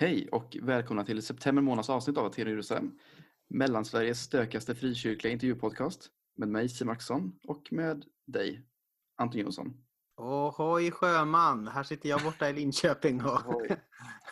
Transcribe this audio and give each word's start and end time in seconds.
Hej 0.00 0.28
och 0.32 0.56
välkomna 0.62 1.04
till 1.04 1.22
september 1.22 1.62
månads 1.62 1.90
avsnitt 1.90 2.16
av 2.16 2.26
Aten 2.26 2.48
Jerusalem. 2.48 2.98
Mellansveriges 3.48 4.20
stökigaste 4.20 4.74
frikyrkliga 4.74 5.32
intervjupodcast 5.32 6.10
med 6.36 6.48
mig 6.48 6.68
Simon 6.68 6.92
Axelsson 6.92 7.32
och 7.48 7.72
med 7.72 8.04
dig 8.26 8.66
Anton 9.16 9.40
Jonsson. 9.40 9.74
Ohoj 10.16 10.90
sjöman! 10.90 11.68
Här 11.68 11.82
sitter 11.82 12.08
jag 12.08 12.22
borta 12.22 12.48
i 12.50 12.52
Linköping. 12.52 13.24
Och... 13.24 13.46
Ohoj. 13.46 13.76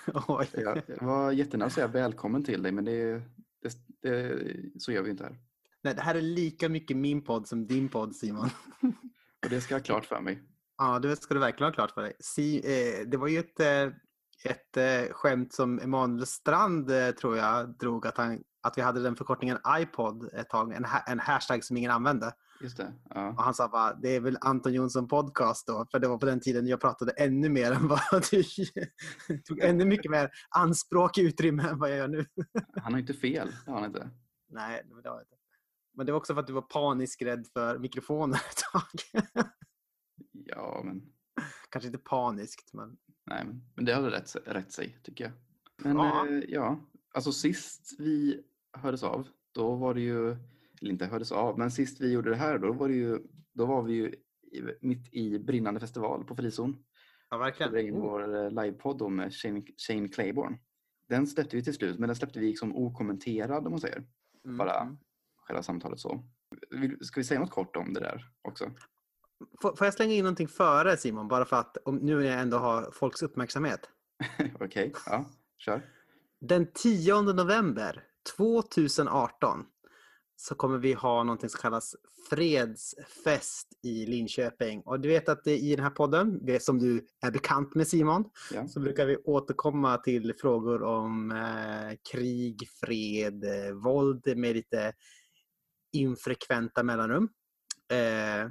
Ohoj. 0.14 0.48
Jag 0.54 0.82
var 1.00 1.32
jättenära 1.32 1.66
att 1.66 1.72
säga 1.72 1.86
välkommen 1.86 2.44
till 2.44 2.62
dig 2.62 2.72
men 2.72 2.84
det, 2.84 3.22
det, 3.62 3.76
det, 4.02 4.40
så 4.78 4.92
gör 4.92 5.02
vi 5.02 5.10
inte 5.10 5.24
här. 5.24 5.38
Nej, 5.82 5.94
det 5.94 6.02
här 6.02 6.14
är 6.14 6.22
lika 6.22 6.68
mycket 6.68 6.96
min 6.96 7.24
podd 7.24 7.48
som 7.48 7.66
din 7.66 7.88
podd 7.88 8.16
Simon. 8.16 8.48
Och 9.44 9.50
det 9.50 9.60
ska 9.60 9.74
jag 9.74 9.80
ha 9.80 9.84
klart 9.84 10.04
för 10.04 10.20
mig. 10.20 10.42
Ja, 10.78 10.98
det 10.98 11.16
ska 11.16 11.34
du 11.34 11.40
verkligen 11.40 11.68
ha 11.68 11.74
klart 11.74 11.90
för 11.90 12.02
dig. 12.02 12.12
Si, 12.20 12.56
eh, 12.56 13.08
det 13.08 13.16
var 13.16 13.28
ju 13.28 13.38
ett, 13.38 13.60
eh, 13.60 13.92
ett 14.44 14.76
eh, 14.76 15.12
skämt 15.12 15.52
som 15.52 15.78
Emanuel 15.78 16.26
Strand 16.26 16.90
eh, 16.90 17.10
tror 17.10 17.36
jag 17.36 17.78
drog 17.78 18.06
att, 18.06 18.16
han, 18.16 18.42
att 18.62 18.78
vi 18.78 18.82
hade 18.82 19.02
den 19.02 19.16
förkortningen 19.16 19.58
iPod 19.78 20.34
ett 20.34 20.48
tag, 20.48 20.72
en, 20.72 20.86
en 21.06 21.18
hashtag 21.18 21.64
som 21.64 21.76
ingen 21.76 21.90
använde. 21.90 22.32
Just 22.60 22.76
det. 22.76 22.92
Ja. 23.10 23.28
Och 23.28 23.42
han 23.42 23.54
sa 23.54 23.68
bara, 23.68 23.94
det 23.94 24.16
är 24.16 24.20
väl 24.20 24.38
Anton 24.40 24.72
Jonsson 24.72 25.08
podcast 25.08 25.66
då, 25.66 25.86
för 25.90 25.98
det 25.98 26.08
var 26.08 26.18
på 26.18 26.26
den 26.26 26.40
tiden 26.40 26.66
jag 26.66 26.80
pratade 26.80 27.12
ännu 27.12 27.48
mer 27.48 27.72
än 27.72 27.88
vad 27.88 28.00
du 28.30 29.38
tog 29.38 29.60
ännu 29.60 29.84
mycket 29.84 30.10
mer 30.10 30.30
anspråk 30.48 31.18
i 31.18 31.22
utrymme 31.22 31.68
än 31.68 31.78
vad 31.78 31.90
jag 31.90 31.96
gör 31.96 32.08
nu. 32.08 32.26
Han 32.82 32.92
har 32.92 33.00
inte 33.00 33.14
fel, 33.14 33.52
det 33.64 33.70
har 33.70 33.80
han 33.80 33.86
inte. 33.86 34.10
Nej, 34.48 34.82
det 35.02 35.08
har 35.08 35.20
inte. 35.20 35.36
Men 35.96 36.06
det 36.06 36.12
var 36.12 36.18
också 36.18 36.34
för 36.34 36.40
att 36.40 36.46
du 36.46 36.52
var 36.52 36.62
paniskt 36.62 37.22
rädd 37.22 37.46
för 37.52 37.78
mikrofoner 37.78 38.36
ett 38.36 38.62
tag. 38.72 39.22
Ja, 40.32 40.82
men... 40.84 41.02
Kanske 41.70 41.86
inte 41.86 41.98
paniskt, 41.98 42.74
men... 42.74 42.96
Nej, 43.26 43.44
men 43.74 43.84
det 43.84 43.94
hade 43.94 44.10
rätt, 44.10 44.36
rätt 44.44 44.72
sig, 44.72 44.98
tycker 45.02 45.24
jag. 45.24 45.32
Men 45.76 45.96
Ja. 45.96 46.26
ja. 46.26 46.40
ja, 46.48 46.80
alltså 47.14 47.32
sist 47.32 47.96
vi 47.98 48.42
hördes 48.72 49.02
av, 49.02 49.28
då 49.52 49.74
var 49.74 49.94
det 49.94 50.00
ju, 50.00 50.30
eller 50.80 50.90
inte 50.90 51.06
hördes 51.06 51.32
av, 51.32 51.58
men 51.58 51.70
sist 51.70 52.00
vi 52.00 52.12
gjorde 52.12 52.30
det 52.30 52.36
här, 52.36 52.58
då 52.58 52.72
var, 52.72 52.88
det 52.88 52.94
ju, 52.94 53.18
då 53.52 53.66
var 53.66 53.82
vi 53.82 53.94
ju 53.94 54.06
i, 54.52 54.62
mitt 54.80 55.14
i 55.14 55.38
brinnande 55.38 55.80
festival 55.80 56.24
på 56.24 56.36
Frizon. 56.36 56.76
Ja, 57.30 57.38
verkligen. 57.38 57.86
in 57.86 58.00
vår 58.00 58.44
eh, 58.44 58.50
livepodd 58.50 59.12
med 59.12 59.34
Shane, 59.34 59.62
Shane 59.76 60.08
Claiborne. 60.08 60.58
Den 61.08 61.26
släppte 61.26 61.56
vi 61.56 61.64
till 61.64 61.74
slut, 61.74 61.98
men 61.98 62.08
den 62.08 62.16
släppte 62.16 62.40
vi 62.40 62.46
liksom 62.46 62.76
okommenterad 62.76 63.66
om 63.66 63.70
man 63.70 63.80
säger. 63.80 64.04
Mm, 64.44 64.56
Bara 64.56 64.80
mm. 64.80 64.96
själva 65.36 65.62
samtalet 65.62 66.00
så. 66.00 66.24
Ska 67.00 67.20
vi 67.20 67.24
säga 67.24 67.40
något 67.40 67.50
kort 67.50 67.76
om 67.76 67.92
det 67.92 68.00
där 68.00 68.24
också? 68.42 68.70
Får, 69.62 69.76
får 69.76 69.86
jag 69.86 69.94
slänga 69.94 70.14
in 70.14 70.24
någonting 70.24 70.48
före 70.48 70.96
Simon, 70.96 71.28
bara 71.28 71.44
för 71.44 71.56
att 71.56 71.76
om, 71.84 71.96
nu 71.96 72.16
när 72.16 72.24
jag 72.26 72.40
ändå 72.40 72.56
har 72.56 72.90
folks 72.92 73.22
uppmärksamhet. 73.22 73.80
Okej, 74.60 74.92
ja, 75.06 75.30
kör. 75.58 75.82
Den 76.40 76.72
10 76.74 77.22
november 77.22 78.04
2018 78.36 79.64
så 80.36 80.54
kommer 80.54 80.78
vi 80.78 80.92
ha 80.92 81.22
någonting 81.22 81.50
som 81.50 81.60
kallas 81.60 81.96
fredsfest 82.30 83.68
i 83.82 84.06
Linköping. 84.06 84.82
Och 84.82 85.00
du 85.00 85.08
vet 85.08 85.28
att 85.28 85.46
i 85.46 85.76
den 85.76 85.84
här 85.84 85.90
podden, 85.90 86.40
som 86.60 86.78
du 86.78 87.06
är 87.20 87.30
bekant 87.30 87.74
med 87.74 87.88
Simon, 87.88 88.24
Ja. 88.54 88.68
så 88.68 88.80
brukar 88.80 89.06
vi 89.06 89.16
återkomma 89.16 89.96
till 89.98 90.34
frågor 90.40 90.82
om 90.82 91.30
eh, 91.30 91.96
krig, 92.12 92.68
fred, 92.80 93.44
eh, 93.44 93.72
våld 93.74 94.36
med 94.36 94.56
lite 94.56 94.92
infrekventa 95.92 96.82
mellanrum. 96.82 97.28
Eh, 97.92 98.50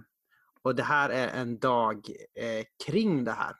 och 0.66 0.76
det 0.76 0.84
här 0.84 1.10
är 1.10 1.28
en 1.28 1.60
dag 1.60 1.96
eh, 2.40 2.66
kring 2.86 3.24
det 3.24 3.32
här. 3.32 3.52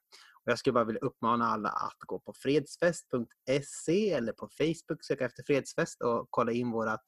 Och 0.44 0.52
jag 0.52 0.60
skulle 0.60 0.74
bara 0.74 0.84
vilja 0.84 1.02
uppmana 1.02 1.46
alla 1.46 1.70
att 1.70 1.98
gå 2.00 2.20
på 2.20 2.34
fredsfest.se 2.44 4.12
eller 4.12 4.32
på 4.32 4.50
Facebook, 4.58 5.06
söka 5.06 5.26
efter 5.26 5.44
fredsfest 5.44 6.02
och 6.02 6.28
kolla 6.30 6.52
in 6.52 6.72
vårt 6.72 7.00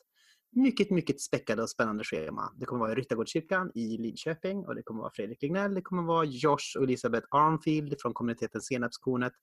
mycket, 0.51 0.91
mycket 0.91 1.21
späckade 1.21 1.61
och 1.61 1.69
spännande 1.69 2.03
schema. 2.03 2.53
Det 2.55 2.65
kommer 2.65 2.79
vara 2.79 2.91
i 2.91 2.95
Ryttargårdskyrkan 2.95 3.71
i 3.75 3.97
Linköping 3.97 4.65
och 4.65 4.75
det 4.75 4.83
kommer 4.83 5.01
vara 5.01 5.11
Fredrik 5.15 5.41
Lignell, 5.41 5.73
det 5.73 5.81
kommer 5.81 6.03
vara 6.03 6.25
Josh 6.25 6.77
och 6.77 6.83
Elisabeth 6.83 7.27
Armfield 7.29 7.95
från 8.01 8.13
kommuniteten 8.13 8.61
Senapskornet. 8.61 9.33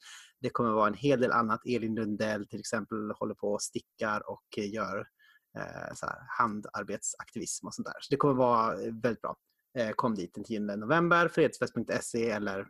Det 0.41 0.51
kommer 0.51 0.71
vara 0.71 0.89
en 0.89 0.95
hel 0.95 1.21
del 1.21 1.33
annat. 1.33 1.61
Elin 1.67 1.95
Lundell 1.95 2.49
till 2.49 2.61
exempel 2.61 3.11
håller 3.11 3.35
på 3.35 3.53
och 3.53 3.63
stickar 3.63 4.31
och 4.31 4.59
gör 4.59 4.99
eh, 5.59 5.95
så 5.95 6.07
här, 6.07 6.19
handarbetsaktivism 6.39 7.67
och 7.67 7.75
sånt 7.75 7.87
där. 7.87 7.97
Så 8.01 8.07
det 8.11 8.17
kommer 8.17 8.35
vara 8.35 8.73
eh, 8.73 8.93
väldigt 9.03 9.23
bra. 9.23 9.37
Eh, 9.75 9.91
kom 9.91 10.15
dit 10.15 10.35
den 10.35 10.45
10 10.45 10.61
november, 10.61 11.29
fredsfest.se 11.29 12.31
eller 12.31 12.67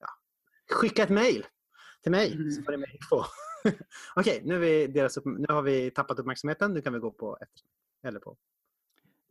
ja, 0.00 0.08
skicka 0.70 1.02
ett 1.02 1.10
mejl 1.10 1.46
till 2.02 2.12
mig 2.12 2.52
så 2.52 2.62
får 2.62 2.72
ni 2.72 2.78
mer 2.78 2.94
info. 2.94 3.24
Okej, 4.16 4.42
nu, 4.44 4.58
upp, 5.16 5.24
nu 5.24 5.46
har 5.48 5.62
vi 5.62 5.90
tappat 5.90 6.18
uppmärksamheten. 6.18 6.74
Nu 6.74 6.82
kan 6.82 6.92
vi 6.92 6.98
gå 6.98 7.10
på 7.10 7.38
eftersnack. 7.40 7.70
Eller 8.02 8.20
på 8.20 8.36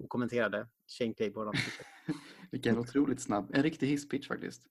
okommenterade 0.04 0.68
Shane 0.88 1.14
Claiborne. 1.14 1.52
Vilken 2.52 2.78
otroligt 2.78 3.22
snabb, 3.22 3.52
en 3.54 3.64
riktig 3.64 3.88
hisspitch 3.88 4.28
faktiskt. 4.28 4.62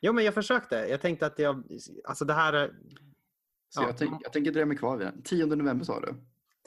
Jo, 0.00 0.12
men 0.12 0.24
jag 0.24 0.34
försökte. 0.34 0.76
Jag 0.76 1.00
tänkte 1.00 1.26
att 1.26 1.38
jag... 1.38 1.64
Alltså 2.04 2.24
det 2.24 2.34
här 2.34 2.52
är 2.52 2.68
Så 3.68 3.82
Ja. 3.82 3.86
jag, 3.86 3.96
tänk, 3.96 4.12
jag 4.22 4.32
tänker 4.32 4.52
drömma 4.52 4.68
mig 4.68 4.76
kvar 4.76 4.96
vid 4.96 5.06
den. 5.06 5.22
10 5.22 5.46
november 5.46 5.84
sa 5.84 6.00
du? 6.00 6.14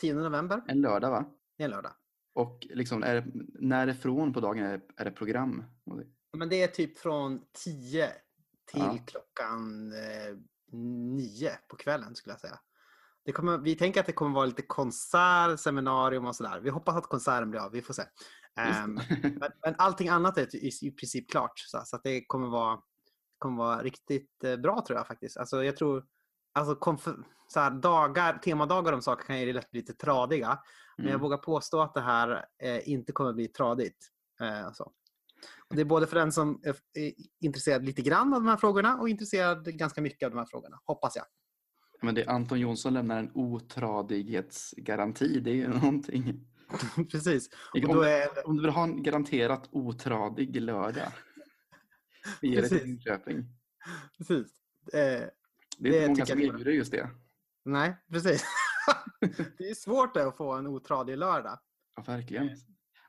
10 0.02 0.14
november. 0.14 0.62
En 0.68 0.82
lördag 0.82 1.12
va? 1.12 1.26
Det 1.58 1.64
är 1.64 1.66
en 1.66 1.72
lördag. 1.72 1.92
Och 2.38 2.68
liksom, 2.70 3.04
är 3.04 3.16
det, 3.16 3.26
när 3.60 3.88
ifrån 3.88 4.34
på 4.34 4.40
dagen 4.40 4.64
är 4.64 4.78
det, 4.78 4.84
är 4.98 5.06
det 5.06 5.12
program? 5.12 5.64
Men 6.38 6.50
det 6.50 6.64
är 6.64 6.68
typ 6.68 7.00
från 7.00 7.42
10 7.66 8.12
till 8.72 8.82
Ja. 8.82 8.98
klockan 9.08 9.92
eh, 9.92 10.38
9 10.72 11.52
på 11.68 11.76
kvällen 11.76 12.16
skulle 12.16 12.34
jag 12.34 12.40
säga. 12.40 12.60
Det 13.26 13.32
kommer, 13.32 13.58
vi 13.58 13.76
tänker 13.76 14.00
att 14.00 14.06
det 14.06 14.14
kommer 14.14 14.36
vara 14.36 14.46
lite 14.46 14.62
konsert, 14.62 15.60
seminarium 15.60 16.26
och 16.26 16.36
sådär. 16.36 16.60
Vi 16.60 16.70
hoppas 16.70 16.96
att 16.96 17.08
konserten 17.08 17.52
blir 17.52 17.60
av, 17.62 17.72
vi 17.72 17.82
får 17.82 17.94
se. 17.94 18.04
Det. 18.56 18.84
men, 19.22 19.52
men 19.64 19.76
allting 19.78 20.10
annat 20.10 20.38
är 20.38 20.56
i, 20.56 20.72
i 20.82 20.92
princip 20.92 21.32
klart. 21.32 21.60
Så, 21.60 21.82
så 21.86 21.96
att 21.96 22.04
det 22.04 22.26
kommer 22.26 22.48
vara, 22.48 22.80
kommer 23.38 23.58
vara 23.58 23.84
riktigt 23.84 24.44
eh, 24.44 24.56
bra 24.56 24.84
tror 24.88 25.00
jag 25.00 25.08
faktiskt. 25.08 25.38
Alltså 25.38 25.64
jag 25.64 25.78
tror, 25.78 26.06
alltså 26.58 26.74
konf- 26.76 27.24
så 27.48 27.60
här, 27.60 27.72
dagar, 27.72 28.38
temadagar 28.38 28.94
om 28.94 29.02
saker 29.02 29.26
kan 29.26 29.40
ju 29.40 29.54
lätt 29.54 29.72
bli 29.72 29.80
lite 29.80 29.94
tradiga. 29.94 30.60
Men 30.98 31.06
jag 31.06 31.14
Mm. 31.14 31.22
vågar 31.22 31.38
påstå 31.38 31.82
att 31.82 31.94
det 31.94 32.02
här 32.02 32.46
eh, 32.64 32.90
inte 32.90 33.12
kommer 33.12 33.34
bli 33.34 33.48
tradigt. 33.48 34.08
Eh, 34.42 34.72
så. 34.74 34.84
Och 35.70 35.76
det 35.76 35.82
är 35.82 35.86
både 35.86 36.08
för 36.08 36.16
den 36.16 36.32
som 36.32 36.62
är 36.64 36.76
intresserad 37.42 37.86
lite 37.86 38.02
grann 38.02 38.34
av 38.34 38.42
de 38.44 38.50
här 38.50 38.58
frågorna 38.58 38.98
och 38.98 39.10
intresserad 39.10 39.66
ganska 39.78 40.02
mycket 40.02 40.26
av 40.26 40.32
de 40.32 40.38
här 40.38 40.46
frågorna, 40.46 40.80
hoppas 40.86 41.16
jag. 41.16 41.26
Men 42.02 42.16
det 42.16 42.26
Anton 42.28 42.60
Jonsson 42.60 42.94
lämnar 42.94 43.20
en 43.20 43.32
otradighetsgaranti, 43.34 45.40
det 45.40 45.50
är 45.52 45.56
ju 45.56 45.68
någonting. 45.74 46.48
Precis. 47.12 47.50
Om, 47.88 48.02
är, 48.04 48.48
om 48.48 48.56
du 48.56 48.62
vill 48.62 48.72
ha 48.72 48.84
en 48.84 49.04
garanterat 49.04 49.70
otradig 49.72 50.62
lördag. 50.62 51.12
Vi 52.42 52.48
ger 52.48 52.62
det 52.62 52.68
till 52.68 52.78
Precis. 52.78 52.88
Linköping. 52.88 53.46
precis. 54.18 54.48
Eh, 54.94 55.24
Det 55.78 55.90
är 55.90 55.92
Det 55.92 56.06
inte 56.06 56.10
många 56.10 56.26
som 56.26 56.40
erbjuder 56.40 56.72
just 56.72 56.92
det. 56.92 57.10
nej, 57.66 57.98
precis. 58.12 58.46
det 59.58 59.70
är 59.70 59.76
svårt 59.76 60.14
det, 60.14 60.28
att 60.28 60.38
få 60.38 60.54
en 60.54 60.68
otradig 60.68 61.18
lördag. 61.18 61.60
Ja, 61.96 62.04
verkligen. 62.08 62.50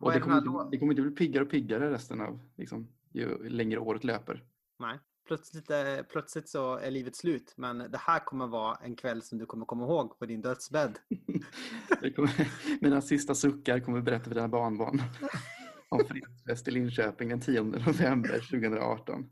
Vad 0.00 0.08
Och 0.08 0.14
det 0.14 0.20
kommer, 0.20 0.38
inte, 0.38 0.68
det 0.70 0.78
kommer 0.78 0.92
inte 0.92 1.02
bli 1.02 1.10
piggare 1.10 1.44
och 1.44 1.50
piggare 1.50 1.90
resten 1.90 2.20
av, 2.20 2.40
liksom, 2.56 2.88
ju 3.12 3.48
längre 3.48 3.78
året 3.78 4.04
löper. 4.04 4.44
Nej. 4.78 4.98
Plötsligt, 5.26 5.70
eh, 5.70 6.02
plötsligt 6.12 6.48
så 6.48 6.76
är 6.76 6.90
livet 6.90 7.16
slut, 7.16 7.54
men 7.56 7.78
det 7.78 7.98
här 7.98 8.24
kommer 8.24 8.46
vara 8.46 8.76
en 8.76 8.96
kväll 8.96 9.22
som 9.22 9.38
du 9.38 9.46
kommer 9.46 9.66
komma 9.66 9.84
ihåg 9.84 10.18
på 10.18 10.26
din 10.26 10.40
dödsbädd. 10.40 10.98
Kommer, 12.16 12.50
mina 12.80 13.00
sista 13.00 13.34
suckar 13.34 13.80
kommer 13.80 14.00
berätta 14.00 14.24
för 14.24 14.34
dina 14.34 14.48
barnbarn 14.48 15.02
om 15.88 16.04
fredsfest 16.08 16.68
i 16.68 16.70
Linköping 16.70 17.28
den 17.28 17.40
10 17.40 17.62
november 17.62 18.40
2018. 18.50 19.30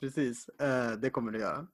Precis, 0.00 0.48
eh, 0.48 0.92
det 0.92 1.10
kommer 1.10 1.32
du 1.32 1.38
göra. 1.38 1.66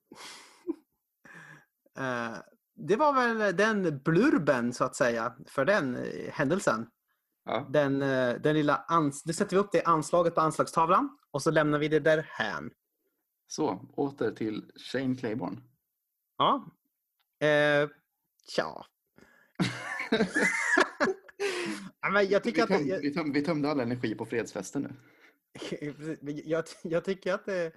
Eh, 1.99 2.37
det 2.75 2.97
var 2.97 3.13
väl 3.13 3.57
den 3.57 3.99
blurben 4.05 4.73
så 4.73 4.85
att 4.85 4.97
säga 4.97 5.37
för 5.47 5.65
den 5.65 5.97
eh, 5.97 6.33
händelsen. 6.33 6.87
Ja, 7.45 7.67
Den, 7.71 8.03
eh, 8.03 8.35
den 8.35 8.55
lilla 8.55 8.85
ans- 8.89 9.23
nu 9.25 9.33
sätter 9.33 9.57
vi 9.57 9.61
upp 9.63 9.73
det 9.73 9.83
anslaget 9.83 10.35
på 10.35 10.41
anslagstavlan 10.41 11.19
och 11.31 11.43
så 11.43 11.51
lämnar 11.51 11.79
vi 11.79 11.89
det 11.89 12.01
därhän. 12.01 12.71
så, 13.47 13.89
åter 13.97 14.31
till 14.31 14.71
Shane 14.93 15.15
Claiborne. 15.17 15.57
Ja. 16.39 16.65
Eh, 17.47 17.89
tja. 18.57 18.85
Ja, 22.01 22.11
men 22.11 22.29
jag 22.29 22.41
Vi, 22.41 22.45
tycker 22.45 22.63
att... 22.63 22.69
töm, 22.69 22.87
jag- 22.87 23.01
vi, 23.01 23.15
töm, 23.15 23.33
vi 23.33 23.43
tömde 23.45 23.71
all 23.71 23.81
energi 23.81 24.15
på 24.15 24.27
fredsfesten 24.27 24.83
nu. 24.83 24.93
Jag, 26.45 26.65
jag 26.83 27.05
tycker 27.05 27.35
att 27.35 27.47
det, 27.47 27.73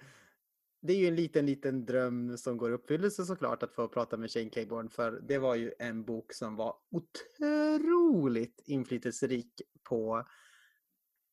det 0.81 0.93
är 0.93 0.97
ju 0.97 1.07
en 1.07 1.15
liten, 1.15 1.45
liten 1.45 1.85
dröm 1.85 2.37
som 2.37 2.57
går 2.57 2.71
i 2.71 2.73
uppfyllelse 2.73 3.25
såklart 3.25 3.63
att 3.63 3.73
få 3.75 3.87
prata 3.87 4.17
med 4.17 4.31
Shane 4.31 4.49
Claiborne 4.49 4.89
för 4.89 5.11
det 5.11 5.37
var 5.37 5.55
ju 5.55 5.73
en 5.79 6.03
bok 6.05 6.33
som 6.33 6.55
var 6.55 6.75
otroligt 6.91 8.63
inflytelserik 8.65 9.61
på 9.83 10.27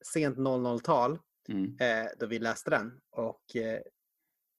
sent 0.04 0.38
00-tal 0.38 1.18
Mm. 1.48 1.64
eh, 1.80 2.06
då 2.18 2.26
vi 2.26 2.38
läste 2.38 2.70
den 2.70 3.00
och 3.10 3.56
eh, 3.56 3.80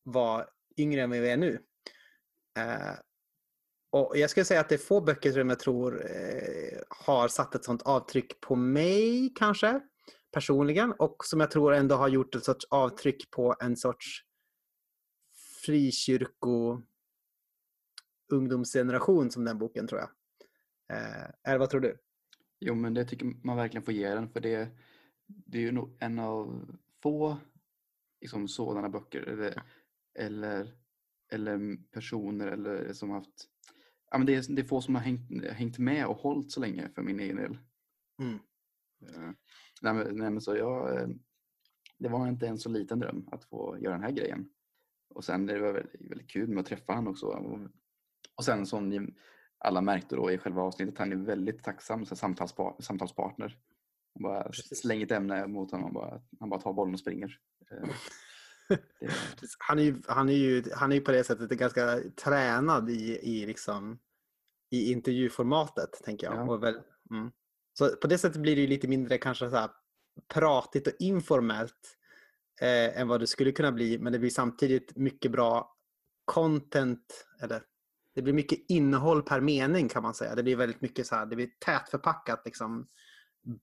var 0.03 0.49
yngre 0.77 1.01
än 1.01 1.09
vi 1.11 1.29
är 1.29 1.37
nu. 1.37 1.59
Eh, 2.59 2.95
Och 3.91 4.17
jag 4.17 4.29
skulle 4.29 4.45
säga 4.45 4.59
att 4.59 4.69
det 4.69 4.75
är 4.75 4.79
få 4.79 5.01
böcker 5.01 5.31
som 5.31 5.49
jag 5.49 5.59
tror 5.59 6.05
eh, 6.11 6.79
har 6.89 7.27
satt 7.27 7.55
ett 7.55 7.63
sånt 7.65 7.81
avtryck 7.81 8.41
på 8.41 8.55
mig 8.55 9.33
kanske 9.35 9.81
personligen 10.31 10.91
och 10.99 11.25
som 11.25 11.39
jag 11.39 11.51
tror 11.51 11.73
ändå 11.73 11.95
har 11.95 12.07
gjort 12.07 12.35
ett 12.35 12.43
sorts 12.43 12.65
avtryck 12.69 13.31
på 13.31 13.55
en 13.59 13.77
sorts 13.77 14.23
frikyrko 15.67 16.81
ungdomsgeneration 18.31 19.31
som 19.31 19.45
den 19.45 19.57
boken 19.57 19.87
tror 19.87 20.01
jag. 20.01 20.09
Eh, 20.97 21.29
eller 21.43 21.57
vad 21.57 21.69
tror 21.69 21.81
du? 21.81 21.97
Jo, 22.59 22.75
men 22.75 22.93
det 22.93 23.05
tycker 23.05 23.25
man 23.43 23.57
verkligen 23.57 23.85
får 23.85 23.93
ge 23.93 24.09
den 24.09 24.29
för 24.29 24.39
det, 24.39 24.69
det 25.25 25.57
är 25.57 25.61
ju 25.61 25.71
nog 25.71 25.97
en 25.99 26.19
av 26.19 26.65
få 27.03 27.37
liksom, 28.21 28.47
sådana 28.47 28.89
böcker 28.89 29.21
eller, 29.21 29.63
eller, 30.19 30.73
eller 31.31 31.77
personer 31.91 32.47
eller 32.47 32.93
som 32.93 33.09
haft 33.09 33.49
ja, 34.11 34.17
men 34.17 34.27
det, 34.27 34.35
är, 34.35 34.55
det 34.55 34.61
är 34.61 34.65
få 34.65 34.81
som 34.81 34.95
har 34.95 35.01
hängt, 35.01 35.45
hängt 35.51 35.77
med 35.77 36.07
och 36.07 36.17
hållit 36.17 36.51
så 36.51 36.59
länge 36.59 36.89
för 36.95 37.01
min 37.01 37.19
egen 37.19 37.35
del. 37.35 37.57
Mm. 38.19 38.33
Uh, 38.33 39.31
nej, 39.81 39.93
men, 39.93 40.17
nej, 40.17 40.29
men 40.29 40.41
så 40.41 40.55
jag, 40.55 41.01
eh, 41.01 41.07
det 41.97 42.09
var 42.09 42.27
inte 42.27 42.47
en 42.47 42.57
så 42.57 42.69
liten 42.69 42.99
dröm 42.99 43.27
att 43.31 43.45
få 43.45 43.77
göra 43.79 43.93
den 43.93 44.03
här 44.03 44.11
grejen. 44.11 44.49
Och 45.09 45.23
sen 45.23 45.45
det 45.45 45.59
var 45.59 45.71
väldigt, 45.73 46.11
väldigt 46.11 46.29
kul 46.29 46.49
med 46.49 46.59
att 46.59 46.65
träffa 46.65 46.93
honom 46.93 47.11
också. 47.11 47.25
Och, 47.25 47.59
och 48.35 48.45
sen 48.45 48.65
som 48.65 48.89
ni 48.89 49.13
alla 49.57 49.81
märkte 49.81 50.15
då 50.15 50.31
i 50.31 50.37
själva 50.37 50.61
avsnittet, 50.61 50.97
han 50.97 51.11
är 51.11 51.15
väldigt 51.15 51.63
tacksam 51.63 52.05
som 52.05 52.17
samtalspa, 52.17 52.75
samtalspartner. 52.79 53.57
Han 54.13 54.23
bara 54.23 54.43
Precis. 54.43 54.79
slänger 54.79 55.05
ett 55.05 55.11
ämne 55.11 55.47
mot 55.47 55.71
honom, 55.71 55.93
bara, 55.93 56.21
han 56.39 56.49
bara 56.49 56.61
tar 56.61 56.73
bollen 56.73 56.93
och 56.93 56.99
springer. 56.99 57.39
Uh, 57.71 57.89
det, 59.39 59.47
Han 59.59 59.79
är 59.79 59.83
ju, 59.83 60.01
han 60.07 60.29
är 60.29 60.33
ju, 60.33 60.63
han 60.75 60.91
är 60.91 60.95
ju 60.95 61.01
på 61.01 61.11
det 61.11 61.23
sättet 61.23 61.49
ganska 61.49 61.99
tränad 62.23 62.89
i, 62.89 63.19
i, 63.21 63.45
liksom, 63.45 63.99
i 64.69 64.91
intervjuformatet, 64.91 66.03
tänker 66.03 66.27
jag. 66.27 66.35
Ja. 66.35 66.51
Och 66.51 66.63
väl, 66.63 66.81
mm. 67.11 67.31
Så 67.73 67.95
på 67.95 68.07
det 68.07 68.17
sättet 68.17 68.41
blir 68.41 68.55
det 68.55 68.61
ju 68.61 68.67
lite 68.67 68.87
mindre 68.87 69.17
kanske 69.17 69.49
så 69.49 69.55
här 69.55 69.69
pratigt 70.33 70.87
och 70.87 70.93
informellt 70.99 71.97
eh, 72.61 72.99
än 72.99 73.07
vad 73.07 73.19
det 73.19 73.27
skulle 73.27 73.51
kunna 73.51 73.71
bli. 73.71 73.99
Men 73.99 74.13
det 74.13 74.19
blir 74.19 74.29
samtidigt 74.29 74.95
mycket 74.95 75.31
bra 75.31 75.75
content, 76.25 77.27
eller 77.41 77.63
det 78.15 78.21
blir 78.21 78.33
mycket 78.33 78.59
innehåll 78.67 79.23
per 79.23 79.41
mening 79.41 79.89
kan 79.89 80.03
man 80.03 80.13
säga. 80.13 80.35
Det 80.35 80.43
blir 80.43 80.55
väldigt 80.55 80.81
mycket 80.81 81.07
så 81.07 81.15
här, 81.15 81.25
det 81.25 81.35
blir 81.35 81.49
tätt 81.65 81.89
förpackat 81.89 82.41
liksom, 82.45 82.87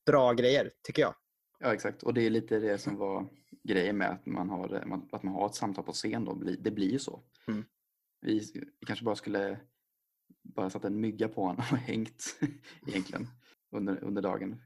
bra 0.07 0.33
grejer, 0.33 0.71
tycker 0.83 1.03
jag. 1.03 1.15
Ja 1.59 1.75
exakt 1.75 2.03
och 2.03 2.15
det 2.15 2.27
är 2.27 2.31
lite 2.31 2.59
det 2.59 2.79
som 2.79 2.97
var 2.97 3.29
grejen 3.63 3.97
med 3.99 4.11
att 4.11 4.27
man 4.27 4.49
har, 4.49 4.75
att 5.13 5.23
man 5.23 5.35
har 5.35 5.47
ett 5.47 5.55
samtal 5.55 5.85
på 5.85 5.93
scen 5.93 6.25
då. 6.25 6.35
Det 6.35 6.71
blir 6.71 6.91
ju 6.91 6.99
så. 6.99 7.23
Mm. 7.47 7.65
Vi, 8.21 8.39
vi 8.81 8.87
kanske 8.87 9.05
bara 9.05 9.17
skulle 9.17 9.61
bara 10.43 10.71
satt 10.71 10.85
en 10.85 11.01
mygga 11.01 11.29
på 11.29 11.43
honom 11.43 11.65
och 11.73 11.79
hängt 11.79 12.39
egentligen 12.87 13.29
under, 13.71 14.05
under 14.05 14.23
dagen. 14.23 14.61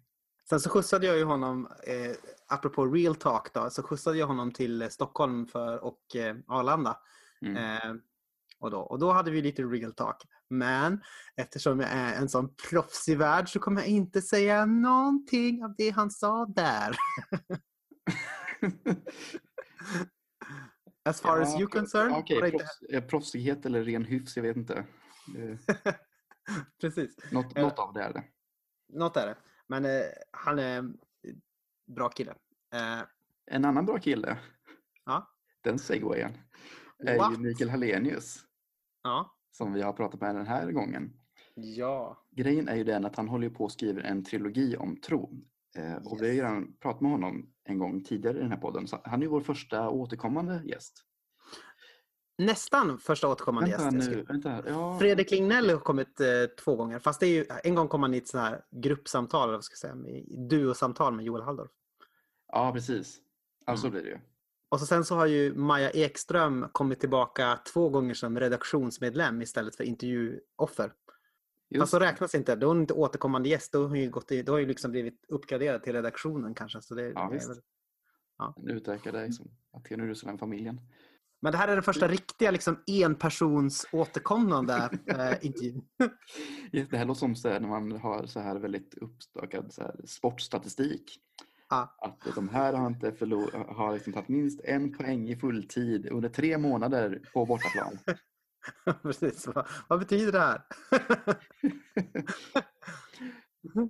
Sen 0.50 0.60
så 0.60 0.70
skjutsade 0.70 1.06
jag 1.06 1.16
ju 1.16 1.24
honom, 1.24 1.66
eh, 1.86 2.16
apropå 2.48 2.86
real 2.86 3.16
talk 3.16 3.52
då, 3.54 3.70
så 3.70 3.82
skjutsade 3.82 4.18
jag 4.18 4.26
honom 4.26 4.52
till 4.52 4.82
eh, 4.82 4.88
Stockholm 4.88 5.46
för, 5.46 5.78
och 5.84 6.16
eh, 6.16 6.36
Arlanda. 6.46 6.98
Mm. 7.46 7.56
Eh, 7.56 7.94
och, 8.60 8.70
då, 8.70 8.80
och 8.80 8.98
då 8.98 9.12
hade 9.12 9.30
vi 9.30 9.42
lite 9.42 9.62
real 9.62 9.92
talk. 9.94 10.22
Men 10.50 11.00
eftersom 11.36 11.80
jag 11.80 11.90
är 11.90 12.14
en 12.14 12.28
sån 12.28 12.54
proffsig 12.70 13.18
värld 13.18 13.48
så 13.52 13.60
kommer 13.60 13.80
jag 13.80 13.88
inte 13.90 14.22
säga 14.22 14.66
någonting 14.66 15.64
av 15.64 15.74
det 15.78 15.90
han 15.90 16.10
sa 16.10 16.46
där. 16.46 16.96
As 21.04 21.20
far 21.20 21.40
as 21.40 21.52
Ja, 21.52 21.58
you 21.60 21.68
concerned. 21.68 22.16
Okej, 22.16 22.36
inte- 22.36 22.50
proffs, 22.50 22.82
eh, 22.92 23.04
proffsighet 23.04 23.66
eller 23.66 23.84
ren 23.84 24.04
hyfs, 24.04 24.36
jag 24.36 24.42
vet 24.42 24.56
inte. 24.56 24.84
Det- 25.34 25.58
Precis. 26.80 27.16
Något, 27.32 27.56
något 27.56 27.78
av 27.78 27.92
det 27.94 28.02
är 28.02 28.12
det. 28.12 28.24
Något 28.92 29.16
är 29.16 29.26
det. 29.26 29.36
Men 29.68 29.84
eh, 29.84 29.90
han 30.30 30.58
är 30.58 30.78
en 30.78 30.98
bra 31.86 32.08
kille. 32.08 32.34
Eh, 32.74 33.00
En 33.46 33.64
annan 33.64 33.86
bra 33.86 33.98
kille, 33.98 34.38
ja. 35.04 35.30
den 35.60 35.78
segwayen, 35.78 36.32
är 36.98 37.18
What? 37.18 37.32
ju 37.32 37.38
Mikael 37.38 37.70
Hallenius 37.70 38.44
ja. 39.02 39.36
som 39.50 39.72
vi 39.72 39.82
har 39.82 39.92
pratat 39.92 40.20
med 40.20 40.34
den 40.34 40.46
här 40.46 40.72
gången. 40.72 41.12
Ja. 41.54 42.24
Grejen 42.30 42.68
är 42.68 42.76
ju 42.76 42.84
den 42.84 43.04
att 43.04 43.16
han 43.16 43.28
håller 43.28 43.50
på 43.50 43.64
och 43.64 43.72
skriver 43.72 44.02
en 44.02 44.24
trilogi 44.24 44.76
om 44.76 45.00
tro. 45.00 45.42
Eh, 45.76 45.94
och 45.96 46.16
vi 46.22 46.26
har 46.26 46.32
ju 46.32 46.34
Yes. 46.34 46.44
redan 46.44 46.76
pratat 46.76 47.00
med 47.00 47.10
honom 47.10 47.52
en 47.64 47.78
gång 47.78 48.04
tidigare 48.04 48.38
i 48.38 48.40
den 48.40 48.50
här 48.50 48.58
podden. 48.58 48.86
Så 48.86 49.00
han 49.04 49.20
är 49.20 49.24
ju 49.24 49.30
vår 49.30 49.40
första 49.40 49.88
återkommande 49.90 50.62
gäst. 50.64 51.04
Nästan 52.38 52.98
första 52.98 53.28
återkommande 53.28 53.70
Vänta 53.70 53.96
gäst. 53.96 54.10
nu, 54.10 54.22
vänta. 54.22 54.62
Ja, 54.68 54.98
Fredrik 54.98 55.30
Lignell 55.30 55.70
har 55.70 55.78
kommit 55.78 56.20
eh, 56.20 56.26
två 56.64 56.76
gånger. 56.76 56.98
Fast 56.98 57.20
det 57.20 57.26
är 57.26 57.30
ju, 57.30 57.46
en 57.64 57.74
gång 57.74 57.88
kom 57.88 58.02
han 58.02 58.14
i 58.14 58.18
ett 58.18 58.28
sånt 58.28 58.44
här 58.44 58.64
gruppsamtal, 58.70 59.48
eller 59.48 59.60
ska 59.60 59.74
säga, 59.76 59.94
med, 59.94 60.24
duosamtal 60.50 61.14
med 61.16 61.24
Joel 61.24 61.42
Halldorf. 61.42 61.70
ja 62.52 62.72
precis. 62.72 63.18
Ja, 63.66 63.76
så 63.76 63.86
Mm. 63.86 63.92
blir 63.92 64.02
det 64.02 64.08
ju. 64.16 64.18
Och 64.68 64.80
så 64.80 64.86
sen 64.86 65.04
så 65.04 65.14
har 65.14 65.26
ju 65.26 65.54
Maja 65.54 65.90
Ekström 65.90 66.66
kommit 66.72 67.00
tillbaka 67.00 67.58
två 67.72 67.88
gånger 67.88 68.14
som 68.14 68.40
redaktionsmedlem 68.40 69.42
istället 69.42 69.76
för 69.76 69.84
intervjuoffer. 69.84 70.92
Just, 71.70 71.80
Fast 71.82 71.90
så 71.90 71.98
räknas 71.98 72.34
inte. 72.34 72.56
Då 72.56 72.66
är 72.66 72.68
hon 72.68 72.80
inte 72.80 72.94
återkommande 72.94 73.48
gäst. 73.48 73.72
Då 73.72 73.78
har 73.82 73.88
hon 73.88 74.00
ju, 74.00 74.10
gått 74.10 74.32
i, 74.32 74.42
då 74.42 74.52
har 74.52 74.58
ju 74.58 74.66
liksom 74.66 74.90
blivit 74.90 75.24
uppgraderad 75.28 75.82
till 75.82 75.92
redaktionen 75.92 76.54
kanske. 76.54 76.82
Så 76.82 76.94
det, 76.94 77.02
Ja, 77.02 77.28
det 77.32 77.36
är 77.44 77.48
väl... 77.48 77.60
den 78.56 78.76
utökade 78.76 79.24
liksom, 79.26 79.50
Aten 79.72 80.00
och 80.00 80.06
Jerusalem-familjen. 80.06 80.80
Men 81.40 81.52
det 81.52 81.58
här 81.58 81.68
är 81.68 81.74
den 81.74 81.82
första 81.82 82.08
riktiga 82.08 82.50
liksom, 82.50 82.82
enpersons 82.86 83.86
återkommande 83.92 84.90
eh, 85.06 85.46
intervjun. 85.46 85.82
Det 86.90 86.96
här 86.96 87.04
låter 87.04 87.18
som 87.18 87.36
så 87.36 87.48
här, 87.48 87.60
när 87.60 87.68
man 87.68 87.92
har 87.92 88.26
så 88.26 88.40
här 88.40 88.56
väldigt 88.56 88.94
uppstakad 88.94 89.72
så 89.72 89.82
här, 89.82 90.00
sportstatistik. 90.06 91.20
Ja. 91.68 91.96
Att 91.98 92.34
de 92.34 92.48
här 92.48 92.72
har, 92.72 92.86
inte 92.86 93.12
förlor- 93.12 93.74
har 93.74 93.94
liksom 93.94 94.12
tagit 94.12 94.28
minst 94.28 94.60
en 94.60 94.92
poäng 94.92 95.28
i 95.28 95.36
fulltid 95.36 96.06
under 96.06 96.28
tre 96.28 96.58
månader 96.58 97.22
på 97.32 97.46
bortaplan. 97.46 97.98
Precis. 99.02 99.46
Vad, 99.46 99.66
vad 99.88 99.98
betyder 99.98 100.32
det 100.32 100.40
här? 100.40 100.62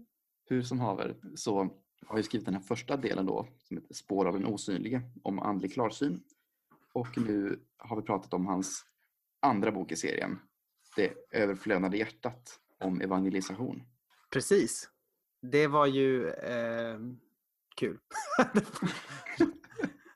Hur 0.48 0.62
som 0.62 0.80
haver 0.80 1.16
så 1.34 1.70
har 2.06 2.18
jag 2.18 2.24
skrivit 2.24 2.44
den 2.44 2.54
här 2.54 2.62
första 2.62 2.96
delen 2.96 3.26
då 3.26 3.48
som 3.58 3.76
heter 3.76 3.94
Spår 3.94 4.26
av 4.26 4.34
den 4.34 4.46
osynlige 4.46 5.02
om 5.22 5.38
andlig 5.38 5.72
klarsyn. 5.72 6.20
Och 6.92 7.18
nu 7.18 7.60
har 7.78 7.96
vi 7.96 8.02
pratat 8.02 8.34
om 8.34 8.46
hans 8.46 8.84
andra 9.40 9.72
bok 9.72 9.92
i 9.92 9.96
serien, 9.96 10.38
Det 10.96 11.14
överflödande 11.30 11.98
hjärtat 11.98 12.60
om 12.78 13.00
evangelisation. 13.00 13.82
Precis. 14.30 14.90
Det 15.42 15.66
var 15.66 15.86
ju 15.86 16.28
eh, 16.28 16.98
kul. 17.76 17.98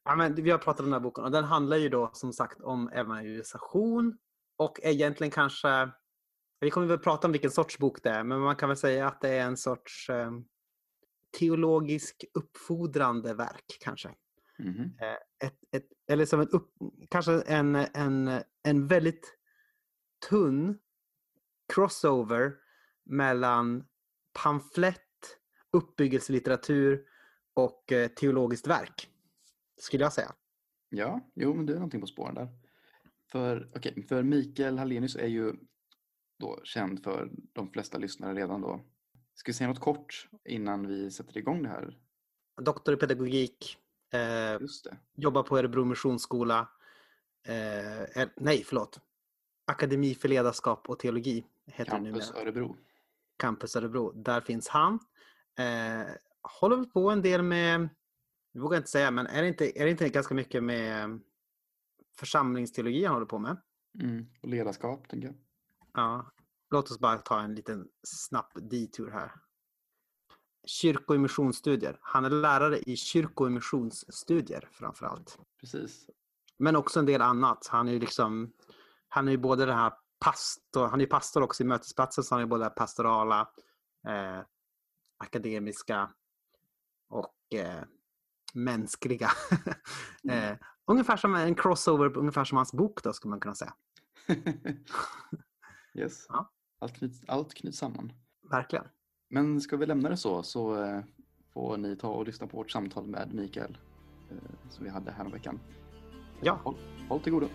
ja, 0.05 0.17
men 0.17 0.35
vi 0.35 0.51
har 0.51 0.59
pratat 0.59 0.81
om 0.81 0.87
den 0.87 0.93
här 0.93 1.01
boken 1.01 1.25
och 1.25 1.31
den 1.31 1.45
handlar 1.45 1.77
ju 1.77 1.89
då 1.89 2.11
som 2.13 2.33
sagt 2.33 2.61
om 2.61 2.89
evangelisation 2.89 4.19
och 4.57 4.81
egentligen 4.83 5.31
kanske 5.31 5.93
vi 6.63 6.71
kommer 6.71 6.87
väl 6.87 6.99
prata 6.99 7.29
om 7.29 7.33
vilken 7.33 7.51
sorts 7.51 7.79
bok 7.79 8.03
det 8.03 8.11
är, 8.11 8.25
men 8.25 8.41
man 8.41 8.57
kan 8.57 8.69
väl 8.69 8.77
säga 8.77 9.07
att 9.07 9.21
det 9.21 9.29
är 9.29 9.47
en 9.47 9.57
sorts 9.57 10.11
eh, 10.11 10.31
teologisk 11.39 12.25
uppfordrande 12.35 13.35
verk 13.35 13.79
kanske. 13.81 14.11
Mhm. 14.59 14.93
Ett, 15.45 15.59
ett, 15.71 15.89
eller 16.07 16.25
som 16.25 16.41
en 16.41 16.49
upp, 16.49 16.71
kanske 17.11 17.43
en, 17.43 17.75
en, 17.75 18.43
en 18.63 18.87
väldigt 18.87 19.39
tunn 20.29 20.79
crossover 21.75 22.55
mellan 23.05 23.85
pamflett, 24.43 25.39
uppbyggelselitteratur 25.71 27.05
och 27.55 27.93
eh, 27.93 28.09
teologiskt 28.09 28.67
verk. 28.67 29.09
Skulle 29.77 30.05
jag 30.05 30.13
säga. 30.13 30.33
Ja, 30.89 31.31
jo 31.35 31.55
men 31.55 31.67
det 31.67 31.73
är 31.73 31.77
någonting 31.77 32.01
på 32.01 32.07
spåren 32.07 32.35
där. 32.35 32.49
För, 33.31 33.77
okay, 33.77 34.03
för 34.03 34.23
Mikael 34.23 34.79
Hallenius 34.79 35.17
är 35.17 35.27
ju 35.27 35.55
då 36.39 36.61
känd 36.65 37.05
för 37.05 37.31
de 37.53 37.71
flesta 37.71 37.99
lyssnare 37.99 38.35
redan 38.35 38.61
då. 38.61 38.81
Ska 39.35 39.49
vi 39.49 39.55
säga 39.55 39.69
något 39.69 39.81
kort 39.81 40.29
innan 40.45 40.87
vi 40.87 41.11
sätter 41.11 41.39
igång 41.39 41.63
det 41.63 41.69
här? 41.69 41.99
Doktor 42.63 42.95
i 42.95 42.97
pedagogik, 42.97 43.79
eh, 44.13 44.61
Just 44.61 44.85
det. 44.85 44.97
jobbar 45.15 45.43
på 45.43 45.59
Örebro 45.59 45.85
Missionsskola. 45.85 46.69
Eh, 47.47 48.29
nej, 48.37 48.65
förlåt. 48.67 49.01
Akademi 49.65 50.15
för 50.15 50.29
ledarskap 50.29 50.89
och 50.89 50.99
teologi 50.99 51.47
heter 51.67 51.85
det 51.85 51.91
Campus 51.91 52.31
numera. 52.31 52.43
Örebro. 52.43 52.77
Campus 53.37 53.77
Örebro. 53.77 54.13
Där 54.13 54.41
finns 54.41 54.69
han. 54.69 54.99
Eh, 55.59 56.07
håller 56.61 56.85
på 56.85 57.11
en 57.11 57.23
del 57.23 57.43
med, 57.43 57.89
jag 58.53 58.63
vågar 58.63 58.77
inte 58.79 58.91
säga, 58.91 59.11
men 59.11 59.27
är 59.27 59.43
det 59.43 59.49
inte, 59.49 59.81
är 59.81 59.85
det 59.85 59.91
inte 59.91 60.09
ganska 60.09 60.35
mycket 60.35 60.63
med 60.65 61.21
församlingsteologi 62.17 63.05
han 63.05 63.15
håller 63.15 63.27
på 63.27 63.39
med? 63.39 63.57
Mm. 64.01 64.27
Och 64.43 64.49
ledarskap, 64.49 65.09
tänker 65.09 65.29
jag. 65.29 65.37
Ja. 65.95 66.33
Låt 66.71 66.91
oss 66.91 66.99
bara 66.99 67.19
ta 67.19 67.41
en 67.41 67.55
liten 67.55 67.89
snabb 68.03 68.71
detur 68.71 69.11
här. 69.11 69.33
Kyrko 70.67 71.15
och 71.15 71.21
missionsstudier. 71.21 71.99
Han 72.01 72.25
är 72.25 72.31
lärare 72.31 72.79
i 72.79 72.97
kyrko 72.97 73.45
och 73.45 73.53
missionsstudier 73.53 74.69
framför 74.73 75.07
allt. 75.07 75.39
Precis. 75.61 76.11
Men 76.57 76.77
också 76.77 76.99
en 76.99 77.07
del 77.07 77.23
annat. 77.23 77.67
Han 77.67 77.89
är 77.89 77.93
ju 77.93 77.99
liksom, 77.99 78.53
han 79.09 79.29
är 79.29 79.33
ju 79.33 79.39
både 79.39 79.67
den 79.67 79.77
här 79.77 79.93
pastor, 80.19 80.87
han 80.89 81.01
är 81.01 81.07
pastor 81.07 81.43
också 81.43 81.63
i 81.63 81.67
Mötesplatsen 81.67 82.25
så 82.25 82.35
han 82.35 82.43
är 82.43 82.47
både 82.47 82.71
pastorala, 82.71 83.49
eh, 84.07 84.41
akademiska 85.19 86.11
och 87.09 87.55
eh, 87.55 87.83
mänskliga. 88.55 89.31
eh, 90.31 90.57
ungefär 90.87 91.17
som 91.17 91.35
en 91.35 91.55
crossover, 91.55 92.19
ungefär 92.19 92.45
som 92.45 92.57
hans 92.57 92.73
bok 92.73 93.03
då 93.03 93.13
skulle 93.13 93.31
man 93.31 93.41
kunna 93.41 93.55
säga. 93.55 93.75
yes. 95.95 96.27
Ja. 96.29 96.51
Allt, 96.79 96.97
knyts, 96.97 97.21
allt 97.27 97.55
knyts 97.55 97.79
samman. 97.79 98.13
Verkligen. 98.51 98.85
Men 99.35 99.61
ska 99.61 99.77
vi 99.77 99.87
lämna 99.87 100.09
det 100.09 100.17
så, 100.17 100.43
så 100.43 100.83
eh, 100.85 101.01
får 101.53 101.77
ni 101.77 101.97
ta 101.97 102.09
och 102.09 102.27
lyssna 102.27 102.47
på 102.47 102.57
vårt 102.57 102.71
samtal 102.71 103.07
med 103.07 103.35
Mikael 103.35 103.79
eh, 104.31 104.37
som 104.71 104.85
vi 104.85 104.91
hade 104.91 105.11
här 105.13 105.25
om 105.25 105.33
veckan. 105.33 105.61
Ja. 106.41 106.61
Håll, 106.65 106.75
håll 107.09 107.21
till 107.21 107.33
godo. 107.33 107.49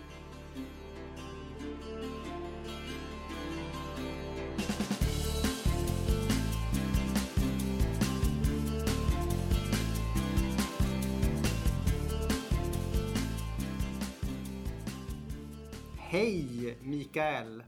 Hej 15.96 16.78
Mikael! 16.82 17.62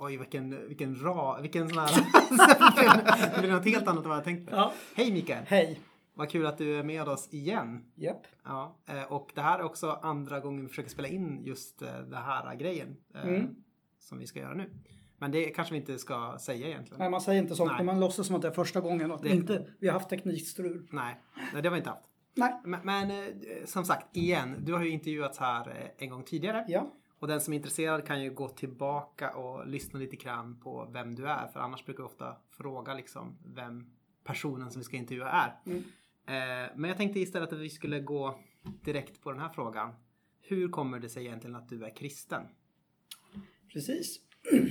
Oj, 0.00 0.16
vilken, 0.16 0.68
vilken 0.68 0.96
ra, 1.02 1.40
vilken 1.40 1.68
sån 1.68 1.78
här... 1.78 1.90
det 3.34 3.40
blir 3.40 3.52
något 3.52 3.64
helt 3.64 3.88
annat 3.88 4.02
än 4.04 4.08
vad 4.08 4.16
jag 4.18 4.24
tänkt 4.24 4.44
mig. 4.44 4.54
Ja. 4.54 4.72
Hej 4.94 5.12
Mikael! 5.12 5.44
Hej. 5.46 5.80
Vad 6.14 6.30
kul 6.30 6.46
att 6.46 6.58
du 6.58 6.78
är 6.78 6.82
med 6.82 7.08
oss 7.08 7.28
igen. 7.30 7.84
Japp. 7.94 8.22
Ja, 8.44 8.76
eh, 8.88 9.02
och 9.12 9.30
det 9.34 9.40
här 9.40 9.58
är 9.58 9.62
också 9.62 9.90
andra 10.02 10.40
gången 10.40 10.62
vi 10.62 10.68
försöker 10.68 10.90
spela 10.90 11.08
in 11.08 11.40
just 11.44 11.82
eh, 11.82 11.98
det 12.10 12.16
här 12.16 12.54
grejen 12.54 12.96
eh, 13.14 13.22
Mm. 13.28 13.54
som 14.00 14.18
vi 14.18 14.26
ska 14.26 14.38
göra 14.40 14.54
nu. 14.54 14.70
Men 15.18 15.30
det 15.30 15.44
kanske 15.44 15.74
vi 15.74 15.80
inte 15.80 15.98
ska 15.98 16.36
säga 16.40 16.66
egentligen. 16.68 16.98
Nej, 16.98 17.10
man 17.10 17.20
säger 17.20 17.42
inte 17.42 17.54
sånt, 17.54 17.72
Nej. 17.76 17.84
man 17.84 18.00
låtsas 18.00 18.26
som 18.26 18.36
att 18.36 18.42
det 18.42 18.48
är 18.48 18.52
första 18.52 18.80
gången 18.80 19.10
och 19.10 19.16
att 19.16 19.22
Det- 19.22 19.28
inte, 19.28 19.66
vi 19.80 19.86
har 19.86 19.92
haft 19.94 20.08
teknikstrul. 20.10 20.88
Nej, 20.92 21.20
nej 21.52 21.62
det 21.62 21.68
har 21.68 21.72
vi 21.74 21.78
inte 21.78 21.90
haft. 21.90 22.04
Nej. 22.36 22.60
Men, 22.64 22.80
men 22.84 23.12
som 23.64 23.84
sagt, 23.84 24.16
igen, 24.16 24.56
du 24.64 24.72
har 24.72 24.82
ju 24.82 24.90
intervjuats 24.90 25.38
här 25.38 25.92
en 25.98 26.10
gång 26.10 26.22
tidigare. 26.24 26.64
Ja. 26.68 26.92
Och 27.18 27.28
den 27.28 27.40
som 27.40 27.52
är 27.52 27.56
intresserad 27.56 28.06
kan 28.06 28.22
ju 28.22 28.30
gå 28.34 28.48
tillbaka 28.48 29.30
och 29.36 29.66
lyssna 29.66 29.98
lite 29.98 30.16
grann 30.16 30.60
på 30.60 30.88
vem 30.92 31.14
du 31.14 31.28
är. 31.28 31.48
För 31.48 31.60
annars 31.60 31.84
brukar 31.84 32.02
jag 32.02 32.10
ofta 32.10 32.36
fråga 32.50 32.94
liksom 32.94 33.38
vem 33.44 33.90
personen 34.24 34.70
som 34.70 34.80
vi 34.80 34.84
ska 34.84 34.96
intervjua 34.96 35.30
är. 35.30 35.60
Mm. 35.66 35.78
Eh, 36.26 36.70
men 36.76 36.88
jag 36.88 36.96
tänkte 36.96 37.20
istället 37.20 37.52
att 37.52 37.58
vi 37.58 37.70
skulle 37.70 38.00
gå 38.00 38.38
direkt 38.62 39.20
på 39.20 39.30
den 39.32 39.40
här 39.40 39.48
frågan. 39.48 39.94
Hur 40.40 40.68
kommer 40.68 40.98
det 40.98 41.08
sig 41.08 41.26
egentligen 41.26 41.56
att 41.56 41.68
du 41.68 41.84
är 41.84 41.96
kristen? 41.96 42.42
Precis. 43.72 44.20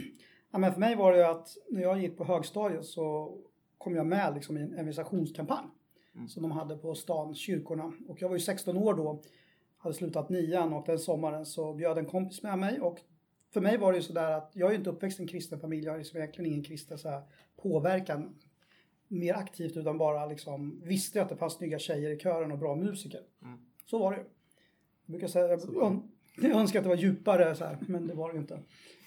Ja, 0.52 0.60
men 0.60 0.74
för 0.74 0.80
mig 0.80 0.96
var 0.96 1.12
det 1.12 1.18
ju 1.18 1.24
att 1.24 1.48
när 1.70 1.82
jag 1.82 2.02
gick 2.02 2.18
på 2.18 2.24
högstadiet 2.24 2.86
så 2.86 3.38
kom 3.78 3.96
jag 3.96 4.08
med 4.08 4.34
liksom 4.34 4.58
i 4.58 4.62
en 4.62 4.74
evangelisationskampanj 4.74 5.68
Mm. 6.16 6.28
som 6.28 6.44
de 6.44 6.52
hade 6.52 6.78
på 6.78 6.96
stan, 6.96 7.36
kyrkorna. 7.36 7.94
Och 8.08 8.22
jag 8.22 8.30
var 8.30 8.36
ju 8.36 8.40
16 8.40 8.78
år 8.78 8.94
då, 8.94 9.22
hade 9.88 9.98
slutat 9.98 10.30
nian 10.30 10.74
och 10.74 10.86
den 10.86 11.00
sommaren 11.00 11.46
så 11.46 11.74
bjöd 11.74 11.98
en 11.98 12.06
kompis 12.06 12.44
med 12.44 12.60
mig 12.60 12.80
och 12.82 13.00
för 13.54 13.62
mig 13.62 13.78
var 13.78 13.92
det 13.92 13.98
ju 13.98 14.04
sådär 14.04 14.32
att 14.32 14.52
jag 14.54 14.68
är 14.68 14.72
ju 14.72 14.78
inte 14.78 14.90
uppväxt 14.90 15.20
i 15.20 15.22
en 15.22 15.28
kristen 15.28 15.60
familj, 15.60 15.86
jag 15.86 15.94
har 15.94 15.98
liksom 15.98 16.18
egentligen 16.18 16.52
ingen 16.52 16.64
kristen 16.64 16.98
så 16.98 17.10
här 17.10 17.22
påverkan 17.62 18.36
mer 19.08 19.34
aktivt 19.34 19.78
utan 19.78 19.98
bara 19.98 20.26
liksom 20.26 20.82
visste 20.84 21.22
att 21.22 21.30
det 21.30 21.36
fanns 21.36 21.54
snygga 21.54 21.80
tjejer 21.80 22.10
i 22.10 22.20
kören 22.20 22.52
och 22.52 22.58
bra 22.58 22.76
musiker. 22.76 23.22
Mm. 23.42 23.60
Så 23.86 24.00
var 24.00 24.12
det 24.12 24.18
ju. 24.18 24.24
Jag 25.06 25.12
brukar 25.12 25.28
säga, 25.28 25.48
jag, 25.48 26.02
jag 26.42 26.52
önskar 26.52 26.80
att 26.80 26.84
det 26.86 26.90
var 26.90 26.96
djupare 26.96 27.56
så 27.56 27.66
här, 27.66 27.78
men 27.88 28.08
det 28.08 28.14
var 28.14 28.30
det 28.30 28.34
ju 28.34 28.42
inte. 28.42 28.60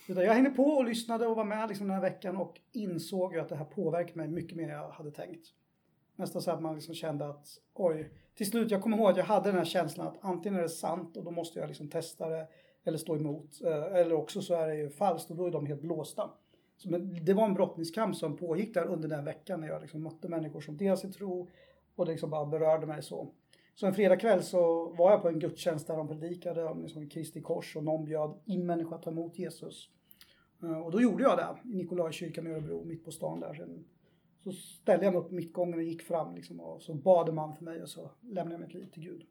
Utan 0.09 0.25
jag 0.25 0.35
hängde 0.35 0.51
på 0.51 0.65
och 0.65 0.85
lyssnade 0.85 1.27
och 1.27 1.37
var 1.37 1.45
med 1.45 1.69
liksom 1.69 1.87
den 1.87 1.95
här 1.95 2.03
veckan 2.03 2.37
och 2.37 2.61
insåg 2.73 3.35
ju 3.35 3.41
att 3.41 3.49
det 3.49 3.57
här 3.57 3.65
påverkade 3.65 4.17
mig 4.19 4.29
mycket 4.29 4.57
mer 4.57 4.65
än 4.65 4.71
jag 4.71 4.91
hade 4.91 5.11
tänkt. 5.11 5.47
Nästan 6.21 6.43
så 6.43 6.51
att 6.51 6.63
man 6.63 6.75
liksom 6.75 6.95
kände 6.95 7.29
att 7.29 7.47
oj, 7.75 8.13
till 8.35 8.47
slut, 8.47 8.71
jag 8.71 8.83
kommer 8.83 8.97
ihåg 8.97 9.11
att 9.11 9.17
jag 9.17 9.25
hade 9.25 9.49
den 9.49 9.59
här 9.59 9.65
känslan 9.65 10.07
att 10.07 10.19
antingen 10.21 10.59
är 10.59 10.63
det 10.63 10.69
sant 10.69 11.17
och 11.17 11.25
då 11.25 11.31
måste 11.31 11.59
jag 11.59 11.69
liksom 11.69 11.89
testa 11.89 12.29
det 12.29 12.49
eller 12.85 12.99
stå 12.99 13.17
emot. 13.17 13.61
Eh, 13.65 13.97
eller 13.97 14.13
också 14.13 14.43
så 14.43 14.55
är 14.55 14.69
det 14.69 14.77
ju 14.77 14.91
falskt 14.91 15.31
och 15.31 15.37
då 15.37 15.47
är 15.47 15.51
de 15.51 15.67
helt 15.67 15.81
blåsta. 15.81 16.31
Så, 16.77 16.91
men 16.91 17.25
det 17.25 17.35
var 17.35 17.45
en 17.45 17.55
brottningskamp 17.55 18.17
som 18.17 18.37
pågick 18.37 18.75
där 18.75 18.87
under 18.87 19.09
den 19.09 19.25
veckan 19.25 19.61
när 19.61 19.69
jag 19.69 19.83
liksom 19.83 20.03
mötte 20.03 20.29
människor 20.29 20.61
som 20.61 20.77
delade 20.77 21.01
sin 21.01 21.13
tro 21.13 21.49
och 21.97 22.07
det 22.07 22.13
liksom 22.13 22.31
bara 22.31 22.47
berörde 22.47 22.87
mig 22.87 23.03
så. 23.03 23.29
Så 23.75 23.87
en 23.87 23.95
fredagkväll 23.95 24.43
så 24.43 24.89
var 24.89 25.11
jag 25.11 25.23
på 25.23 25.29
en 25.29 25.39
gudstjänst 25.39 25.87
där 25.87 25.97
de 25.97 26.09
predikade 26.09 26.65
om 26.65 26.83
liksom 26.83 27.09
Kristi 27.09 27.41
kors 27.41 27.77
och 27.77 27.85
någon 27.85 28.05
bjöd 28.05 28.35
in 28.45 28.67
människor 28.67 28.97
att 28.97 29.03
ta 29.03 29.11
emot 29.11 29.39
Jesus. 29.39 29.89
Eh, 30.63 30.81
och 30.81 30.91
då 30.91 31.01
gjorde 31.01 31.23
jag 31.23 31.39
det 31.39 31.71
i 31.73 31.75
Nikolajkyrkan 31.75 32.47
i 32.47 32.51
Örebro, 32.51 32.85
mitt 32.85 33.05
på 33.05 33.11
stan 33.11 33.41
där. 33.41 33.63
en 33.63 33.85
så 34.45 34.53
ställde 34.53 35.05
jag 35.05 35.15
mig 35.15 35.23
upp 35.23 35.31
mittgången 35.31 35.75
och 35.79 35.83
gick 35.85 36.03
fram 36.03 36.35
liksom, 36.35 36.61
och 36.61 36.83
så 36.83 36.95
bad 36.95 37.35
man 37.35 37.57
för 37.57 37.65
mig 37.65 37.83
och 37.83 37.89
så 37.89 38.11
lämnade 38.21 38.51
jag 38.53 38.61
mitt 38.61 38.75
liv 38.75 38.91
till 38.93 39.03
Gud. 39.03 39.27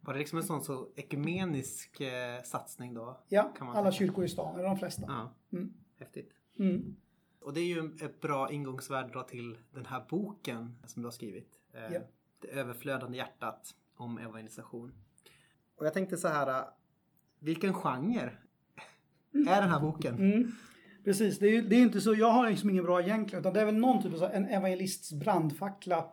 Var 0.00 0.12
det 0.12 0.18
liksom 0.18 0.38
en 0.38 0.44
sån 0.44 0.62
så 0.64 0.88
ekumenisk 0.96 2.00
eh, 2.00 2.42
satsning 2.42 2.94
då? 2.94 3.20
Ja, 3.28 3.52
alla 3.60 3.74
tänka. 3.74 3.90
kyrkor 3.90 4.24
i 4.24 4.28
stan, 4.28 4.54
eller 4.54 4.64
de 4.68 4.76
flesta. 4.78 5.02
Ja, 5.08 5.34
Mm. 5.58 5.72
häftigt. 5.98 6.30
Mm. 6.58 6.96
Och 7.40 7.52
det 7.54 7.60
är 7.60 7.64
ju 7.64 7.96
ett 8.04 8.20
bra 8.20 8.50
ingångsvärde 8.50 9.24
till 9.28 9.58
den 9.74 9.86
här 9.86 10.04
boken 10.10 10.78
som 10.86 11.02
du 11.02 11.06
har 11.06 11.12
skrivit. 11.12 11.60
Eh, 11.72 11.92
Ja. 11.94 12.00
Det 12.40 12.48
överflödande 12.48 13.18
hjärtat 13.18 13.74
om 13.96 14.18
evangelisation. 14.18 14.92
Och 15.76 15.86
jag 15.86 15.94
tänkte 15.94 16.16
så 16.16 16.28
här, 16.28 16.48
eh, 16.60 16.64
vilken 17.38 17.74
genre 17.74 18.30
är 19.32 19.60
den 19.60 19.70
här 19.70 19.80
boken? 19.80 20.14
Mm. 20.14 20.52
Precis, 21.06 21.38
det 21.38 21.46
är 21.56 21.62
det 21.62 21.76
är 21.76 21.80
inte 21.82 22.00
så, 22.00 22.14
jag 22.14 22.30
har 22.30 22.50
liksom 22.50 22.70
ingen 22.70 22.84
bra 22.84 23.02
egentligen, 23.02 23.40
utan 23.40 23.52
det 23.52 23.60
är 23.60 23.64
väl 23.64 23.74
någon 23.74 24.02
typ 24.02 24.12
av 24.12 24.18
så 24.18 24.24
en 24.26 24.48
evangelists 24.48 25.12
brandfackla. 25.12 26.12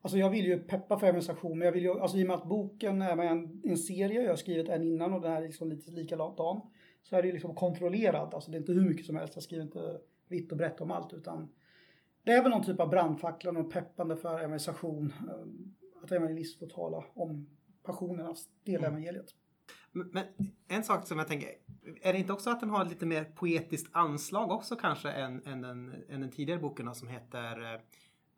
Alltså 0.00 0.18
jag 0.18 0.30
vill 0.30 0.46
ju 0.46 0.58
peppa 0.58 0.98
för 0.98 1.06
evangelisation, 1.06 1.58
men 1.58 1.66
jag 1.66 1.72
vill 1.72 1.82
ju, 1.82 2.00
alltså 2.00 2.18
i 2.18 2.22
och 2.22 2.26
med 2.26 2.36
att 2.36 2.48
boken 2.48 3.02
är 3.02 3.16
en, 3.18 3.60
en 3.64 3.76
serie, 3.76 4.22
jag 4.22 4.30
har 4.30 4.36
skrivit 4.36 4.68
en 4.68 4.82
innan 4.82 5.12
och 5.12 5.20
den 5.20 5.32
här 5.32 5.42
är 5.42 5.46
liksom 5.46 5.68
lite 5.68 5.90
likadan. 5.90 6.60
Så 7.02 7.16
är 7.16 7.22
det 7.22 7.26
ju 7.26 7.32
liksom 7.32 7.54
kontrollerad, 7.54 8.34
alltså 8.34 8.50
det 8.50 8.56
är 8.56 8.58
inte 8.60 8.72
hur 8.72 8.88
mycket 8.88 9.06
som 9.06 9.16
helst, 9.16 9.34
jag 9.34 9.42
skriver 9.42 9.64
inte 9.64 9.98
vitt 10.28 10.52
och 10.52 10.58
brett 10.58 10.80
om 10.80 10.90
allt, 10.90 11.12
utan 11.12 11.48
det 12.24 12.32
är 12.32 12.42
väl 12.42 12.50
någon 12.50 12.64
typ 12.64 12.80
av 12.80 12.88
brandfackla, 12.88 13.50
och 13.50 13.72
peppande 13.72 14.16
för 14.16 14.38
evangelisation. 14.38 15.12
eh, 15.28 16.02
Att 16.02 16.12
evangelist 16.12 16.58
får 16.58 16.66
tala 16.66 17.04
om 17.14 17.46
passionernas 17.82 18.48
del 18.64 18.82
i 18.82 18.84
evangeliet. 18.84 19.34
Men 19.92 20.24
en 20.68 20.84
sak 20.84 21.06
som 21.06 21.18
jag 21.18 21.28
tänker, 21.28 21.48
är 22.02 22.12
det 22.12 22.18
inte 22.18 22.32
också 22.32 22.50
att 22.50 22.60
den 22.60 22.70
har 22.70 22.84
lite 22.84 23.06
mer 23.06 23.24
poetiskt 23.24 23.90
anslag 23.92 24.50
också 24.50 24.76
kanske 24.76 25.10
än, 25.10 25.42
än, 25.46 25.60
den, 25.62 25.94
än 26.08 26.20
den 26.20 26.30
tidigare 26.30 26.60
boken 26.60 26.94
som 26.94 27.08
heter 27.08 27.80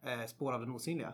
eh, 0.05 0.27
Spår 0.27 0.53
av 0.53 0.61
den 0.61 0.71
osynliga? 0.71 1.13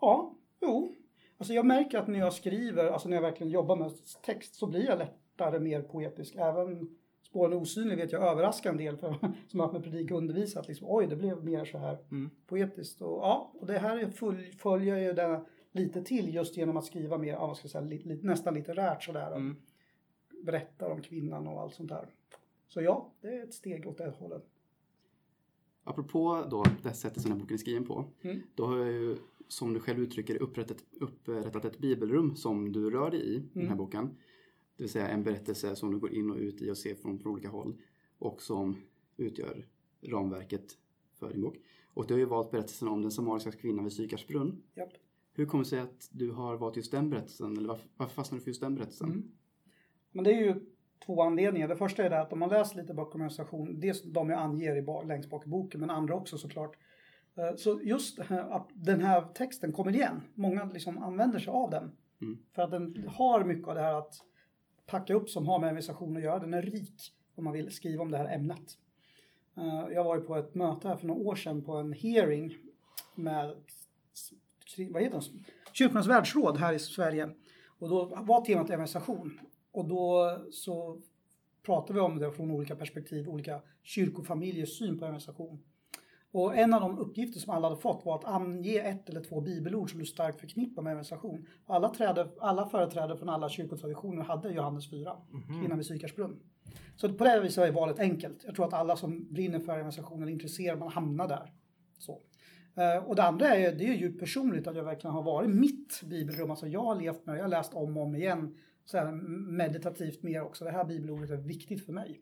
Ja, 0.00 0.34
jo. 0.60 0.94
Alltså 1.38 1.54
jag 1.54 1.66
märker 1.66 1.98
att 1.98 2.08
när 2.08 2.18
jag 2.18 2.32
skriver, 2.32 2.86
alltså 2.86 3.08
när 3.08 3.16
jag 3.16 3.22
verkligen 3.22 3.52
jobbar 3.52 3.76
med 3.76 3.90
text 4.22 4.54
så 4.54 4.66
blir 4.66 4.84
jag 4.86 4.98
lättare 4.98 5.58
mer 5.60 5.82
poetisk. 5.82 6.34
Även 6.36 6.96
Spåren 7.22 7.52
osynlig 7.52 7.96
vet 7.96 8.12
jag 8.12 8.22
överraskar 8.22 8.70
en 8.70 8.76
del 8.76 8.96
för, 8.96 9.14
som 9.48 9.60
har 9.60 9.66
haft 9.66 9.72
med 9.72 9.82
predik 9.82 10.10
och 10.10 10.18
undervisat. 10.18 10.68
Liksom, 10.68 10.86
Oj, 10.90 11.06
det 11.06 11.16
blev 11.16 11.44
mer 11.44 11.64
så 11.64 11.78
här 11.78 11.98
Mm. 12.10 12.30
poetiskt. 12.46 13.00
Och, 13.02 13.18
ja, 13.22 13.52
och 13.54 13.66
det 13.66 13.78
här 13.78 14.10
följer 14.58 14.96
ju 14.98 15.12
den 15.12 15.44
lite 15.72 16.02
till 16.02 16.34
just 16.34 16.56
genom 16.56 16.76
att 16.76 16.84
skriva 16.84 17.18
mer, 17.18 17.32
ja, 17.32 17.46
vad 17.46 17.56
ska 17.56 17.64
jag 17.64 17.70
säga, 17.70 17.84
li, 17.84 17.98
li, 17.98 18.20
nästan 18.22 18.54
litterärt 18.54 19.02
sådär. 19.04 19.36
Mm. 19.36 19.56
Berättar 20.42 20.90
om 20.90 21.02
kvinnan 21.02 21.46
och 21.46 21.60
allt 21.60 21.74
sånt 21.74 21.88
där. 21.88 22.08
Så 22.68 22.82
ja, 22.82 23.12
det 23.20 23.28
är 23.28 23.42
ett 23.42 23.54
steg 23.54 23.86
åt 23.86 23.98
det 23.98 24.14
hållet. 24.18 24.44
Apropå 25.84 26.44
då 26.50 26.64
det 26.82 26.92
sättet 26.92 27.22
som 27.22 27.30
den 27.30 27.38
här 27.38 27.44
boken 27.44 27.54
är 27.54 27.58
skriven 27.58 27.84
på. 27.84 28.04
Mm. 28.20 28.40
Då 28.54 28.66
har 28.66 28.78
jag 28.78 28.92
ju, 28.92 29.16
som 29.48 29.74
du 29.74 29.80
själv 29.80 30.00
uttrycker 30.00 30.42
upprättat, 30.42 30.84
upprättat 31.00 31.64
ett 31.64 31.78
bibelrum 31.78 32.36
som 32.36 32.72
du 32.72 32.90
rör 32.90 33.10
dig 33.10 33.34
i, 33.34 33.36
den 33.52 33.62
här 33.62 33.66
Mm. 33.66 33.78
boken. 33.78 34.06
Det 34.76 34.82
vill 34.82 34.90
säga 34.90 35.08
en 35.08 35.22
berättelse 35.22 35.76
som 35.76 35.92
du 35.92 35.98
går 35.98 36.12
in 36.12 36.30
och 36.30 36.36
ut 36.36 36.62
i 36.62 36.70
och 36.70 36.78
ser 36.78 36.94
från, 36.94 37.18
från 37.18 37.32
olika 37.32 37.48
håll. 37.48 37.74
Och 38.18 38.42
som 38.42 38.76
utgör 39.16 39.66
ramverket 40.02 40.78
för 41.14 41.32
din 41.32 41.40
bok. 41.40 41.56
Och 41.94 42.06
du 42.06 42.14
har 42.14 42.18
ju 42.18 42.24
valt 42.24 42.50
berättelsen 42.50 42.88
om 42.88 43.02
den 43.02 43.10
samariska 43.10 43.52
kvinnan 43.52 43.84
vid 43.84 43.92
Sykars 43.92 44.26
brunn. 44.26 44.62
Japp. 44.74 44.92
Hur 45.40 45.46
kommer 45.46 45.64
det 45.64 45.70
sig 45.70 45.80
att 45.80 46.08
du 46.10 46.30
har 46.30 46.56
valt 46.56 46.76
just 46.76 46.90
den 46.92 47.10
berättelsen? 47.10 47.56
Eller 47.56 47.68
varför, 47.68 47.88
varför 47.96 48.14
fastnade 48.14 48.40
du 48.40 48.44
för 48.44 48.50
just 48.50 48.60
den 48.60 48.74
berättelsen? 48.74 49.08
Mm. 49.08 49.30
Men 50.12 50.24
det 50.24 50.30
är 50.32 50.40
ju 50.40 50.60
två 51.06 51.22
anledningar. 51.22 51.68
Det 51.68 51.76
första 51.76 52.04
är 52.04 52.10
det 52.10 52.20
att 52.20 52.32
om 52.32 52.38
man 52.38 52.48
läser 52.48 52.76
lite 52.76 52.94
böcker 52.94 53.14
om 53.14 53.20
organisation, 53.20 53.80
dels 53.80 54.02
de 54.02 54.30
jag 54.30 54.40
anger 54.40 54.76
i 54.76 55.06
längst 55.06 55.30
bak 55.30 55.46
i 55.46 55.48
boken, 55.48 55.80
men 55.80 55.90
andra 55.90 56.14
också 56.14 56.38
såklart. 56.38 56.76
Eh, 57.36 57.56
Så 57.56 57.80
just 57.82 58.18
att 58.30 58.68
den 58.74 59.00
här 59.00 59.22
texten 59.34 59.72
kommer 59.72 59.94
igen. 59.94 60.20
Många 60.34 60.64
liksom 60.64 60.98
använder 60.98 61.38
sig 61.38 61.50
av 61.50 61.70
den. 61.70 61.92
Mm. 62.20 62.38
För 62.54 62.62
att 62.62 62.70
den 62.70 63.04
har 63.08 63.44
mycket 63.44 63.68
av 63.68 63.74
det 63.74 63.80
här 63.80 63.94
att 63.94 64.14
packa 64.86 65.14
upp 65.14 65.28
som 65.30 65.46
har 65.46 65.58
med 65.58 65.66
organisation 65.66 66.16
att 66.16 66.22
göra. 66.22 66.38
Den 66.38 66.54
är 66.54 66.62
rik 66.62 67.12
om 67.34 67.44
man 67.44 67.52
vill 67.52 67.70
skriva 67.70 68.02
om 68.02 68.10
det 68.10 68.18
här 68.18 68.34
ämnet. 68.34 68.78
Eh, 69.56 69.84
Jag 69.94 70.04
var 70.04 70.16
ju 70.16 70.22
på 70.22 70.36
ett 70.36 70.54
möte 70.54 70.88
här 70.88 70.96
för 70.96 71.06
några 71.06 71.20
år 71.20 71.34
sedan 71.34 71.62
på 71.62 71.72
en 71.76 71.92
hearing 71.92 72.56
med 73.14 73.54
vad 74.90 75.02
heter 75.02 75.16
det? 75.18 75.24
Kyrkornas 75.72 76.06
världsråd 76.06 76.56
här 76.56 76.72
i 76.72 76.78
Sverige. 76.78 77.30
Och 77.78 77.88
då 77.88 78.04
var 78.16 78.44
temat 78.44 78.70
evangelisation. 78.70 79.40
Och 79.72 79.88
då 79.88 80.36
så 80.50 81.00
pratar 81.62 81.94
vi 81.94 82.00
om 82.00 82.18
det 82.18 82.32
från 82.32 82.50
olika 82.50 82.76
perspektiv, 82.76 83.28
olika 83.28 83.60
kyrkofamiljers 83.82 84.78
syn 84.78 84.98
på 84.98 85.04
evangelisation. 85.04 85.62
Och 86.32 86.56
en 86.56 86.74
av 86.74 86.80
de 86.80 86.98
uppgifter 86.98 87.40
som 87.40 87.54
alla 87.54 87.68
hade 87.68 87.80
fått 87.80 88.04
var 88.04 88.14
att 88.14 88.24
ange 88.24 88.78
ett 88.78 89.08
eller 89.08 89.20
två 89.24 89.40
bibelord 89.40 89.90
som 89.90 89.98
du 90.00 90.06
starkt 90.06 90.40
förknippar 90.40 90.82
med 90.82 90.90
evangelisation. 90.90 91.46
Alla, 91.66 91.88
träde, 91.88 92.28
alla 92.40 92.66
företrädare 92.68 93.18
från 93.18 93.28
alla 93.28 93.48
kyrkotraditioner 93.48 94.22
hade 94.22 94.52
Johannes 94.52 94.90
4, 94.90 95.16
Mhm. 95.30 95.60
kvinnan 95.60 95.78
vid 95.78 95.86
Sykars 95.86 96.14
brunn. 96.14 96.40
Så 96.96 97.12
på 97.12 97.24
det 97.24 97.40
viset 97.40 97.64
är 97.68 97.72
valet 97.72 97.98
enkelt. 97.98 98.44
Jag 98.46 98.54
tror 98.54 98.66
att 98.66 98.72
alla 98.72 98.96
som 98.96 99.32
brinner 99.32 99.58
för 99.58 99.72
evangelisationen 99.72 100.28
är 100.28 100.32
intresserade, 100.32 100.78
man 100.80 100.88
hamnar 100.92 101.28
där. 101.28 101.52
Så. 101.98 102.20
Eh, 102.74 103.04
Och 103.04 103.16
det 103.16 103.22
andra 103.22 103.46
är, 103.46 103.74
det 103.74 103.84
är 103.84 103.94
ju 103.94 104.12
personligt 104.12 104.66
att 104.66 104.76
jag 104.76 104.84
verkligen 104.84 105.14
har 105.14 105.22
varit 105.22 105.50
mitt 105.50 106.02
bibelrum. 106.04 106.50
Alltså 106.50 106.66
jag 106.66 106.82
har 106.82 106.94
levt 107.00 107.26
med 107.26 107.38
jag 107.38 107.42
har 107.42 107.48
läst 107.48 107.74
om 107.74 107.96
och 107.96 108.02
om 108.02 108.14
igen. 108.14 108.56
Så 108.84 108.98
här 108.98 109.12
meditativt 109.52 110.22
mer 110.22 110.42
också. 110.42 110.64
Det 110.64 110.70
här 110.70 110.84
bibelordet 110.84 111.30
är 111.30 111.36
viktigt 111.36 111.86
för 111.86 111.92
mig. 111.92 112.20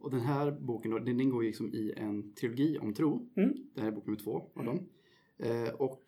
Och 0.00 0.10
den 0.10 0.20
här 0.20 0.50
boken 0.50 0.90
då, 0.90 0.98
den 0.98 1.20
ingår 1.20 1.42
liksom 1.42 1.68
i 1.68 1.92
en 1.96 2.32
trilogi 2.34 2.78
om 2.78 2.94
tro. 2.94 3.28
Mm. 3.36 3.56
Det 3.74 3.80
här 3.80 3.88
är 3.88 3.92
bok 3.92 4.06
nummer 4.06 4.18
två 4.18 4.50
av 4.54 4.64
dem. 4.64 4.88
Eh, 5.38 5.74
och 5.74 6.02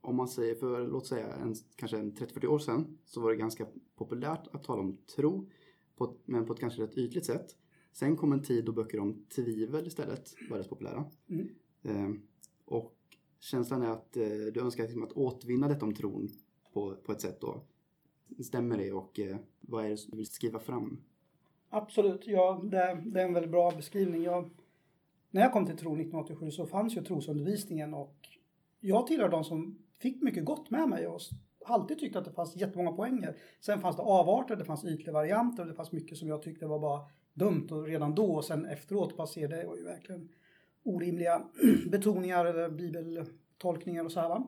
om 0.00 0.16
man 0.16 0.28
säger 0.28 0.54
för, 0.54 0.88
låt 0.88 1.06
säga, 1.06 1.26
en, 1.34 1.54
kanske 1.76 1.98
en 1.98 2.12
30-40 2.12 2.46
år 2.46 2.58
sedan 2.58 2.98
så 3.04 3.20
var 3.20 3.30
det 3.30 3.36
ganska 3.36 3.66
populärt 3.96 4.46
att 4.52 4.64
tala 4.64 4.80
om 4.80 4.96
tro, 5.16 5.48
på, 5.96 6.16
men 6.24 6.46
på 6.46 6.52
ett 6.52 6.60
kanske 6.60 6.82
rätt 6.82 6.98
ytligt 6.98 7.26
sätt. 7.26 7.56
Sen 7.92 8.16
kom 8.16 8.32
en 8.32 8.42
tid 8.42 8.64
då 8.64 8.72
böcker 8.72 9.00
om 9.00 9.24
tvivel 9.34 9.86
istället 9.86 10.34
var 10.50 10.58
rätt 10.58 10.68
populära. 10.68 11.04
Mm. 11.28 11.48
Eh, 11.82 12.20
och 12.68 12.94
känslan 13.40 13.82
är 13.82 13.90
att 13.90 14.16
eh, 14.16 14.22
du 14.54 14.60
önskar 14.60 14.84
liksom 14.84 15.02
att 15.02 15.12
återvinna 15.12 15.68
detta 15.68 15.86
om 15.86 15.94
tron 15.94 16.28
på, 16.72 16.96
på 17.04 17.12
ett 17.12 17.20
sätt 17.20 17.40
då. 17.40 17.62
Stämmer 18.44 18.78
det 18.78 18.92
och 18.92 19.18
eh, 19.18 19.36
vad 19.60 19.84
är 19.84 19.88
det 19.88 20.06
du 20.08 20.16
vill 20.16 20.26
skriva 20.26 20.58
fram? 20.58 21.00
Absolut, 21.68 22.26
ja, 22.26 22.60
det, 22.64 23.02
det 23.06 23.20
är 23.20 23.26
en 23.26 23.34
väldigt 23.34 23.50
bra 23.50 23.70
beskrivning. 23.70 24.22
Jag, 24.22 24.50
när 25.30 25.42
jag 25.42 25.52
kom 25.52 25.66
till 25.66 25.76
tro 25.76 25.90
1987 25.90 26.50
så 26.50 26.66
fanns 26.66 26.96
ju 26.96 27.04
trosundervisningen 27.04 27.94
och 27.94 28.16
jag 28.80 29.06
tillhör 29.06 29.28
de 29.28 29.44
som 29.44 29.78
fick 29.98 30.22
mycket 30.22 30.44
gott 30.44 30.70
med 30.70 30.88
mig 30.88 31.06
och 31.06 31.20
alltid 31.64 31.98
tyckte 31.98 32.18
att 32.18 32.24
det 32.24 32.32
fanns 32.32 32.56
jättemånga 32.56 32.92
poänger. 32.92 33.36
Sen 33.60 33.80
fanns 33.80 33.96
det 33.96 34.02
avarter, 34.02 34.56
det 34.56 34.64
fanns 34.64 34.84
ytliga 34.84 35.12
varianter 35.12 35.62
och 35.62 35.68
det 35.68 35.74
fanns 35.74 35.92
mycket 35.92 36.18
som 36.18 36.28
jag 36.28 36.42
tyckte 36.42 36.66
var 36.66 36.78
bara 36.78 37.00
dumt 37.34 37.68
och 37.70 37.84
redan 37.84 38.14
då 38.14 38.34
och 38.34 38.44
sen 38.44 38.66
efteråt 38.66 39.16
bara 39.16 39.26
ser 39.26 39.48
det 39.48 39.66
var 39.66 39.76
ju 39.76 39.84
verkligen 39.84 40.28
orimliga 40.88 41.42
betoningar 41.90 42.44
eller 42.44 42.70
bibeltolkningar 42.70 44.04
och 44.04 44.12
så 44.12 44.20
här 44.20 44.28
va. 44.28 44.46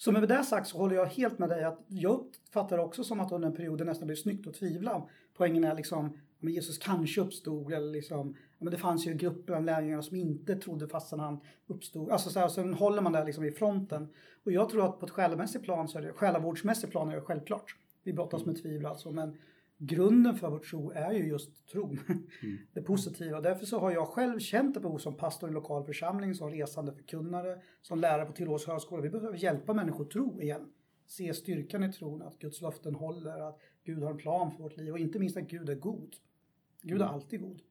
Så 0.00 0.12
med 0.12 0.28
det 0.28 0.44
sagt 0.44 0.68
så 0.68 0.78
håller 0.78 0.96
jag 0.96 1.06
helt 1.06 1.38
med 1.38 1.48
dig 1.48 1.64
att 1.64 1.84
jag 1.88 2.12
uppfattar 2.12 2.76
det 2.76 2.82
också 2.82 3.04
som 3.04 3.20
att 3.20 3.32
under 3.32 3.48
en 3.48 3.54
period 3.54 3.78
det 3.78 3.84
nästan 3.84 4.06
blev 4.06 4.16
snyggt 4.16 4.46
att 4.46 4.54
tvivla. 4.54 5.08
Poängen 5.36 5.64
är 5.64 5.74
liksom, 5.74 6.18
men 6.38 6.52
Jesus 6.52 6.78
kanske 6.78 7.20
uppstod 7.20 7.72
eller 7.72 7.92
liksom, 7.92 8.36
men 8.58 8.70
det 8.70 8.78
fanns 8.78 9.06
ju 9.06 9.14
grupper 9.14 9.52
av 9.52 9.64
lärjungar 9.64 10.00
som 10.00 10.16
inte 10.16 10.56
trodde 10.56 10.88
fastän 10.88 11.20
han 11.20 11.40
uppstod. 11.66 12.10
Alltså 12.10 12.30
så 12.30 12.40
här, 12.40 12.48
sen 12.48 12.74
håller 12.74 13.02
man 13.02 13.12
det 13.12 13.24
liksom 13.24 13.44
i 13.44 13.50
fronten. 13.50 14.08
Och 14.44 14.52
jag 14.52 14.68
tror 14.70 14.84
att 14.84 15.00
på 15.00 15.06
ett 15.06 15.12
själavårdsmässigt 15.12 15.64
plan 15.64 15.88
så 15.88 15.98
är 15.98 16.02
det, 16.02 16.12
själavårdsmässigt 16.12 16.92
plan 16.92 17.08
är 17.08 17.14
det 17.14 17.20
självklart. 17.20 17.76
Vi 18.02 18.12
brottas 18.12 18.44
med 18.44 18.62
tvivel 18.62 18.86
alltså, 18.86 19.10
men 19.10 19.36
grunden 19.78 20.36
för 20.36 20.50
vår 20.50 20.58
tro 20.58 20.90
är 20.90 21.12
ju 21.12 21.28
just 21.28 21.66
tron. 21.66 22.00
Det 22.72 22.82
positiva. 22.82 23.40
Därför 23.40 23.66
så 23.66 23.78
har 23.78 23.90
jag 23.90 24.08
själv 24.08 24.38
känt 24.38 24.76
ett 24.76 24.82
behov 24.82 24.98
som 24.98 25.16
pastor 25.16 25.50
i 25.50 25.52
lokal 25.52 25.84
församling, 25.84 26.34
som 26.34 26.50
resande 26.50 26.92
förkunnare, 26.92 27.60
som 27.82 28.00
lärare 28.00 28.26
på 28.26 28.32
Tillås 28.32 28.66
högskola. 28.66 29.02
Vi 29.02 29.10
behöver 29.10 29.38
hjälpa 29.38 29.74
människor 29.74 30.04
att 30.04 30.10
tro 30.10 30.42
igen. 30.42 30.72
Se 31.06 31.34
styrkan 31.34 31.84
i 31.84 31.92
tron, 31.92 32.22
att 32.22 32.38
Guds 32.38 32.60
löften 32.60 32.94
håller, 32.94 33.48
att 33.48 33.60
Gud 33.84 34.02
har 34.02 34.10
en 34.10 34.18
plan 34.18 34.50
för 34.50 34.62
vårt 34.62 34.76
liv 34.76 34.92
och 34.92 34.98
inte 34.98 35.18
minst 35.18 35.36
att 35.36 35.48
Gud 35.48 35.68
är 35.68 35.74
god. 35.74 36.16
Gud 36.82 37.02
är 37.02 37.06
alltid 37.06 37.40
god. 37.40 37.62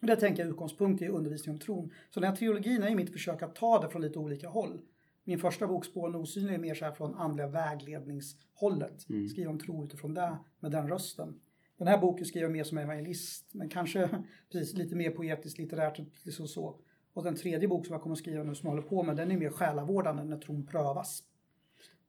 Och 0.00 0.06
det 0.06 0.16
tänker 0.16 0.42
jag 0.42 0.50
utgångspunkt 0.50 1.02
i 1.02 1.08
undervisning 1.08 1.54
om 1.54 1.58
tron. 1.58 1.92
Så 2.10 2.20
den 2.20 2.30
här 2.30 2.36
teologin 2.36 2.82
är 2.82 2.94
mitt 2.94 3.12
försök 3.12 3.42
att 3.42 3.54
ta 3.54 3.82
det 3.82 3.88
från 3.88 4.02
lite 4.02 4.18
olika 4.18 4.48
håll. 4.48 4.80
Min 5.24 5.38
första 5.38 5.66
bok, 5.66 5.84
Spåren 5.84 6.14
osynliga, 6.14 6.54
är 6.54 6.58
mer 6.58 6.74
så 6.74 6.84
här 6.84 6.92
från 6.92 7.14
andliga 7.14 7.46
vägledningshållet. 7.46 9.00
Skriva 9.30 9.50
om 9.50 9.58
tro 9.58 9.84
utifrån 9.84 10.14
det, 10.14 10.38
med 10.60 10.72
den 10.72 10.88
rösten. 10.88 11.40
Den 11.76 11.88
här 11.88 11.98
boken 11.98 12.26
skriver 12.26 12.44
jag 12.44 12.52
mer 12.52 12.64
som 12.64 12.78
evangelist, 12.78 13.54
men 13.54 13.68
kanske 13.68 14.24
precis, 14.52 14.74
lite 14.76 14.96
mer 14.96 15.10
poetiskt, 15.10 15.58
litterärt, 15.58 16.00
liksom 16.22 16.48
så. 16.48 16.80
Och 17.12 17.24
den 17.24 17.36
tredje 17.36 17.68
bok 17.68 17.86
som 17.86 17.92
jag 17.92 18.02
kommer 18.02 18.12
att 18.12 18.18
skriva 18.18 18.42
nu, 18.42 18.54
som 18.54 18.66
jag 18.66 18.76
håller 18.76 18.88
på 18.88 19.02
med, 19.02 19.16
den 19.16 19.30
är 19.30 19.36
mer 19.36 19.50
själavårdande 19.50 20.24
när 20.24 20.38
tron 20.38 20.66
prövas. 20.66 21.22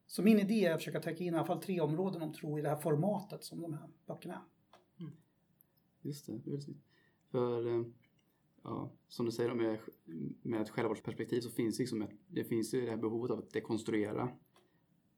Så 0.07 0.23
min 0.23 0.39
idé 0.39 0.65
är 0.65 0.73
att 0.73 0.79
försöka 0.79 0.99
täcka 0.99 1.23
in 1.23 1.33
i 1.33 1.37
alla 1.37 1.45
fall 1.45 1.61
tre 1.61 1.81
områden 1.81 2.21
om 2.21 2.33
tro 2.33 2.59
i 2.59 2.61
det 2.61 2.69
här 2.69 2.75
formatet 2.75 3.43
som 3.43 3.61
de 3.61 3.73
här 3.73 3.89
böckerna 4.05 4.33
är. 4.33 4.41
Just 6.01 6.25
det, 6.25 6.37
det 6.37 6.53
är. 6.53 6.61
För, 7.31 7.79
eh, 7.79 7.85
ja, 8.63 8.91
som 9.07 9.25
du 9.25 9.31
säger 9.31 9.53
med, 9.53 9.77
med 10.41 10.61
ett 10.61 10.69
självvårdsperspektiv 10.69 11.41
så 11.41 11.49
finns 11.49 11.77
det, 11.77 11.83
liksom 11.83 12.01
ett, 12.01 12.11
det 12.27 12.43
finns 12.43 12.73
ju 12.73 12.81
det 12.81 12.89
här 12.89 12.97
behovet 12.97 13.31
av 13.31 13.39
att 13.39 13.53
dekonstruera. 13.53 14.29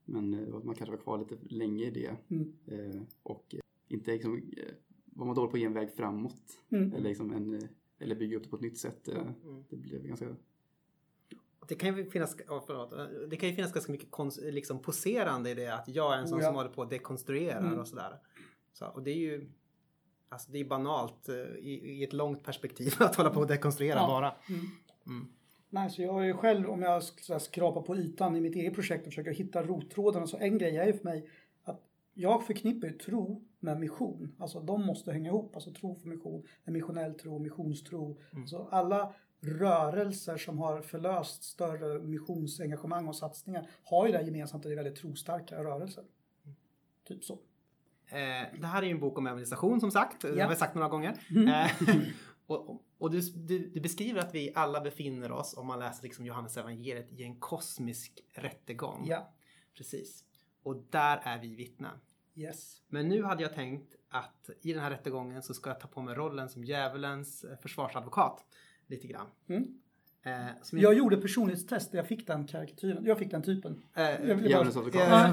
Men 0.05 0.33
eh, 0.33 0.63
man 0.63 0.75
kanske 0.75 0.95
var 0.95 1.01
kvar 1.03 1.17
lite 1.19 1.37
länge 1.49 1.85
i 1.85 1.91
det. 1.91 2.15
Mm. 2.29 2.53
Eh, 2.65 3.01
och 3.23 3.55
inte 3.87 4.11
liksom, 4.11 4.35
eh, 4.57 4.73
var 5.05 5.25
man 5.25 5.35
dålig 5.35 5.51
på 5.51 5.55
att 5.57 5.61
ge 5.61 5.65
en 5.65 5.73
väg 5.73 5.91
framåt. 5.91 6.43
Mm. 6.69 6.93
Eller, 6.93 7.09
liksom 7.09 7.31
en, 7.31 7.53
eh, 7.53 7.69
eller 7.99 8.15
bygga 8.15 8.37
upp 8.37 8.43
det 8.43 8.49
på 8.49 8.55
ett 8.55 8.61
nytt 8.61 8.77
sätt. 8.77 9.07
Eh, 9.07 9.15
Mm. 9.43 9.63
Det 9.69 9.75
blev 9.77 10.03
ganska... 10.07 10.35
Det 11.67 11.75
kan 11.75 11.97
ju 11.97 12.05
finnas, 12.09 12.35
oh, 12.47 12.63
förlåt, 12.67 12.93
det 13.29 13.35
kan 13.35 13.49
ju 13.49 13.55
finnas 13.55 13.73
ganska 13.73 13.91
mycket 13.91 14.11
kons, 14.11 14.39
liksom 14.43 14.79
poserande 14.79 15.49
i 15.51 15.53
det 15.53 15.75
att 15.75 15.87
jag 15.87 16.13
är 16.13 16.17
en 16.17 16.27
sån 16.27 16.37
Oh, 16.37 16.43
ja. 16.43 16.47
som 16.47 16.55
håller 16.55 16.69
på 16.69 16.81
och 16.81 16.89
dekonstruerar 16.89 17.67
Mm. 17.67 17.79
och 17.79 17.87
sådär. 17.87 18.19
Så, 18.73 18.87
och 18.87 19.03
det 19.03 19.11
är 19.11 19.17
ju 19.17 19.49
alltså 20.33 20.51
det 20.51 20.59
är 20.59 20.65
banalt 20.65 21.29
eh, 21.29 21.35
i, 21.35 21.81
i 21.99 22.03
ett 22.03 22.13
långt 22.13 22.43
perspektiv 22.43 22.93
att 22.99 23.15
hålla 23.15 23.29
på 23.29 23.39
och 23.39 23.47
dekonstruera 23.47 23.95
Ja. 23.99 24.07
bara. 24.07 24.35
Mm. 24.49 24.65
Mm. 25.07 25.27
Nej, 25.69 25.89
så 25.89 26.01
jag 26.01 26.21
är 26.21 26.25
ju 26.25 26.33
själv, 26.33 26.69
om 26.69 26.81
jag 26.81 27.03
skrapar 27.41 27.81
på 27.81 27.95
ytan 27.97 28.35
i 28.35 28.41
mitt 28.41 28.55
eget 28.55 28.73
projekt 28.73 29.07
och 29.07 29.13
försöker 29.13 29.31
hitta 29.31 29.63
rottrådarna, 29.63 30.27
så 30.27 30.37
en 30.37 30.57
grej 30.57 30.77
är 30.77 30.85
ju 30.85 30.93
för 30.93 31.03
mig 31.03 31.29
att 31.63 31.81
jag 32.13 32.45
förknippar 32.45 32.87
ju 32.87 32.93
tro 32.93 33.43
med 33.59 33.79
mission. 33.79 34.35
Alltså 34.39 34.59
de 34.59 34.85
måste 34.85 35.11
hänga 35.11 35.29
ihop, 35.29 35.55
alltså 35.55 35.73
tro 35.73 35.95
för 35.95 36.07
mission, 36.07 36.43
missionell 36.65 37.13
tro, 37.13 37.39
missionstro. 37.39 38.19
Så 38.47 38.67
alla 38.71 39.13
rörelser 39.41 40.37
som 40.37 40.57
har 40.59 40.81
förlöst 40.81 41.43
större 41.43 41.99
missionsengagemang 41.99 43.07
och 43.07 43.15
satsningar 43.15 43.69
har 43.83 44.05
ju 44.05 44.11
det 44.11 44.21
gemensamt 44.21 44.65
att 44.65 44.69
det 44.69 44.73
är 44.73 44.83
väldigt 44.83 44.95
trostarka 44.95 45.63
rörelser. 45.63 46.03
Typ 47.07 47.23
så. 47.23 47.39
Eh, 48.13 48.59
det 48.61 48.67
här 48.67 48.81
är 48.81 48.85
ju 48.85 48.91
en 48.91 48.99
bok 48.99 49.17
om 49.17 49.27
evangelisation 49.27 49.79
som 49.79 49.91
sagt. 49.91 50.21
Det 50.21 50.29
Ja. 50.35 50.43
har 50.43 50.49
vi 50.49 50.55
sagt 50.55 50.75
några 50.75 50.89
gånger. 50.89 51.19
Mm. 51.29 51.47
Eh, 51.47 51.71
och 52.47 52.79
och 52.97 53.11
du, 53.11 53.21
du, 53.21 53.69
du 53.69 53.81
beskriver 53.81 54.19
att 54.19 54.35
vi 54.35 54.51
alla 54.55 54.81
befinner 54.81 55.31
oss, 55.31 55.57
om 55.57 55.67
man 55.67 55.79
läser 55.79 56.03
liksom 56.03 56.25
Johannes 56.25 56.57
evangeliet, 56.57 57.11
i 57.11 57.23
en 57.23 57.39
kosmisk 57.39 58.19
rättegång. 58.33 59.05
Ja, 59.09 59.33
Precis. 59.77 60.23
Och 60.63 60.83
där 60.89 61.21
är 61.23 61.39
vi 61.41 61.55
vittnen. 61.55 61.97
yes. 62.35 62.81
Men 62.87 63.07
nu 63.09 63.23
hade 63.23 63.43
jag 63.43 63.53
tänkt 63.53 63.95
att 64.09 64.49
i 64.61 64.73
den 64.73 64.81
här 64.83 64.89
rättegången 64.91 65.43
så 65.43 65.53
ska 65.53 65.69
jag 65.69 65.79
ta 65.79 65.87
på 65.87 66.01
mig 66.01 66.15
rollen 66.15 66.49
som 66.49 66.63
djävulens 66.63 67.43
eh, 67.43 67.57
försvarsadvokat. 67.57 68.45
Lite 68.87 69.07
grann. 69.07 69.27
Mm. 69.49 69.67
Eh, 70.25 70.45
som 70.61 70.79
Jag 70.79 70.93
gjorde 70.93 71.17
personlighetstest 71.17 71.91
där 71.91 71.99
jag 71.99 72.07
fick 72.07 72.27
den 72.27 72.47
karikatyren, 72.47 73.05
jag 73.05 73.17
fick 73.19 73.31
den 73.31 73.43
typen. 73.43 73.83
eh, 73.95 74.03
Jag 74.03 74.17
vill 74.19 74.35
bara- 74.37 74.43
Djävulens 74.47 74.77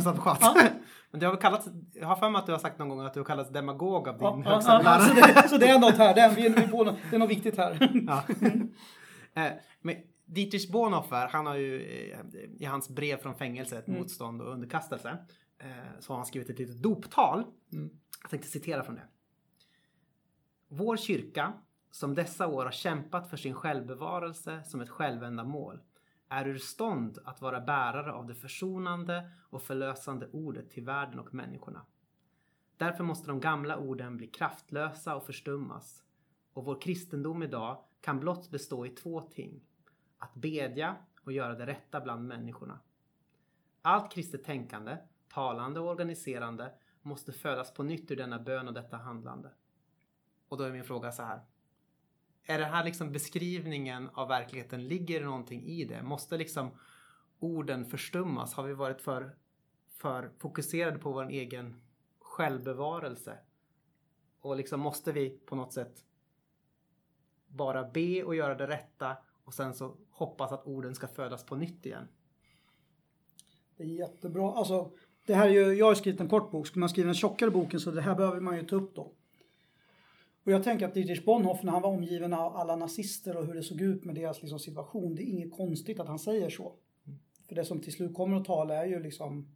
advokat. 0.06 0.38
Ja. 0.40 0.62
Men 1.10 1.20
du 1.20 1.26
har 1.26 1.32
väl 1.32 1.40
kallats, 1.42 1.68
jag 1.94 2.06
har 2.06 2.16
för 2.16 2.30
mig 2.30 2.38
att 2.38 2.46
du 2.46 2.52
har 2.52 2.58
sagt 2.58 2.78
någon 2.78 2.88
gång 2.88 3.00
att 3.00 3.14
du 3.14 3.20
har 3.20 3.24
kallats 3.24 3.50
demagog 3.50 4.08
av 4.08 4.14
din 4.18 4.42
Ja, 4.44 4.50
högsta 4.54 4.82
ja, 4.84 5.00
så, 5.00 5.14
det, 5.14 5.48
så 5.48 5.56
det 5.58 5.66
är 5.68 5.78
något 5.78 5.96
här, 5.98 6.14
det 6.14 6.20
är, 6.20 6.34
vi 6.34 6.46
är 6.46 6.68
på 6.68 6.84
något, 6.84 6.96
det 7.10 7.16
är 7.16 7.20
något 7.20 7.30
viktigt 7.30 7.56
här. 7.56 7.90
Ja. 8.06 8.24
Eh, 9.34 9.52
Men 9.80 9.96
Dietrich 10.24 10.70
Bonhoeffer, 10.70 11.28
han 11.28 11.46
har 11.46 11.56
ju 11.56 11.80
eh, 11.82 12.18
i 12.58 12.64
hans 12.64 12.88
brev 12.88 13.16
från 13.16 13.34
fängelset, 13.34 13.88
Mm. 13.88 14.00
Motstånd 14.00 14.42
och 14.42 14.52
underkastelse, 14.52 15.18
eh, 15.58 15.66
så 16.00 16.12
har 16.12 16.16
han 16.16 16.26
skrivit 16.26 16.50
ett 16.50 16.58
litet 16.58 16.82
doptal. 16.82 17.44
Mm. 17.72 17.90
Jag 18.22 18.30
tänkte 18.30 18.48
citera 18.48 18.82
från 18.84 18.94
det. 18.94 19.02
Vår 20.68 20.96
kyrka, 20.96 21.52
som 21.90 22.14
dessa 22.14 22.46
år 22.46 22.64
har 22.64 22.72
kämpat 22.72 23.30
för 23.30 23.36
sin 23.36 23.54
självbevarelse 23.54 24.62
som 24.64 24.80
ett 24.80 24.88
självändamål, 24.88 25.80
är 26.28 26.48
ur 26.48 26.58
stånd 26.58 27.18
att 27.24 27.40
vara 27.40 27.60
bärare 27.60 28.12
av 28.12 28.26
det 28.26 28.34
försonande 28.34 29.30
och 29.50 29.62
förlösande 29.62 30.28
ordet 30.32 30.70
till 30.70 30.84
världen 30.84 31.18
och 31.18 31.34
människorna. 31.34 31.86
Därför 32.76 33.04
måste 33.04 33.28
de 33.28 33.40
gamla 33.40 33.78
orden 33.78 34.16
bli 34.16 34.26
kraftlösa 34.26 35.16
och 35.16 35.26
förstummas. 35.26 36.04
Och 36.52 36.64
vår 36.64 36.80
kristendom 36.80 37.42
idag 37.42 37.84
kan 38.00 38.20
blott 38.20 38.50
bestå 38.50 38.86
i 38.86 38.88
två 38.88 39.20
ting. 39.20 39.60
Att 40.18 40.34
bedja 40.34 40.96
och 41.24 41.32
göra 41.32 41.54
det 41.54 41.66
rätta 41.66 42.00
bland 42.00 42.28
människorna. 42.28 42.80
Allt 43.82 44.12
kristet 44.12 44.44
tänkande, 44.44 44.96
talande 45.28 45.80
och 45.80 45.88
organiserande 45.88 46.72
måste 47.02 47.32
födas 47.32 47.74
på 47.74 47.82
nytt 47.82 48.10
ur 48.10 48.16
denna 48.16 48.38
bön 48.38 48.68
och 48.68 48.74
detta 48.74 48.96
handlande. 48.96 49.50
Och 50.48 50.56
då 50.56 50.64
är 50.64 50.72
min 50.72 50.84
fråga 50.84 51.12
så 51.12 51.22
här. 51.22 51.40
Är 52.50 52.58
det 52.58 52.64
här 52.64 52.84
liksom 52.84 53.12
beskrivningen 53.12 54.10
av 54.12 54.28
verkligheten, 54.28 54.88
ligger 54.88 55.20
det 55.20 55.26
någonting 55.26 55.64
i 55.64 55.84
det? 55.84 56.02
Måste 56.02 56.36
liksom 56.36 56.70
orden 57.38 57.84
förstummas? 57.86 58.54
Har 58.54 58.64
vi 58.64 58.74
varit 58.74 59.02
för, 59.02 59.36
för 59.88 60.30
fokuserade 60.38 60.98
på 60.98 61.12
vår 61.12 61.28
egen 61.28 61.80
självbevarelse? 62.18 63.38
Och 64.40 64.56
liksom 64.56 64.80
måste 64.80 65.12
vi 65.12 65.30
på 65.30 65.56
något 65.56 65.72
sätt 65.72 66.04
bara 67.48 67.90
be 67.90 68.24
och 68.24 68.34
göra 68.34 68.54
det 68.54 68.66
rätta 68.66 69.16
och 69.44 69.54
sen 69.54 69.74
så 69.74 69.96
hoppas 70.10 70.52
att 70.52 70.66
orden 70.66 70.94
ska 70.94 71.06
födas 71.06 71.46
på 71.46 71.56
nytt 71.56 71.86
igen. 71.86 72.08
Det 73.76 73.82
är 73.82 73.86
jättebra. 73.88 74.52
Alltså, 74.52 74.90
det 75.26 75.34
här 75.34 75.48
är 75.48 75.52
ju, 75.52 75.74
jag 75.74 75.86
har 75.86 75.94
skrivit 75.94 76.20
en 76.20 76.28
kort 76.28 76.50
bok. 76.50 76.66
Ska 76.66 76.80
man 76.80 76.88
skriva 76.88 77.08
en 77.08 77.14
tjockare 77.14 77.50
boken 77.50 77.80
så 77.80 77.90
det 77.90 78.00
här 78.00 78.14
behöver 78.14 78.40
man 78.40 78.56
ju 78.56 78.62
ta 78.62 78.76
upp 78.76 78.94
då. 78.94 79.12
Och 80.50 80.54
jag 80.54 80.62
tänker 80.62 80.86
att 80.86 80.94
Dietrich 80.94 81.24
Bonhoeffer 81.24 81.64
när 81.64 81.72
han 81.72 81.82
var 81.82 81.90
omgiven 81.90 82.32
av 82.32 82.56
alla 82.56 82.76
nazister 82.76 83.36
och 83.36 83.46
hur 83.46 83.54
det 83.54 83.62
såg 83.62 83.80
ut 83.80 84.04
med 84.04 84.14
deras 84.14 84.42
liksom, 84.42 84.58
situation. 84.58 85.14
Det 85.14 85.22
är 85.22 85.24
inget 85.24 85.52
konstigt 85.52 86.00
att 86.00 86.08
han 86.08 86.18
säger 86.18 86.50
så. 86.50 86.74
För 87.48 87.54
det 87.54 87.64
som 87.64 87.80
till 87.80 87.92
slut 87.92 88.14
kommer 88.14 88.36
att 88.36 88.44
tala 88.44 88.74
är 88.74 88.86
ju 88.86 89.02
liksom 89.02 89.48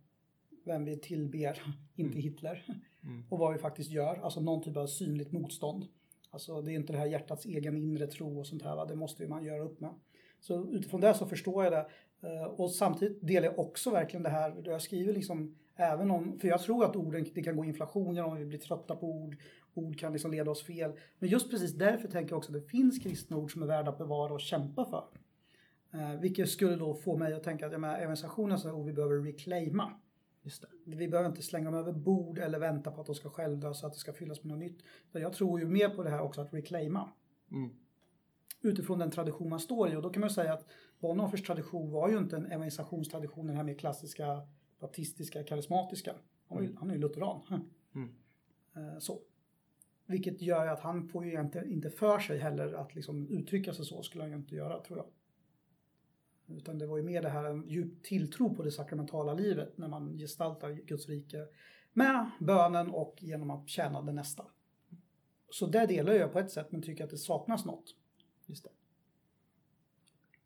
vem 0.64 0.84
vi 0.84 0.96
tillber, 0.96 1.62
inte 1.96 2.18
Hitler. 2.18 2.64
Mm. 3.02 3.24
Och 3.30 3.38
vad 3.38 3.52
vi 3.52 3.58
faktiskt 3.58 3.90
gör, 3.90 4.16
alltså 4.16 4.40
någon 4.40 4.62
typ 4.62 4.76
av 4.76 4.86
synligt 4.86 5.32
motstånd. 5.32 5.86
Alltså 6.30 6.62
det 6.62 6.72
är 6.72 6.74
inte 6.74 6.92
det 6.92 6.98
här 6.98 7.06
hjärtats 7.06 7.46
egen 7.46 7.76
inre 7.76 8.06
tro 8.06 8.38
och 8.38 8.46
sånt 8.46 8.62
här, 8.62 8.76
va? 8.76 8.84
det 8.84 8.96
måste 8.96 9.22
ju 9.22 9.28
man 9.28 9.44
göra 9.44 9.62
upp 9.62 9.80
med. 9.80 9.94
Så 10.40 10.70
utifrån 10.72 11.00
det 11.00 11.14
så 11.14 11.26
förstår 11.26 11.64
jag 11.64 11.72
det. 11.72 11.86
Eh, 12.24 12.44
Och 12.44 12.70
samtidigt 12.70 13.26
delar 13.26 13.46
jag 13.46 13.58
också 13.58 13.90
verkligen 13.90 14.22
det 14.22 14.30
här, 14.30 14.62
jag 14.64 14.82
skriver 14.82 15.12
liksom 15.12 15.54
även 15.76 16.10
om, 16.10 16.38
för 16.38 16.48
jag 16.48 16.62
tror 16.62 16.84
att 16.84 16.96
orden, 16.96 17.26
det 17.34 17.42
kan 17.42 17.56
gå 17.56 17.64
inflation 17.64 18.14
genom 18.14 18.32
att 18.32 18.40
vi 18.40 18.46
blir 18.46 18.58
trötta 18.58 18.96
på 18.96 19.06
ord, 19.06 19.36
ord 19.74 19.98
kan 19.98 20.12
liksom 20.12 20.30
leda 20.30 20.50
oss 20.50 20.62
fel. 20.62 20.92
Men 21.18 21.28
just 21.28 21.50
precis 21.50 21.72
därför 21.72 22.08
tänker 22.08 22.32
jag 22.32 22.38
också 22.38 22.52
att 22.56 22.62
det 22.62 22.68
finns 22.68 22.98
kristna 22.98 23.36
ord 23.36 23.52
som 23.52 23.62
är 23.62 23.66
värda 23.66 23.90
att 23.90 23.98
bevara 23.98 24.34
och 24.34 24.40
kämpa 24.40 24.84
för. 24.84 25.04
Eh, 25.98 26.20
vilket 26.20 26.48
skulle 26.48 26.76
då 26.76 26.94
få 26.94 27.16
mig 27.16 27.34
att 27.34 27.42
tänka 27.42 27.66
att 27.66 27.72
evangelisationen 27.72 28.58
är 28.58 28.72
ord 28.72 28.86
vi 28.86 28.92
behöver 28.92 29.16
reclaima. 29.16 29.92
Just 30.42 30.62
det. 30.62 30.96
Vi 30.96 31.08
behöver 31.08 31.28
inte 31.28 31.42
slänga 31.42 31.70
dem 31.70 31.80
över 31.80 31.92
bord 31.92 32.38
eller 32.38 32.58
vänta 32.58 32.90
på 32.90 33.00
att 33.00 33.06
de 33.06 33.14
ska 33.14 33.30
självdö 33.30 33.74
så 33.74 33.86
att 33.86 33.92
det 33.92 33.98
ska 33.98 34.12
fyllas 34.12 34.44
med 34.44 34.52
något 34.52 34.58
nytt. 34.58 34.82
Jag 35.12 35.32
tror 35.32 35.60
ju 35.60 35.66
mer 35.66 35.88
på 35.88 36.02
det 36.02 36.10
här 36.10 36.20
också 36.20 36.40
att 36.40 36.54
reclaima. 36.54 37.12
Mm. 37.50 37.70
Utifrån 38.62 38.98
den 38.98 39.10
tradition 39.10 39.48
man 39.48 39.60
står 39.60 39.92
i. 39.92 39.96
Och 39.96 40.02
då 40.02 40.10
kan 40.10 40.20
man 40.20 40.30
säga 40.30 40.52
att 40.52 40.66
Bonhoeffers 41.04 41.42
tradition 41.42 41.90
var 41.90 42.08
ju 42.08 42.18
inte 42.18 42.36
en 42.36 42.46
evangelisationstradition, 42.46 43.46
den 43.46 43.56
här 43.56 43.64
mer 43.64 43.74
klassiska 43.74 44.42
baptistiska, 44.78 45.44
karismatiska. 45.44 46.14
Han, 46.48 46.62
ju, 46.62 46.76
han 46.76 46.90
är 46.90 46.94
ju 46.94 47.00
lutheran. 47.00 47.70
Mm. 47.94 48.08
Eh, 48.74 48.98
Så. 48.98 49.20
Vilket 50.06 50.42
gör 50.42 50.66
att 50.66 50.80
han 50.80 51.08
får 51.08 51.24
ju 51.24 51.30
egentligen 51.30 51.72
inte 51.72 51.90
för 51.90 52.18
sig 52.18 52.38
heller 52.38 52.72
att 52.72 52.94
liksom 52.94 53.28
uttrycka 53.28 53.74
sig 53.74 53.84
så, 53.84 54.02
skulle 54.02 54.24
han 54.24 54.30
ju 54.30 54.36
inte 54.36 54.54
göra 54.54 54.80
tror 54.80 54.98
jag. 54.98 55.06
Utan 56.56 56.78
det 56.78 56.86
var 56.86 56.96
ju 56.96 57.02
mer 57.02 57.22
det 57.22 57.28
här 57.28 57.44
en 57.44 57.68
djup 57.68 58.02
tilltro 58.02 58.54
på 58.54 58.62
det 58.62 58.70
sakramentala 58.70 59.34
livet 59.34 59.78
när 59.78 59.88
man 59.88 60.18
gestaltar 60.18 60.72
Guds 60.72 61.08
rike 61.08 61.46
med 61.92 62.30
bönen 62.40 62.90
och 62.90 63.16
genom 63.20 63.50
att 63.50 63.68
tjäna 63.68 64.02
den 64.02 64.14
nästa. 64.14 64.46
Så 65.50 65.66
det 65.66 65.86
delar 65.86 66.12
jag 66.12 66.32
på 66.32 66.38
ett 66.38 66.50
sätt 66.50 66.72
men 66.72 66.82
tycker 66.82 67.04
att 67.04 67.10
det 67.10 67.18
saknas 67.18 67.64
något. 67.64 67.94
Just 68.46 68.64
det. 68.64 68.70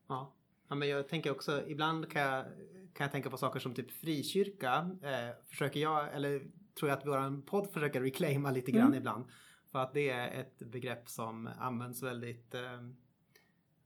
Ja. 0.08 0.34
Ja, 0.68 0.74
men 0.74 0.88
jag 0.88 1.08
tänker 1.08 1.30
också 1.30 1.68
ibland 1.68 2.10
kan 2.10 2.22
jag, 2.22 2.44
kan 2.92 3.04
jag 3.04 3.12
tänka 3.12 3.30
på 3.30 3.36
saker 3.36 3.60
som 3.60 3.74
typ 3.74 3.90
frikyrka. 3.90 4.90
Eh, 5.02 5.44
försöker 5.46 5.80
jag, 5.80 6.14
eller 6.14 6.38
tror 6.78 6.88
jag 6.90 6.98
att 6.98 7.06
vår 7.06 7.42
podd 7.42 7.70
försöker 7.72 8.00
reclaima 8.00 8.50
lite 8.50 8.70
grann 8.70 8.86
Mm. 8.86 8.98
ibland. 8.98 9.24
För 9.72 9.78
att 9.78 9.92
det 9.94 10.10
är 10.10 10.40
ett 10.40 10.58
begrepp 10.58 11.08
som 11.08 11.50
används 11.58 12.02
väldigt 12.02 12.54
eh, 12.54 12.60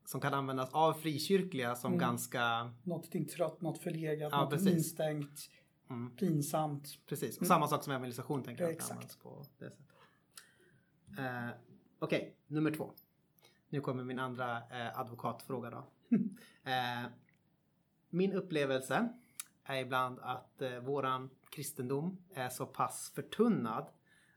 som 0.05 0.21
kan 0.21 0.35
användas 0.35 0.71
av 0.73 0.93
frikyrkliga 0.93 1.75
som 1.75 1.93
Mm. 1.93 2.01
ganska 2.01 2.73
Något 2.83 3.13
trött, 3.37 3.61
något 3.61 3.79
förlegat, 3.79 4.29
Ja, 4.33 4.41
något 4.41 4.51
precis. 4.51 4.73
instängt, 4.73 5.41
mm, 5.91 6.17
pinsamt. 6.17 6.89
Precis, 7.07 7.37
och 7.37 7.43
Mm. 7.43 7.49
samma 7.49 7.67
sak 7.69 7.85
som 7.85 7.93
evangelisation 7.93 8.43
tänker 8.43 8.63
jag 8.65 8.73
exakt. 8.73 9.23
på 9.23 9.39
det 9.39 9.45
sättet. 9.45 9.79
Eh, 11.19 11.49
Okej, 11.99 12.37
nummer 12.47 12.71
två. 12.71 12.93
Nu 13.69 13.81
kommer 13.81 14.05
min 14.05 14.19
andra 14.19 14.57
eh, 14.57 14.99
advokatfråga 15.01 15.71
då. 15.71 15.85
eh, 16.65 17.11
min 18.11 18.33
upplevelse 18.33 19.09
är 19.65 19.77
ibland 19.77 20.19
att 20.23 20.63
eh, 20.63 20.79
våran 20.79 21.31
kristendom 21.51 22.19
är 22.35 22.49
så 22.49 22.67
pass 22.67 23.13
förtunnad 23.15 23.89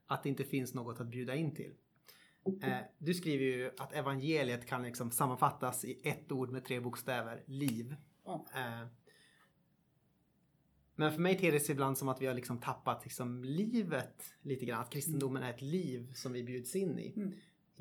att 0.08 0.24
det 0.24 0.30
inte 0.30 0.44
finns 0.44 0.74
något 0.74 1.00
att 1.00 1.08
bjuda 1.08 1.36
in 1.36 1.56
till. 1.56 1.74
Eh, 2.62 2.78
du 2.98 3.14
skriver 3.14 3.46
ju 3.46 3.72
att 3.78 3.94
evangeliet 3.94 4.66
kan 4.66 4.84
liksom 4.84 5.12
sammanfattas 5.12 5.86
i 5.86 6.00
ett 6.04 6.32
ord 6.32 6.50
med 6.50 6.66
tre 6.66 6.80
bokstäver, 6.80 7.44
liv. 7.46 7.96
Eh, 8.56 8.88
men 10.96 11.12
för 11.12 11.20
mig 11.20 11.38
ter 11.38 11.52
det 11.52 11.60
sig 11.60 11.74
ibland 11.74 11.98
som 11.98 12.10
att 12.10 12.22
vi 12.22 12.26
har 12.26 12.34
liksom 12.34 12.58
tappat 12.58 13.04
liksom 13.04 13.44
livet 13.44 14.36
lite 14.42 14.66
grann. 14.66 14.82
Att 14.82 14.90
kristendomen 14.90 15.44
är 15.44 15.50
ett 15.50 15.62
liv 15.62 16.12
som 16.14 16.34
vi 16.34 16.44
bjuds 16.44 16.76
in 16.76 17.00
i. 17.00 17.14
Mm. 17.16 17.34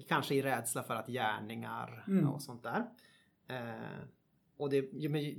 Kanske 0.08 0.34
i 0.34 0.42
rädsla 0.42 0.82
för 0.82 0.94
att 0.94 1.06
gärningar 1.06 2.04
Mm. 2.08 2.28
och 2.28 2.42
sånt 2.42 2.62
där. 2.62 2.86
Eh, 3.48 4.04
och 4.56 4.70
det, 4.70 4.80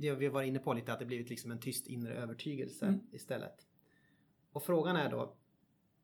det 0.00 0.14
vi 0.14 0.28
var 0.28 0.42
inne 0.42 0.58
på 0.58 0.72
lite 0.74 0.92
att 0.92 0.98
det 0.98 1.04
blivit 1.04 1.30
liksom 1.30 1.50
en 1.50 1.60
tyst 1.60 1.86
inre 1.86 2.14
övertygelse 2.14 2.86
Mm. 2.86 3.00
istället. 3.12 3.66
Och 4.52 4.62
frågan 4.62 4.96
är 4.96 5.10
då, 5.10 5.34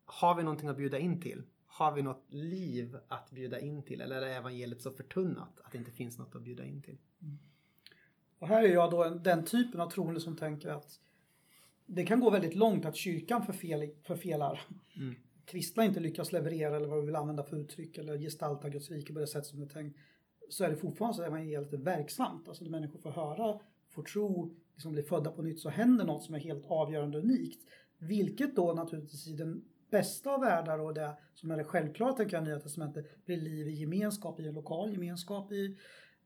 har 0.05 0.35
vi 0.35 0.43
någonting 0.43 0.69
att 0.69 0.77
bjuda 0.77 0.99
in 0.99 1.21
till? 1.21 1.43
Har 1.67 1.93
vi 1.93 2.03
något 2.03 2.25
liv 2.29 2.99
att 3.09 3.31
bjuda 3.31 3.61
in 3.61 3.83
till? 3.83 4.01
Eller 4.01 4.23
är 4.23 4.37
evangeliet 4.37 4.83
så 4.83 4.91
förtunnat 4.91 5.61
att 5.65 5.73
det 5.73 5.79
inte 5.79 5.91
finns 5.91 6.19
något 6.19 6.35
att 6.35 6.43
bjuda 6.43 6.65
in 6.65 6.83
till? 6.83 6.99
Och 8.39 8.49
här 8.49 8.63
är 8.63 8.69
jag 8.69 8.91
då 8.91 9.05
en, 9.05 9.23
den 9.23 9.45
typen 9.45 9.81
av 9.81 9.91
troende 9.91 10.21
som 10.21 10.37
tänker 10.37 10.69
att 10.69 11.01
det 11.87 12.05
kan 12.07 12.21
gå 12.21 12.31
väldigt 12.31 12.55
långt 12.55 12.85
att 12.85 12.97
kyrkan 12.97 13.47
förfel, 13.47 13.95
förfelar. 14.03 14.61
Mm. 14.97 15.15
Kristna 15.45 15.85
inte 15.85 16.01
lyckas 16.01 16.33
leverera 16.33 16.77
eller 16.77 16.89
vad 16.89 17.01
vi 17.01 17.07
vill 17.07 17.17
använda 17.17 17.45
för 17.45 17.57
uttryck 17.57 17.99
eller 17.99 18.19
gestalta 18.19 18.69
Guds 18.69 18.91
rike 18.91 19.13
på 19.13 19.19
det 19.21 19.27
sätt 19.27 19.47
som 19.47 19.61
det 19.61 19.67
är 19.67 19.69
tänkt. 19.69 19.99
Så 20.49 20.65
är 20.65 20.71
det 20.71 20.77
fortfarande 20.77 21.17
så 21.17 21.23
att 21.23 21.29
evangeliet 21.29 21.73
är 21.73 21.77
verksamt. 21.79 22.49
Alltså 22.49 22.65
när 22.65 22.71
människor 22.71 22.99
får 22.99 23.11
höra, 23.11 23.61
får 23.91 24.03
tro, 24.03 24.55
liksom 24.75 24.93
blir 24.93 25.03
födda 25.03 25.31
på 25.31 25.43
nytt 25.43 25.61
så 25.61 25.69
händer 25.69 26.05
något 26.05 26.23
som 26.23 26.35
är 26.35 26.39
helt 26.39 26.67
avgörande 26.67 27.19
och 27.19 27.25
unikt. 27.25 27.61
Vilket 27.99 28.57
då 28.57 28.73
naturligtvis 28.73 29.29
i 29.29 29.33
den 29.33 29.65
bästa 29.91 30.35
av 30.35 30.41
världar 30.41 30.79
och 30.79 30.95
det 30.95 31.17
som 31.35 31.51
är 31.51 31.57
det 31.57 31.65
självklara 31.65 32.13
tänker 32.13 32.37
jag 32.37 32.47
i 32.47 32.49
Nya 32.49 32.61
Testamentet 32.61 33.25
blir 33.25 33.37
liv 33.37 33.69
i 33.69 33.73
gemenskap, 33.73 34.41
i 34.41 34.49
en 34.49 34.55
lokal 34.55 34.93
gemenskap, 34.93 35.53
i 35.53 35.77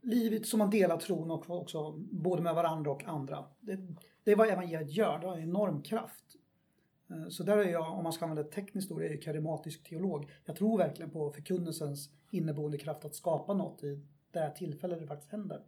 livet 0.02 0.46
som 0.46 0.58
man 0.58 0.70
delar 0.70 0.96
tron 0.96 1.30
och 1.30 1.50
också 1.50 1.92
både 1.98 2.42
med 2.42 2.54
varandra 2.54 2.90
och 2.90 3.04
andra. 3.04 3.44
Det, 3.60 3.78
det 4.24 4.32
är 4.32 4.36
vad 4.36 4.48
evangeliet 4.48 4.90
gör, 4.90 5.18
det 5.18 5.26
har 5.26 5.36
en 5.36 5.42
enorm 5.42 5.82
kraft. 5.82 6.24
Eh, 7.10 7.28
så 7.28 7.42
där 7.42 7.58
är 7.58 7.70
jag, 7.70 7.92
om 7.92 8.02
man 8.02 8.12
ska 8.12 8.24
använda 8.24 8.42
ett 8.42 8.52
tekniskt 8.52 8.90
ord, 8.90 9.02
är 9.02 9.10
jag 9.10 9.22
karismatisk 9.22 9.84
teolog. 9.84 10.30
Jag 10.44 10.56
tror 10.56 10.78
verkligen 10.78 11.10
på 11.10 11.30
förkunnelsens 11.30 12.10
inneboende 12.30 12.78
kraft 12.78 13.04
att 13.04 13.14
skapa 13.14 13.54
något 13.54 13.84
i 13.84 14.00
det 14.32 14.38
här 14.38 14.50
tillfället 14.50 15.00
det 15.00 15.06
faktiskt 15.06 15.32
händer. 15.32 15.62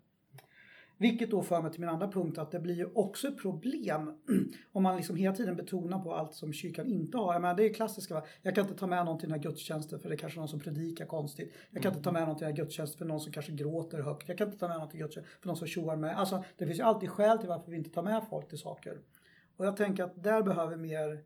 Vilket 1.00 1.30
då 1.30 1.42
för 1.42 1.62
mig 1.62 1.70
till 1.72 1.80
min 1.80 1.88
andra 1.88 2.08
punkt 2.08 2.38
att 2.38 2.50
det 2.50 2.60
blir 2.60 2.74
ju 2.74 2.86
också 2.94 3.28
ett 3.28 3.38
problem 3.38 4.12
om 4.72 4.82
man 4.82 4.96
liksom 4.96 5.16
hela 5.16 5.34
tiden 5.34 5.56
betonar 5.56 5.98
på 5.98 6.14
allt 6.14 6.34
som 6.34 6.52
kyrkan 6.52 6.86
inte 6.86 7.18
har. 7.18 7.32
Jag 7.32 7.42
menar, 7.42 7.54
det 7.54 7.64
är 7.64 7.74
klassiska, 7.74 8.14
va? 8.14 8.22
jag 8.42 8.54
kan 8.54 8.64
inte 8.64 8.78
ta 8.78 8.86
med 8.86 9.04
någon 9.04 9.18
till 9.18 9.28
den 9.28 9.40
här 9.40 9.50
gudstjänsten 9.50 10.00
för 10.00 10.08
det 10.08 10.14
är 10.14 10.18
kanske 10.18 10.38
någon 10.38 10.48
som 10.48 10.60
predikar 10.60 11.06
konstigt. 11.06 11.54
Jag 11.70 11.82
kan 11.82 11.92
inte 11.92 12.04
ta 12.04 12.12
med 12.12 12.28
någon 12.28 12.36
till 12.36 12.46
den 12.46 12.56
här 12.56 12.64
gudstjänsten 12.64 12.98
för 12.98 13.04
någon 13.04 13.20
som 13.20 13.32
kanske 13.32 13.52
gråter 13.52 14.02
högt. 14.02 14.28
Jag 14.28 14.38
kan 14.38 14.46
inte 14.46 14.58
ta 14.58 14.68
med 14.68 14.78
någon 14.78 14.88
till 14.88 14.98
gudstjänsten 14.98 15.40
för 15.40 15.46
någon 15.46 15.56
som 15.56 15.66
tjoar 15.66 15.96
med. 15.96 16.18
Alltså 16.18 16.44
det 16.56 16.66
finns 16.66 16.78
ju 16.78 16.82
alltid 16.82 17.10
skäl 17.10 17.38
till 17.38 17.48
varför 17.48 17.70
vi 17.70 17.76
inte 17.76 17.90
tar 17.90 18.02
med 18.02 18.22
folk 18.30 18.48
till 18.48 18.58
saker. 18.58 18.98
Och 19.58 19.66
jag 19.66 19.76
tänker 19.76 20.04
att 20.04 20.22
där 20.22 20.42
behöver 20.42 20.76
mer 20.76 21.24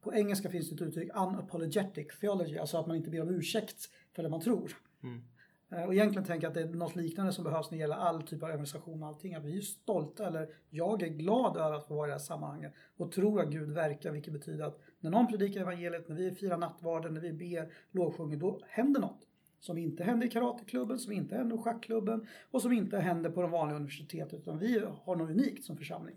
på 0.00 0.14
engelska 0.14 0.50
finns 0.50 0.70
det 0.70 0.74
ett 0.74 0.88
uttryck 0.88 1.10
unapologetic 1.16 2.18
theology, 2.20 2.58
alltså 2.58 2.78
att 2.78 2.86
man 2.86 2.96
inte 2.96 3.10
ber 3.10 3.22
om 3.22 3.28
ursäkt 3.28 3.90
för 4.12 4.22
det 4.22 4.28
man 4.28 4.40
tror. 4.40 4.72
Mm. 5.02 5.22
Eh, 5.70 5.84
Och 5.84 5.94
egentligen 5.94 6.24
tänker 6.24 6.44
jag 6.44 6.50
att 6.50 6.54
det 6.54 6.62
är 6.62 6.68
något 6.68 6.96
liknande 6.96 7.32
som 7.32 7.44
behövs 7.44 7.70
när 7.70 7.78
det 7.78 7.80
gäller 7.80 7.94
all 7.94 8.22
typ 8.22 8.42
av 8.42 8.48
organisation 8.48 9.02
och 9.02 9.08
allting. 9.08 9.34
Att 9.34 9.44
vi 9.44 9.56
är 9.56 9.60
stolta, 9.60 10.26
eller 10.26 10.48
jag 10.70 11.02
är 11.02 11.08
glad 11.08 11.56
över 11.56 11.76
att 11.76 11.86
få 11.86 11.94
vara 11.94 12.06
i 12.06 12.08
det 12.08 12.14
här 12.14 12.18
sammanhanget 12.18 12.72
och 12.96 13.12
tror 13.12 13.40
att 13.40 13.48
Gud 13.50 13.70
verkar, 13.70 14.12
vilket 14.12 14.32
betyder 14.32 14.64
att 14.64 14.80
när 15.00 15.10
någon 15.10 15.26
predikar 15.26 15.60
evangeliet, 15.60 16.08
när 16.08 16.16
vi 16.16 16.34
firar 16.34 16.56
nattvarden, 16.56 17.14
när 17.14 17.20
vi 17.20 17.32
ber, 17.32 17.72
lovsjunger, 17.90 18.36
då 18.36 18.60
händer 18.66 19.00
något. 19.00 19.26
Som 19.60 19.78
inte 19.78 20.04
händer 20.04 20.26
i 20.26 20.30
karateklubben, 20.30 20.98
som 20.98 21.12
inte 21.12 21.36
händer 21.36 21.56
i 21.56 21.58
schackklubben 21.58 22.26
och 22.50 22.62
som 22.62 22.72
inte 22.72 22.98
händer 22.98 23.30
på 23.30 23.42
de 23.42 23.50
vanliga 23.50 23.76
universiteten. 23.76 24.38
Utan 24.38 24.58
vi 24.58 24.78
har 25.04 25.16
något 25.16 25.30
unikt 25.30 25.64
som 25.64 25.76
församling. 25.76 26.16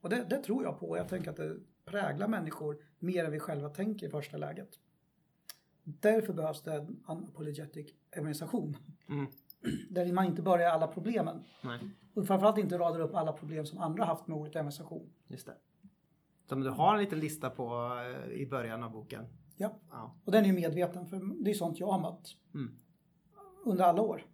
Och 0.00 0.10
det, 0.10 0.24
det 0.30 0.38
tror 0.42 0.64
jag 0.64 0.78
på. 0.80 0.96
Jag 0.96 1.08
tänker 1.08 1.30
att 1.30 1.36
det 1.36 1.56
präglar 1.84 2.28
människor 2.28 2.78
mer 2.98 3.24
än 3.24 3.32
vi 3.32 3.38
själva 3.40 3.68
tänker 3.68 4.06
i 4.06 4.10
första 4.10 4.36
läget. 4.36 4.68
Därför 5.84 6.32
behövs 6.32 6.62
det 6.62 6.74
en 6.74 7.04
unapologetic 7.08 7.94
evangelisation. 8.10 8.76
Mm. 9.08 9.26
Där 9.90 10.12
man 10.12 10.24
inte 10.26 10.42
börjar 10.42 10.70
alla 10.70 10.86
problemen. 10.86 11.44
Nej, 11.64 11.80
Och 12.14 12.26
framförallt 12.26 12.58
inte 12.58 12.78
radar 12.78 13.00
upp 13.00 13.14
alla 13.14 13.32
problem 13.32 13.66
som 13.66 13.78
andra 13.78 14.04
haft 14.04 14.26
med 14.26 14.36
ordet 14.36 14.54
evangelisation. 14.56 15.10
just 15.26 15.46
det. 15.46 15.56
Så 16.48 16.56
men 16.56 16.64
du 16.64 16.70
har 16.70 16.94
en 16.94 17.00
liten 17.00 17.20
lista 17.20 17.50
på 17.50 17.92
eh, 18.26 18.32
i 18.32 18.46
början 18.46 18.82
av 18.82 18.90
boken. 18.92 19.24
Ja. 19.56 19.78
Ja. 19.90 20.16
Och 20.24 20.32
den 20.32 20.44
är 20.44 20.48
ju 20.48 20.54
medveten 20.54 21.06
för 21.06 21.42
det 21.44 21.50
är 21.50 21.54
sånt 21.54 21.80
jag 21.80 21.86
har 21.86 22.00
mött. 22.00 22.36
Mm. 22.54 22.74
Under 23.64 23.84
alla 23.84 24.02
år. 24.02 24.26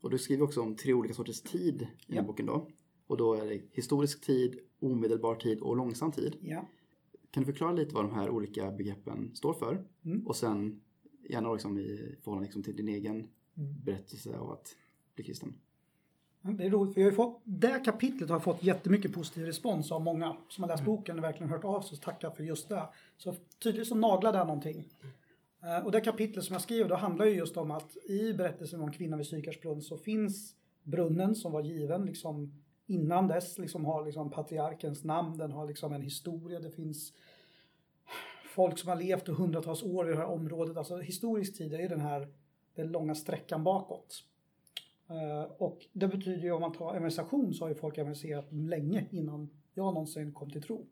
Och 0.00 0.10
du 0.10 0.18
skriver 0.18 0.44
också 0.44 0.62
om 0.62 0.76
tre 0.76 0.92
olika 0.94 1.14
sorters 1.14 1.40
tid 1.42 1.74
i 1.82 1.86
den 2.06 2.16
här 2.16 2.22
Ja. 2.22 2.26
boken 2.26 2.46
då. 2.46 2.68
Och 3.08 3.16
då 3.16 3.34
är 3.34 3.46
det 3.46 3.60
historisk 3.72 4.20
tid, 4.26 4.58
omedelbar 4.80 5.34
tid 5.34 5.60
och 5.60 5.76
långsam 5.76 6.12
tid. 6.12 6.36
Ja. 6.42 6.66
kan 7.30 7.42
du 7.42 7.46
förklara 7.52 7.72
lite 7.72 7.94
vad 7.94 8.04
de 8.04 8.14
här 8.14 8.30
olika 8.30 8.70
begreppen 8.70 9.30
står 9.34 9.52
för? 9.52 9.84
Mm. 10.04 10.26
Och 10.26 10.36
sen 10.36 10.80
gärna 11.28 11.52
liksom 11.52 11.78
i 11.78 12.16
förhållande 12.22 12.44
liksom 12.46 12.62
till 12.62 12.76
din 12.76 12.88
egen 12.88 13.28
Mm. 13.56 13.74
berättelse 13.84 14.36
av 14.38 14.50
att 14.52 14.76
bli 15.14 15.24
kristen. 15.24 15.54
Det 16.42 16.64
är 16.64 16.70
roligt, 16.70 16.94
för 16.94 17.00
jag 17.00 17.08
har 17.10 17.14
fått, 17.16 17.40
det 17.44 17.82
kapitlet 17.84 18.28
har 18.30 18.36
jag 18.36 18.42
fått 18.44 18.62
jättemycket 18.62 19.12
positiv 19.12 19.44
respons 19.46 19.92
av 19.92 20.02
många 20.02 20.36
som 20.48 20.64
har 20.64 20.68
läst 20.68 20.80
Mm. 20.82 20.96
boken 20.96 21.18
och 21.18 21.24
verkligen 21.24 21.50
hört 21.52 21.64
av 21.64 21.80
sig 21.80 21.96
och 21.96 22.02
tackat 22.02 22.36
för 22.36 22.44
just 22.44 22.68
det. 22.68 22.88
Så 23.16 23.34
tydligen 23.62 23.86
så 23.86 23.94
naglar 23.94 24.32
det 24.32 24.38
någonting. 24.44 24.88
Eh, 25.62 25.86
Och 25.86 25.92
det 25.92 26.00
kapitlet 26.00 26.44
som 26.44 26.52
jag 26.52 26.62
skrev 26.62 26.88
då 26.88 26.94
handlar 26.94 27.26
ju 27.26 27.32
just 27.34 27.56
om 27.56 27.70
att 27.70 27.96
i 27.96 28.32
berättelsen 28.32 28.80
om 28.80 28.92
kvinnan 28.92 29.18
vid 29.18 29.26
Sykars 29.26 29.60
brunn 29.60 29.82
så 29.82 29.96
finns 29.96 30.54
brunnen 30.82 31.34
som 31.34 31.52
var 31.52 31.62
given 31.62 32.06
liksom 32.06 32.52
innan 32.88 33.28
dess 33.28 33.58
liksom 33.58 33.84
har 33.84 34.04
liksom 34.04 34.30
patriarkens 34.30 35.04
namn, 35.04 35.38
den 35.38 35.52
har 35.52 35.66
liksom 35.66 35.92
en 35.92 36.02
historia, 36.02 36.60
det 36.60 36.70
finns 36.70 37.12
folk 38.44 38.78
som 38.78 38.88
har 38.88 38.96
levt 38.96 39.28
i 39.28 39.32
hundratals 39.32 39.82
år 39.82 40.08
i 40.08 40.10
det 40.10 40.16
här 40.16 40.26
området. 40.26 40.76
Alltså 40.76 40.96
historisk 40.96 41.56
tid 41.56 41.74
är 41.74 41.78
ju 41.78 41.88
den 41.88 42.00
här 42.00 42.28
den 42.74 42.92
långa 42.92 43.14
sträckan 43.14 43.64
bakåt. 43.64 44.24
Eh, 45.08 45.42
och 45.42 45.86
det 45.92 46.08
betyder 46.08 46.42
ju 46.42 46.52
om 46.52 46.60
man 46.60 46.72
tar 46.72 46.94
emulsation 46.94 47.54
så 47.54 47.64
har 47.64 47.68
ju 47.68 47.74
folk 47.74 47.98
emulserat 47.98 48.52
länge 48.52 49.06
innan 49.10 49.48
jag 49.74 49.94
någonsin 49.94 50.32
kom 50.32 50.50
till 50.50 50.62
tro. 50.62 50.86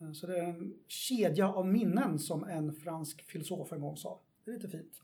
Eh, 0.00 0.12
så 0.12 0.26
det 0.26 0.38
är 0.38 0.44
en 0.44 0.74
kedja 0.88 1.52
av 1.52 1.66
minnen 1.66 2.18
som 2.18 2.44
en 2.44 2.72
fransk 2.72 3.22
filosof 3.22 3.72
en 3.72 3.80
gång 3.80 3.96
sa. 3.96 4.20
Det 4.44 4.50
är 4.50 4.54
lite 4.54 4.68
fint. 4.68 5.00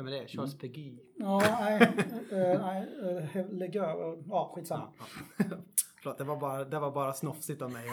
Vem 0.00 0.06
är 0.06 0.10
det? 0.10 0.28
Charles 0.28 0.58
Peguy? 0.58 0.98
Ja, 1.16 1.42
nej, 1.60 1.82
eh, 2.32 2.60
nej, 2.60 2.88
eh, 3.34 3.50
Legö, 3.50 3.84
eh, 3.84 4.18
ja 4.28 4.52
skitsamma. 4.54 4.88
Ja, 4.98 5.04
ja. 5.38 5.44
Förlåt, 6.02 6.18
det 6.18 6.24
var, 6.24 6.36
bara, 6.36 6.64
det 6.64 6.78
var 6.78 6.90
bara 6.90 7.12
snofsigt 7.12 7.62
av 7.62 7.72
mig. 7.72 7.90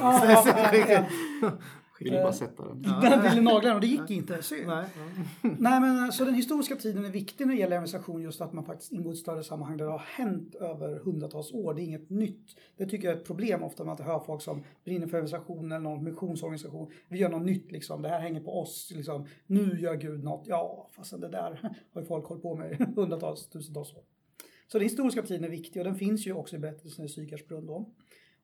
Ja, 1.99 2.13
ja, 2.13 2.13
ja, 2.13 2.13
ja. 2.13 2.13
Vill 2.13 2.13
du 2.13 2.23
bara 2.23 2.33
sätta 2.33 2.67
den? 2.67 2.81
Den 3.01 3.23
ville 3.23 3.41
nagla 3.41 3.67
den 3.67 3.75
och 3.75 3.81
det 3.81 3.87
gick 3.87 4.09
inte. 4.09 4.43
Synd. 4.43 4.67
Nej, 4.67 4.85
Nej 5.41 5.79
men 5.79 6.03
eh, 6.03 6.09
så 6.09 6.25
den 6.25 6.33
historiska 6.33 6.75
tiden 6.75 7.05
är 7.05 7.09
viktig 7.09 7.47
när 7.47 7.53
det 7.53 7.59
gäller 7.59 7.75
evangelisation 7.75 8.21
just 8.21 8.41
att 8.41 8.53
man 8.53 8.65
faktiskt 8.65 8.91
ingår 8.91 9.13
i 9.13 9.15
ett 9.15 9.19
större 9.19 9.43
sammanhang 9.43 9.77
där 9.77 9.85
det 9.85 9.91
har 9.91 10.05
hänt 10.05 10.55
över 10.55 10.99
hundratals 10.99 11.51
år. 11.51 11.73
Det 11.73 11.81
är 11.81 11.83
inget 11.83 12.09
nytt. 12.09 12.55
Det 12.77 12.85
tycker 12.85 13.07
jag 13.07 13.17
är 13.17 13.21
ett 13.21 13.27
problem 13.27 13.63
ofta 13.63 13.83
med 13.83 13.93
att 13.93 13.99
höra 13.99 14.19
folk 14.19 14.41
som 14.41 14.63
brinner 14.83 15.07
för 15.07 15.17
evangelisation 15.17 15.71
eller 15.71 15.83
någon 15.83 16.03
missionsorganisation. 16.03 16.91
Vi 17.09 17.17
gör 17.17 17.29
något 17.29 17.45
nytt 17.45 17.71
liksom. 17.71 18.01
Det 18.01 18.09
här 18.09 18.19
hänger 18.19 18.41
på 18.41 18.61
oss 18.61 18.91
liksom. 18.95 19.27
Nu 19.47 19.79
gör 19.79 19.95
Gud 19.95 20.23
något. 20.23 20.47
Ja, 20.47 20.89
fast 20.91 21.21
det 21.21 21.29
där 21.29 21.59
har 21.93 22.01
ju 22.01 22.07
folk 22.07 22.25
hållit 22.25 22.43
på 22.43 22.55
med 22.55 22.71
i 22.71 22.83
hundratals, 22.95 23.47
tusentals 23.47 23.93
år. 23.93 24.03
Så 24.71 24.77
den 24.77 24.85
historiska 24.85 25.21
tiden 25.21 25.43
är 25.43 25.49
viktig 25.49 25.79
och 25.79 25.85
den 25.85 25.95
finns 25.95 26.27
ju 26.27 26.33
också 26.33 26.55
i 26.55 26.59
berättelsen 26.59 27.05
i 27.05 27.09
Sykars 27.09 27.47
brunn 27.47 27.65
då. 27.65 27.89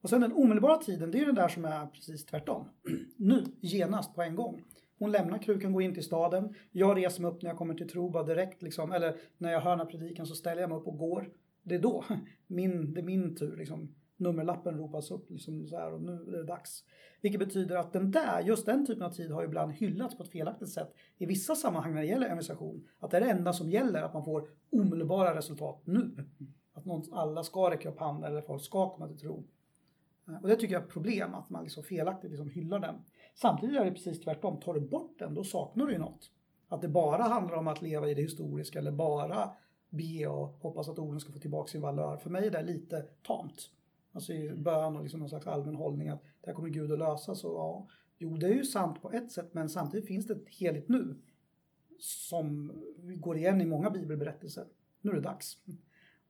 Och 0.04 0.10
sen 0.10 0.22
den 0.22 0.34
omedelbara 0.34 0.78
tiden, 0.78 1.12
det 1.12 1.18
är 1.18 1.20
ju 1.20 1.26
den 1.26 1.36
där 1.36 1.48
som 1.48 1.66
är 1.66 1.86
precis 1.86 2.26
tvärtom. 2.26 2.70
Nu, 3.18 3.44
genast, 3.62 4.16
på 4.16 4.22
en 4.22 4.36
gång. 4.36 4.64
Hon 5.00 5.12
lämnar 5.12 5.38
krukan, 5.38 5.74
går 5.74 5.82
in 5.82 5.94
till 5.94 6.04
staden. 6.04 6.54
Jag 6.72 6.98
reser 6.98 7.22
mig 7.22 7.32
upp 7.32 7.42
när 7.42 7.50
jag 7.50 7.58
kommer 7.58 7.74
till 7.74 7.90
tro, 7.90 8.10
bara 8.10 8.24
direkt 8.24 8.62
liksom. 8.62 8.92
Eller 8.92 9.16
när 9.38 9.52
jag 9.52 9.62
hör 9.62 9.70
den 9.70 9.80
här 9.80 9.86
predikan 9.86 10.26
så 10.26 10.36
ställer 10.36 10.62
jag 10.62 10.70
mig 10.70 10.80
upp 10.80 10.88
och 10.88 10.98
går. 10.98 11.30
Det 11.64 11.76
är 11.76 11.80
då, 11.80 12.04
min, 12.48 12.94
det 12.94 13.02
är 13.02 13.04
min 13.04 13.36
tur 13.36 13.58
liksom. 13.58 13.96
Nummerlappen 14.18 14.78
ropas 14.78 15.12
upp 15.12 15.32
liksom 15.32 15.68
så 15.68 15.78
här 15.78 15.94
och 15.94 16.02
nu 16.02 16.12
är 16.12 16.38
det 16.38 16.44
dags. 16.44 16.84
Vilket 17.22 17.40
betyder 17.40 17.76
att 17.76 17.94
den 17.94 18.12
där, 18.12 18.42
just 18.42 18.66
den 18.66 18.86
typen 18.86 19.04
av 19.04 19.12
tid 19.12 19.32
har 19.32 19.42
ju 19.42 19.48
ibland 19.48 19.72
hyllats 19.72 20.18
på 20.18 20.24
ett 20.24 20.32
felaktigt 20.32 20.70
sätt 20.70 20.94
i 21.18 21.26
vissa 21.26 21.56
sammanhang 21.56 21.94
när 21.94 22.02
det 22.02 22.08
gäller 22.08 22.26
evangelisation. 22.26 22.88
Att 23.00 23.12
det 23.12 23.18
är 23.18 23.22
det 23.22 23.30
enda 23.30 23.54
som 23.54 23.70
gäller, 23.70 24.02
att 24.02 24.14
man 24.14 24.26
får 24.26 24.50
omedelbara 24.72 25.36
resultat 25.36 25.82
nu. 25.86 26.16
Att 26.74 26.86
någon, 26.86 27.14
alla 27.14 27.44
ska 27.44 27.72
räcka 27.72 27.90
upp 27.90 28.00
handen 28.00 28.32
eller 28.32 28.42
folk 28.42 28.64
ska 28.64 28.90
komma 28.90 29.08
till 29.08 29.20
tro. 29.20 29.44
Eh, 30.28 30.42
och 30.42 30.48
det 30.48 30.56
tycker 30.56 30.74
jag 30.74 30.82
är 30.82 30.86
ett 30.86 30.94
problem, 30.94 31.34
att 31.34 31.50
man 31.50 31.64
liksom 31.64 31.84
felaktigt 31.84 32.32
liksom 32.32 32.50
hyllar 32.50 32.80
den. 32.80 32.96
Samtidigt 33.36 33.80
är 33.80 33.86
det 33.86 33.92
precis 33.92 34.22
tvärtom. 34.22 34.60
Tar 34.60 34.74
du 34.74 34.80
bort 34.80 35.20
den, 35.20 35.34
då 35.34 35.44
saknar 35.44 35.86
du 35.86 35.94
ju 35.94 36.00
något. 36.00 36.32
Att 36.68 36.82
det 36.82 36.88
bara 36.88 37.24
handlar 37.24 37.58
om 37.58 37.68
att 37.68 37.82
leva 37.82 38.10
i 38.10 38.14
det 38.14 38.22
historiska 38.22 38.80
eller 38.80 38.92
bara 38.92 39.52
be 39.90 40.28
och 40.28 40.48
hoppas 40.48 40.90
att 40.90 41.00
orden 41.00 41.20
ska 41.20 41.32
få 41.32 41.40
tillbaka 41.40 41.72
sin 41.72 41.82
valör. 41.82 42.18
För 42.18 42.30
mig 42.30 42.48
är 42.48 42.52
det 42.52 42.64
lite 42.64 43.02
tamt. 43.02 43.70
Alltså 44.12 44.34
i 44.34 44.54
bön 44.56 44.96
och 44.96 45.02
liksom 45.02 45.20
någon 45.20 45.30
slags 45.30 45.48
allmän 45.48 45.76
hållning 45.76 46.10
att 46.10 46.24
det 46.42 46.48
här 46.48 46.54
kommer 46.54 46.70
Gud 46.70 46.92
att 46.92 47.00
lösa. 47.00 47.36
Så 47.36 47.48
ja, 47.48 47.88
jo 48.18 48.38
det 48.38 48.48
är 48.48 48.54
ju 48.54 48.64
sant 48.64 49.02
på 49.02 49.12
ett 49.12 49.32
sätt 49.32 49.54
men 49.54 49.70
samtidigt 49.70 50.08
finns 50.08 50.28
det 50.28 50.34
ett 50.34 50.50
heligt 50.50 50.90
nu. 50.90 51.16
Som 52.00 52.72
går 53.00 53.38
igen 53.38 53.62
i 53.62 53.66
många 53.66 53.90
bibelberättelser. 53.90 54.66
Nu 55.02 55.12
är 55.12 55.16
det 55.16 55.22
dags. 55.22 55.58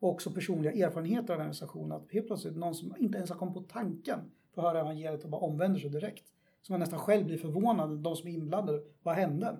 Och 0.04 0.10
också 0.10 0.32
personliga 0.32 0.88
erfarenheter 0.88 1.34
av 1.34 1.40
organisationen. 1.40 1.92
Att 1.92 2.12
helt 2.12 2.28
plötsligt 2.28 2.56
någon 2.56 2.76
som 2.76 2.96
inte 3.00 3.18
ens 3.18 3.30
har 3.30 3.38
kommit 3.38 3.54
på 3.54 3.62
tanken 3.62 4.20
får 4.54 4.62
höra 4.62 4.80
evangeliet 4.80 5.24
och 5.24 5.30
bara 5.30 5.42
omvänder 5.42 5.80
sig 5.80 5.90
direkt. 5.90 6.24
Så 6.62 6.74
man 6.74 6.80
nästan 6.80 7.00
själv 7.00 7.26
blir 7.26 7.38
förvånad, 7.38 8.00
de 8.00 8.16
som 8.16 8.30
är 8.30 8.34
inblandade. 8.34 8.84
Vad 9.04 9.16
hände? 9.16 9.58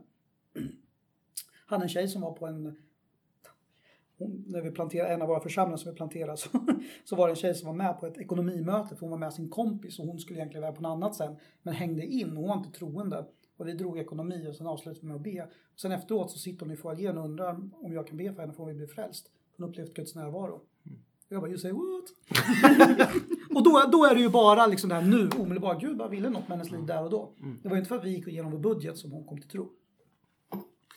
hade 1.66 1.84
en 1.84 1.90
tjej 1.90 2.08
som 2.08 2.22
var 2.22 2.32
på 2.32 2.48
en 2.48 2.76
hon, 4.18 4.44
när 4.48 4.62
vi 4.62 4.72
planterade, 4.72 5.14
en 5.14 5.22
av 5.22 5.28
våra 5.28 5.40
församlingar 5.40 5.78
som 5.78 5.92
vi 5.92 5.98
planterade 5.98 6.38
så, 6.38 6.50
så 7.04 7.16
var 7.16 7.28
det 7.28 7.32
en 7.32 7.36
tjej 7.36 7.56
som 7.56 7.68
var 7.68 7.76
med 7.76 8.00
på 8.00 8.06
ett 8.06 8.18
ekonomimöte 8.18 8.96
för 8.96 9.02
hon 9.02 9.12
var 9.12 9.18
med 9.18 9.34
sin 9.34 9.50
kompis 9.50 10.00
och 10.00 10.06
hon 10.06 10.20
skulle 10.20 10.40
egentligen 10.40 10.62
vara 10.62 10.74
på 10.74 10.82
något 10.82 10.92
annat 10.92 11.16
sen 11.16 11.36
men 11.62 11.74
hängde 11.74 12.06
in, 12.06 12.30
och 12.30 12.36
hon 12.36 12.48
var 12.48 12.58
inte 12.58 12.80
troende. 12.80 13.26
Och 13.58 13.68
vi 13.68 13.74
drog 13.74 14.00
ekonomi 14.00 14.48
och 14.50 14.56
sen 14.56 14.68
avslutade 14.68 15.02
vi 15.02 15.08
med 15.08 15.16
att 15.16 15.24
be. 15.24 15.44
Och 15.74 15.80
sen 15.80 15.92
efteråt 15.92 16.32
så 16.32 16.38
sitter 16.38 16.66
hon 16.66 16.74
i 16.74 16.78
foajén 16.78 17.18
och 17.18 17.26
undrar 17.26 17.70
om 17.74 17.94
jag 17.94 18.08
kan 18.08 18.18
be 18.18 18.34
för 18.34 18.42
henne 18.42 18.54
för 18.54 18.58
hon 18.58 18.68
vill 18.68 18.78
bli 18.78 18.88
frälst. 18.88 19.32
Hon 19.64 19.70
upplevt 19.70 19.94
Guds 19.94 20.16
närvaro. 20.16 20.62
Jag 21.30 21.42
bara, 21.42 21.50
you 21.50 21.58
say 21.58 21.72
what? 21.72 21.82
och 23.56 23.64
då, 23.64 23.90
då 23.92 24.06
är 24.06 24.16
det 24.16 24.22
ju 24.22 24.30
bara 24.30 24.68
liksom 24.68 24.90
det 24.90 24.96
här 24.96 25.02
nu, 25.02 25.30
omedelbart. 25.40 25.82
Gud 25.82 25.98
bara 25.98 26.08
ville 26.08 26.30
något 26.30 26.48
med 26.48 26.58
hennes 26.58 26.72
liv 26.72 26.86
där 26.86 27.04
och 27.04 27.10
då. 27.10 27.34
Det 27.62 27.70
var 27.70 27.76
ju 27.76 27.80
inte 27.80 27.90
för 27.90 27.98
att 27.98 28.04
vi 28.04 28.10
gick 28.10 28.28
igenom 28.28 28.52
vår 28.52 28.60
budget 28.60 28.98
som 28.98 29.12
hon 29.12 29.26
kom 29.26 29.42
till 29.42 29.50
tro. 29.50 29.70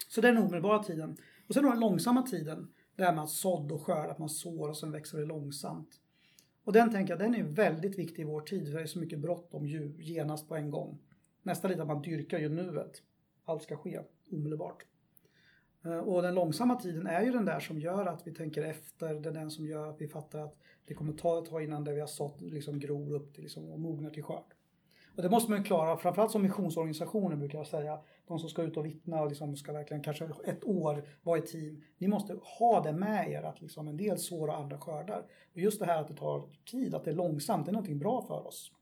Så 0.08 0.20
det 0.20 0.28
är 0.28 0.32
den 0.32 0.42
omedelbara 0.42 0.82
tiden. 0.82 1.16
Och 1.48 1.54
sen 1.54 1.64
har 1.64 1.70
den 1.70 1.80
långsamma 1.80 2.22
tiden. 2.22 2.68
Det 2.96 3.04
här 3.04 3.14
med 3.14 3.24
att 3.24 3.30
sådd 3.30 3.72
och 3.72 3.82
skörd, 3.82 4.10
att 4.10 4.18
man 4.18 4.28
sår 4.28 4.68
och 4.68 4.76
sen 4.76 4.92
växer 4.92 5.18
det 5.18 5.26
långsamt. 5.26 6.00
Och 6.64 6.72
den 6.72 6.92
tänker 6.92 7.12
jag, 7.12 7.18
den 7.18 7.34
är 7.34 7.42
väldigt 7.42 7.98
viktig 7.98 8.22
i 8.22 8.24
vår 8.24 8.40
tid. 8.40 8.66
För 8.66 8.78
det 8.78 8.82
är 8.82 8.86
så 8.86 8.98
mycket 8.98 9.18
bråttom 9.18 9.66
ju 9.66 9.94
genast 9.98 10.48
på 10.48 10.56
en 10.56 10.70
gång. 10.70 10.98
Nästan 11.42 11.70
lite 11.70 11.82
att 11.82 11.88
man 11.88 12.02
dyrkar 12.02 12.38
ju 12.38 12.48
nuet. 12.48 13.02
Allt 13.44 13.62
ska 13.62 13.76
ske 13.76 14.00
omedelbart. 14.32 14.84
Eh, 15.86 15.98
och 15.98 16.22
den 16.22 16.34
långsamma 16.34 16.76
tiden 16.76 17.06
är 17.06 17.22
ju 17.22 17.32
den 17.32 17.44
där 17.44 17.60
som 17.60 17.80
gör 17.80 18.06
att 18.06 18.26
vi 18.26 18.34
tänker 18.34 18.62
efter. 18.62 19.14
Det 19.14 19.28
är 19.28 19.32
den 19.32 19.50
som 19.50 19.66
gör 19.66 19.86
att 19.86 20.00
vi 20.00 20.08
fattar 20.08 20.38
att 20.38 20.56
det 20.86 20.94
kommer 20.94 21.12
ta 21.12 21.38
ett 21.38 21.50
tag 21.50 21.64
innan 21.64 21.84
det 21.84 21.92
vi 21.92 22.00
har 22.00 22.06
sått 22.06 22.40
liksom 22.40 22.78
gror 22.78 23.14
upp 23.14 23.34
till 23.34 23.42
liksom, 23.42 23.70
och 23.70 23.80
mognar 23.80 24.10
till 24.10 24.22
skörd. 24.22 24.54
Och 25.16 25.22
det 25.22 25.30
måste 25.30 25.50
man 25.50 25.58
ju 25.58 25.64
klara, 25.64 25.96
framförallt 25.96 26.32
som 26.32 26.42
missionsorganisationer 26.42 27.36
brukar 27.36 27.58
jag 27.58 27.66
säga. 27.66 27.98
De 28.26 28.38
som 28.38 28.48
ska 28.48 28.62
ut 28.62 28.76
och 28.76 28.86
vittna 28.86 29.20
och 29.20 29.28
liksom 29.28 29.56
ska 29.56 29.72
verkligen 29.72 30.02
kanske 30.02 30.28
ett 30.44 30.64
år 30.64 31.08
vara 31.22 31.38
i 31.38 31.42
team. 31.42 31.82
Ni 31.98 32.08
måste 32.08 32.36
ha 32.58 32.82
det 32.82 32.92
med 32.92 33.30
er 33.30 33.42
att 33.42 33.60
liksom 33.60 33.88
en 33.88 33.96
del 33.96 34.18
sår 34.18 34.48
och 34.48 34.56
andra 34.56 34.78
skördar. 34.78 35.24
Och 35.52 35.60
just 35.60 35.80
det 35.80 35.86
här 35.86 36.00
att 36.00 36.08
det 36.08 36.14
tar 36.14 36.48
tid, 36.70 36.94
att 36.94 37.04
det 37.04 37.10
är 37.10 37.14
långsamt, 37.14 37.66
det 37.66 37.70
är 37.70 37.72
någonting 37.72 37.98
bra 37.98 38.22
för 38.22 38.46
oss. 38.46 38.72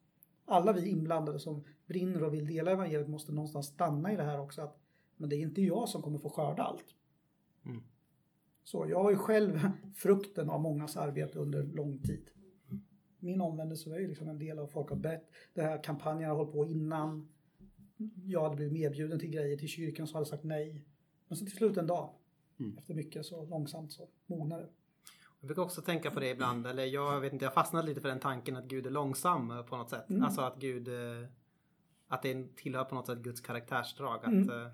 Alla 0.47 0.73
vi 0.73 0.88
inblandade 0.88 1.38
som 1.38 1.64
brinner 1.87 2.25
och 2.25 2.35
vill 2.35 2.47
dela 2.47 2.71
evangeliet 2.71 3.09
måste 3.09 3.33
någonstans 3.33 3.67
stanna 3.67 4.12
i 4.12 4.17
det 4.17 4.23
här 4.23 4.40
också. 4.40 4.62
Att, 4.62 4.79
men 5.16 5.29
det 5.29 5.37
är 5.37 5.40
inte 5.40 5.62
jag 5.62 5.88
som 5.88 6.03
kommer 6.03 6.18
få 6.18 6.31
skörda 6.31 6.62
allt. 6.62 6.85
Mm. 7.64 7.83
Så 8.64 8.87
jag 8.88 9.03
har 9.03 9.11
ju 9.11 9.16
själv 9.16 9.61
frukten 9.94 10.50
av 10.50 10.61
mångas 10.61 10.96
arbete 10.96 11.38
under 11.38 11.62
lång 11.62 11.98
tid. 11.98 12.31
Min 13.18 13.40
omvändelse 13.40 13.90
var 13.90 13.98
ju 13.98 14.09
liksom 14.09 14.29
en 14.29 14.38
del 14.38 14.59
av 14.59 14.66
folk 14.66 14.88
har 14.90 14.96
bett. 14.96 15.31
Den 15.55 15.64
här 15.64 15.83
kampanjen 15.83 16.31
har 16.31 16.37
hållit 16.37 16.53
på 16.53 16.66
innan. 16.66 17.29
Jag 18.24 18.42
hade 18.42 18.57
blivit 18.57 18.72
medbjuden 18.72 19.18
till 19.18 19.31
grejer 19.31 19.57
till 19.57 19.68
kyrkan 19.68 20.07
så 20.07 20.14
hade 20.14 20.27
sagt 20.27 20.44
nej. 20.44 20.85
Men 21.29 21.37
så 21.37 21.44
till 21.44 21.55
slut 21.57 21.77
en 21.77 21.87
dag, 21.87 22.11
Mm. 22.59 22.79
efter 22.79 22.94
mycket 22.94 23.27
så 23.27 23.44
långsamt 23.46 23.92
så 23.92 24.09
mognar 24.27 24.59
det. 24.59 24.68
Jag 25.40 25.46
brukar 25.46 25.62
också 25.62 25.83
tänka 25.83 26.11
på 26.11 26.20
det 26.20 26.29
ibland, 26.31 26.66
eller 26.66 26.85
jag 26.85 27.20
vet 27.20 27.33
inte, 27.33 27.44
jag 27.44 27.50
har 27.50 27.55
fastnat 27.55 27.85
lite 27.85 28.00
för 28.00 28.09
den 28.09 28.20
tanken 28.20 28.57
att 28.57 28.64
Gud 28.64 28.87
är 28.87 28.90
långsam 28.90 29.50
eh, 29.50 29.62
på 29.62 29.77
något 29.77 29.90
sätt. 29.90 30.11
Mm. 30.11 30.22
Alltså 30.22 30.40
att 30.40 30.61
Gud, 30.61 30.88
eh, 30.88 31.29
att 32.09 32.22
det 32.22 32.57
tillhör 32.57 32.85
på 32.85 32.94
något 32.94 33.07
sätt 33.07 33.18
Guds 33.18 33.40
karaktärsdrag. 33.40 34.16
Att 34.24 34.27
Mm. 34.27 34.70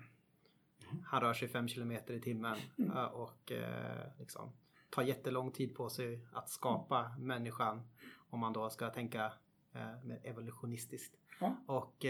Eh, 0.91 0.97
han 1.05 1.21
rör 1.21 1.33
sig 1.33 1.47
fem 1.47 1.67
kilometer 1.67 2.13
i 2.13 2.21
timmen 2.21 2.57
Mm. 2.77 2.91
eh, 2.97 3.03
och 3.03 3.51
eh, 3.51 4.07
liksom 4.19 4.51
tar 4.89 5.01
jättelång 5.03 5.51
tid 5.51 5.75
på 5.75 5.89
sig 5.89 6.27
att 6.33 6.49
skapa 6.49 7.15
människan. 7.19 7.81
Om 8.29 8.39
man 8.39 8.53
då 8.53 8.69
ska 8.69 8.89
tänka 8.89 9.33
eh, 9.73 10.03
mer 10.03 10.19
evolutionistiskt. 10.23 11.15
Ja. 11.39 11.55
Och 11.65 12.05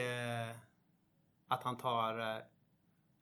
att 1.47 1.63
han 1.63 1.77
tar 1.77 2.43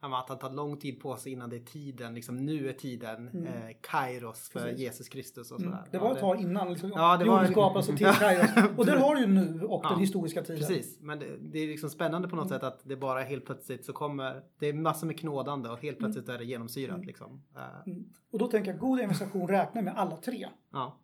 att 0.01 0.29
han 0.29 0.39
tar 0.39 0.49
lång 0.53 0.77
tid 0.77 0.99
på 1.01 1.15
sig 1.15 1.31
innan 1.31 1.49
det 1.49 1.55
är 1.55 1.59
tiden, 1.59 2.13
liksom 2.15 2.37
nu 2.45 2.69
är 2.69 2.73
tiden, 2.73 3.27
Mm. 3.29 3.45
eh, 3.45 3.75
Kairos 3.81 4.49
för 4.49 4.59
Precis. 4.59 4.79
Jesus 4.79 5.09
Kristus 5.09 5.51
och 5.51 5.59
Mm. 5.59 5.71
sådär. 5.71 5.87
Det 5.91 5.97
var 5.97 6.11
ett 6.13 6.19
tag 6.19 6.41
innan 6.41 6.69
liksom, 6.71 6.91
Ja, 6.95 7.17
det 7.17 7.25
var- 7.25 7.37
jorden 7.37 7.51
skapades 7.51 7.89
och 7.89 7.97
till 7.97 8.05
Kairos. 8.07 8.49
Och 8.77 8.85
där 8.85 8.97
har 8.97 9.15
du 9.15 9.21
ju 9.21 9.27
nu 9.27 9.61
och 9.63 9.81
Ja, 9.83 9.89
den 9.89 9.99
historiska 9.99 10.41
tiden. 10.41 10.57
Precis, 10.67 10.97
men 11.01 11.19
det, 11.19 11.37
det 11.41 11.59
är 11.59 11.67
liksom 11.67 11.89
spännande 11.89 12.27
på 12.27 12.35
något 12.35 12.45
Mm. 12.51 12.59
sätt 12.59 12.63
att 12.67 12.79
det 12.83 12.95
bara 12.95 13.21
helt 13.21 13.45
plötsligt 13.45 13.85
så 13.85 13.93
kommer, 13.93 14.41
det 14.59 14.67
är 14.67 14.73
massor 14.73 15.07
med 15.07 15.19
knådande 15.19 15.69
och 15.69 15.81
helt 15.81 15.97
plötsligt 15.99 16.29
är 16.29 16.37
det 16.37 16.45
genomsyrat 16.45 16.95
Mm. 16.95 17.07
liksom. 17.07 17.41
Eh, 17.55 17.61
Mm. 17.91 18.05
Och 18.31 18.39
då 18.39 18.47
tänker 18.47 18.71
jag 18.71 18.79
god 18.79 18.99
evangelisation 18.99 19.47
räknar 19.47 19.81
med 19.81 19.93
alla 19.97 20.17
tre. 20.17 20.47
Ja, 20.71 20.97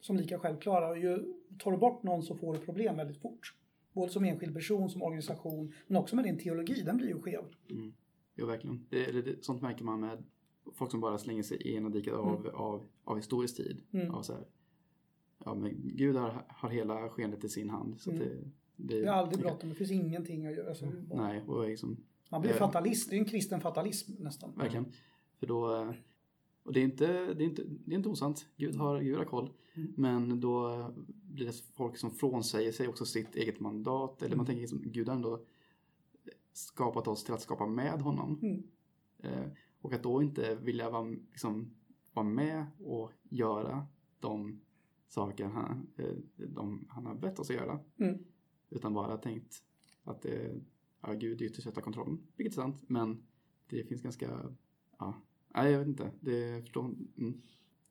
som 0.00 0.16
lika 0.16 0.38
självklara. 0.38 0.88
Och 0.88 0.98
ju, 0.98 1.34
tar 1.58 1.70
du 1.72 1.76
bort 1.78 2.02
någon 2.02 2.22
så 2.22 2.34
får 2.34 2.52
du 2.54 2.58
problem 2.60 2.96
väldigt 2.96 3.22
fort. 3.22 3.54
Både 3.92 4.12
som 4.12 4.24
enskild 4.24 4.54
person, 4.54 4.90
som 4.90 5.02
organisation, 5.02 5.72
men 5.86 5.96
också 5.96 6.16
med 6.16 6.24
din 6.24 6.38
teologi. 6.38 6.82
Den 6.82 6.96
blir 6.96 7.08
ju 7.08 7.22
skev. 7.22 7.44
Mm. 8.36 8.40
Jo, 8.40 8.46
verkligen. 8.46 8.86
Det, 8.90 9.12
det, 9.22 9.44
sånt 9.44 9.62
märker 9.62 9.84
man 9.84 10.00
med 10.00 10.24
folk 10.72 10.90
som 10.90 11.00
bara 11.00 11.18
slänger 11.18 11.42
sig 11.42 11.56
i 11.62 11.74
ena 11.76 11.88
diket 11.88 12.14
av, 12.14 12.46
av, 12.54 12.86
av 13.04 13.16
historisk 13.16 13.56
tid. 13.56 13.82
Mm. 13.92 14.10
Av 14.14 14.22
så 14.22 14.32
här, 14.32 14.44
ja, 15.44 15.54
men 15.54 15.74
Gud 15.84 16.16
har, 16.16 16.44
har 16.48 16.68
hela 16.70 17.08
skenet 17.08 17.44
i 17.44 17.48
sin 17.48 17.70
hand. 17.70 18.00
Så 18.00 18.10
Mm. 18.10 18.22
det, 18.22 18.34
det, 18.76 19.00
Det 19.00 19.06
är 19.06 19.12
aldrig 19.12 19.40
bråttom, 19.40 19.68
det 19.68 19.74
finns 19.74 19.90
ingenting 19.90 20.46
att 20.46 20.52
göra. 20.56 20.68
Alltså, 20.68 20.86
Nej, 21.14 21.42
och 21.46 21.68
liksom, 21.68 21.96
Man 22.30 22.40
blir 22.40 22.50
Eh. 22.50 22.56
fatalist, 22.58 23.10
det 23.10 23.16
är 23.16 23.20
en 23.20 23.24
kristen 23.24 23.60
fatalism 23.60 24.12
nästan. 24.18 24.52
verkligen. 24.56 24.86
För 25.38 25.46
då, 25.46 25.74
eh, 25.82 25.90
och 26.62 26.72
det 26.72 26.80
är 26.80 26.84
inte, 26.84 27.06
det 27.34 27.44
är 27.44 27.48
inte, 27.48 27.62
det 27.84 27.92
är 27.94 27.96
inte 27.96 28.08
osant. 28.08 28.46
Gud 28.56 28.76
har, 28.76 29.00
Gud 29.00 29.16
har 29.16 29.24
koll. 29.24 29.50
Mm. 29.74 29.92
Men 29.96 30.40
då 30.40 30.86
blir 31.32 31.46
det 31.46 31.52
folk 31.76 31.96
som 31.96 32.10
frånsäger 32.10 32.72
sig 32.72 32.88
också 32.88 33.04
sitt 33.04 33.36
eget 33.36 33.60
mandat. 33.60 34.18
Eller 34.22 34.26
Mm. 34.26 34.36
man 34.36 34.46
tänker 34.46 34.60
liksom, 34.60 34.82
Gud 34.84 35.08
har 35.08 35.14
ändå 35.14 35.40
skapat 36.56 37.08
oss 37.08 37.24
till 37.24 37.34
att 37.34 37.42
skapa 37.42 37.66
med 37.66 38.00
honom. 38.00 38.38
Mm. 38.42 38.62
Eh, 39.18 39.48
och 39.80 39.92
att 39.92 40.02
då 40.02 40.22
inte 40.22 40.54
vilja 40.54 40.90
vara, 40.90 41.04
liksom, 41.04 41.70
vara 42.12 42.26
med 42.26 42.66
och 42.78 43.12
göra 43.22 43.86
de 44.20 44.60
saker 45.08 45.44
han, 45.44 45.86
eh, 45.96 46.14
de, 46.36 46.86
han 46.88 47.06
har 47.06 47.14
bett 47.14 47.38
oss 47.38 47.50
att 47.50 47.56
göra. 47.56 47.80
Mm. 47.96 48.24
Utan 48.70 48.94
bara 48.94 49.16
tänkt 49.16 49.62
att 50.04 50.22
det, 50.22 50.60
ja, 51.00 51.12
Gud 51.12 51.42
ytterst 51.42 51.62
sett 51.64 51.74
har 51.76 51.82
kontrollen. 51.82 52.18
Vilket 52.36 52.52
är 52.58 52.62
sant, 52.62 52.82
men 52.86 53.26
det 53.68 53.84
finns 53.84 54.02
ganska, 54.02 54.54
ja, 54.98 55.14
nej 55.48 55.72
jag 55.72 55.78
vet 55.78 55.88
inte. 55.88 56.10
Det 56.20 56.38
jag 56.38 56.62
förstår, 56.62 56.84
mm, 57.18 57.42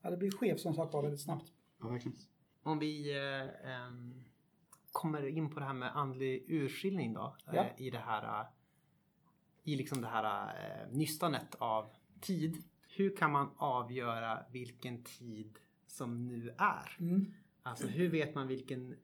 Ja, 0.01 0.09
det 0.09 0.17
blir 0.17 0.31
skevt 0.31 0.59
som 0.59 0.73
sagt 0.73 0.93
var 0.93 1.01
väldigt 1.01 1.21
snabbt. 1.21 1.53
ja 1.79 1.87
verkligen. 1.87 2.17
Om 2.63 2.79
vi 2.79 3.11
eh, 3.11 3.71
ehm, 3.71 4.13
kommer 4.95 5.27
in 5.27 5.49
på 5.49 5.59
det 5.59 5.65
här 5.65 5.73
med 5.73 5.95
andlig 5.97 6.45
urskiljning 6.47 7.13
då. 7.13 7.35
Ja. 7.45 7.53
Eh, 7.53 7.81
I 7.81 7.89
det 7.89 7.97
här, 7.99 8.41
eh, 8.41 8.45
i 9.63 9.75
liksom 9.75 10.01
det 10.01 10.07
här 10.07 10.53
eh, 10.55 10.91
nystanet 10.97 11.55
av 11.55 11.85
tid. 12.21 12.63
Hur 12.97 13.15
kan 13.15 13.31
man 13.31 13.49
avgöra 13.57 14.45
vilken 14.51 15.03
tid 15.03 15.59
som 15.87 16.27
nu 16.27 16.49
är? 16.57 16.97
Mm. 16.99 17.33
Alltså 17.63 17.87
hur 17.87 18.09
vet 18.09 18.35
man 18.35 18.47
vilken, 18.47 18.95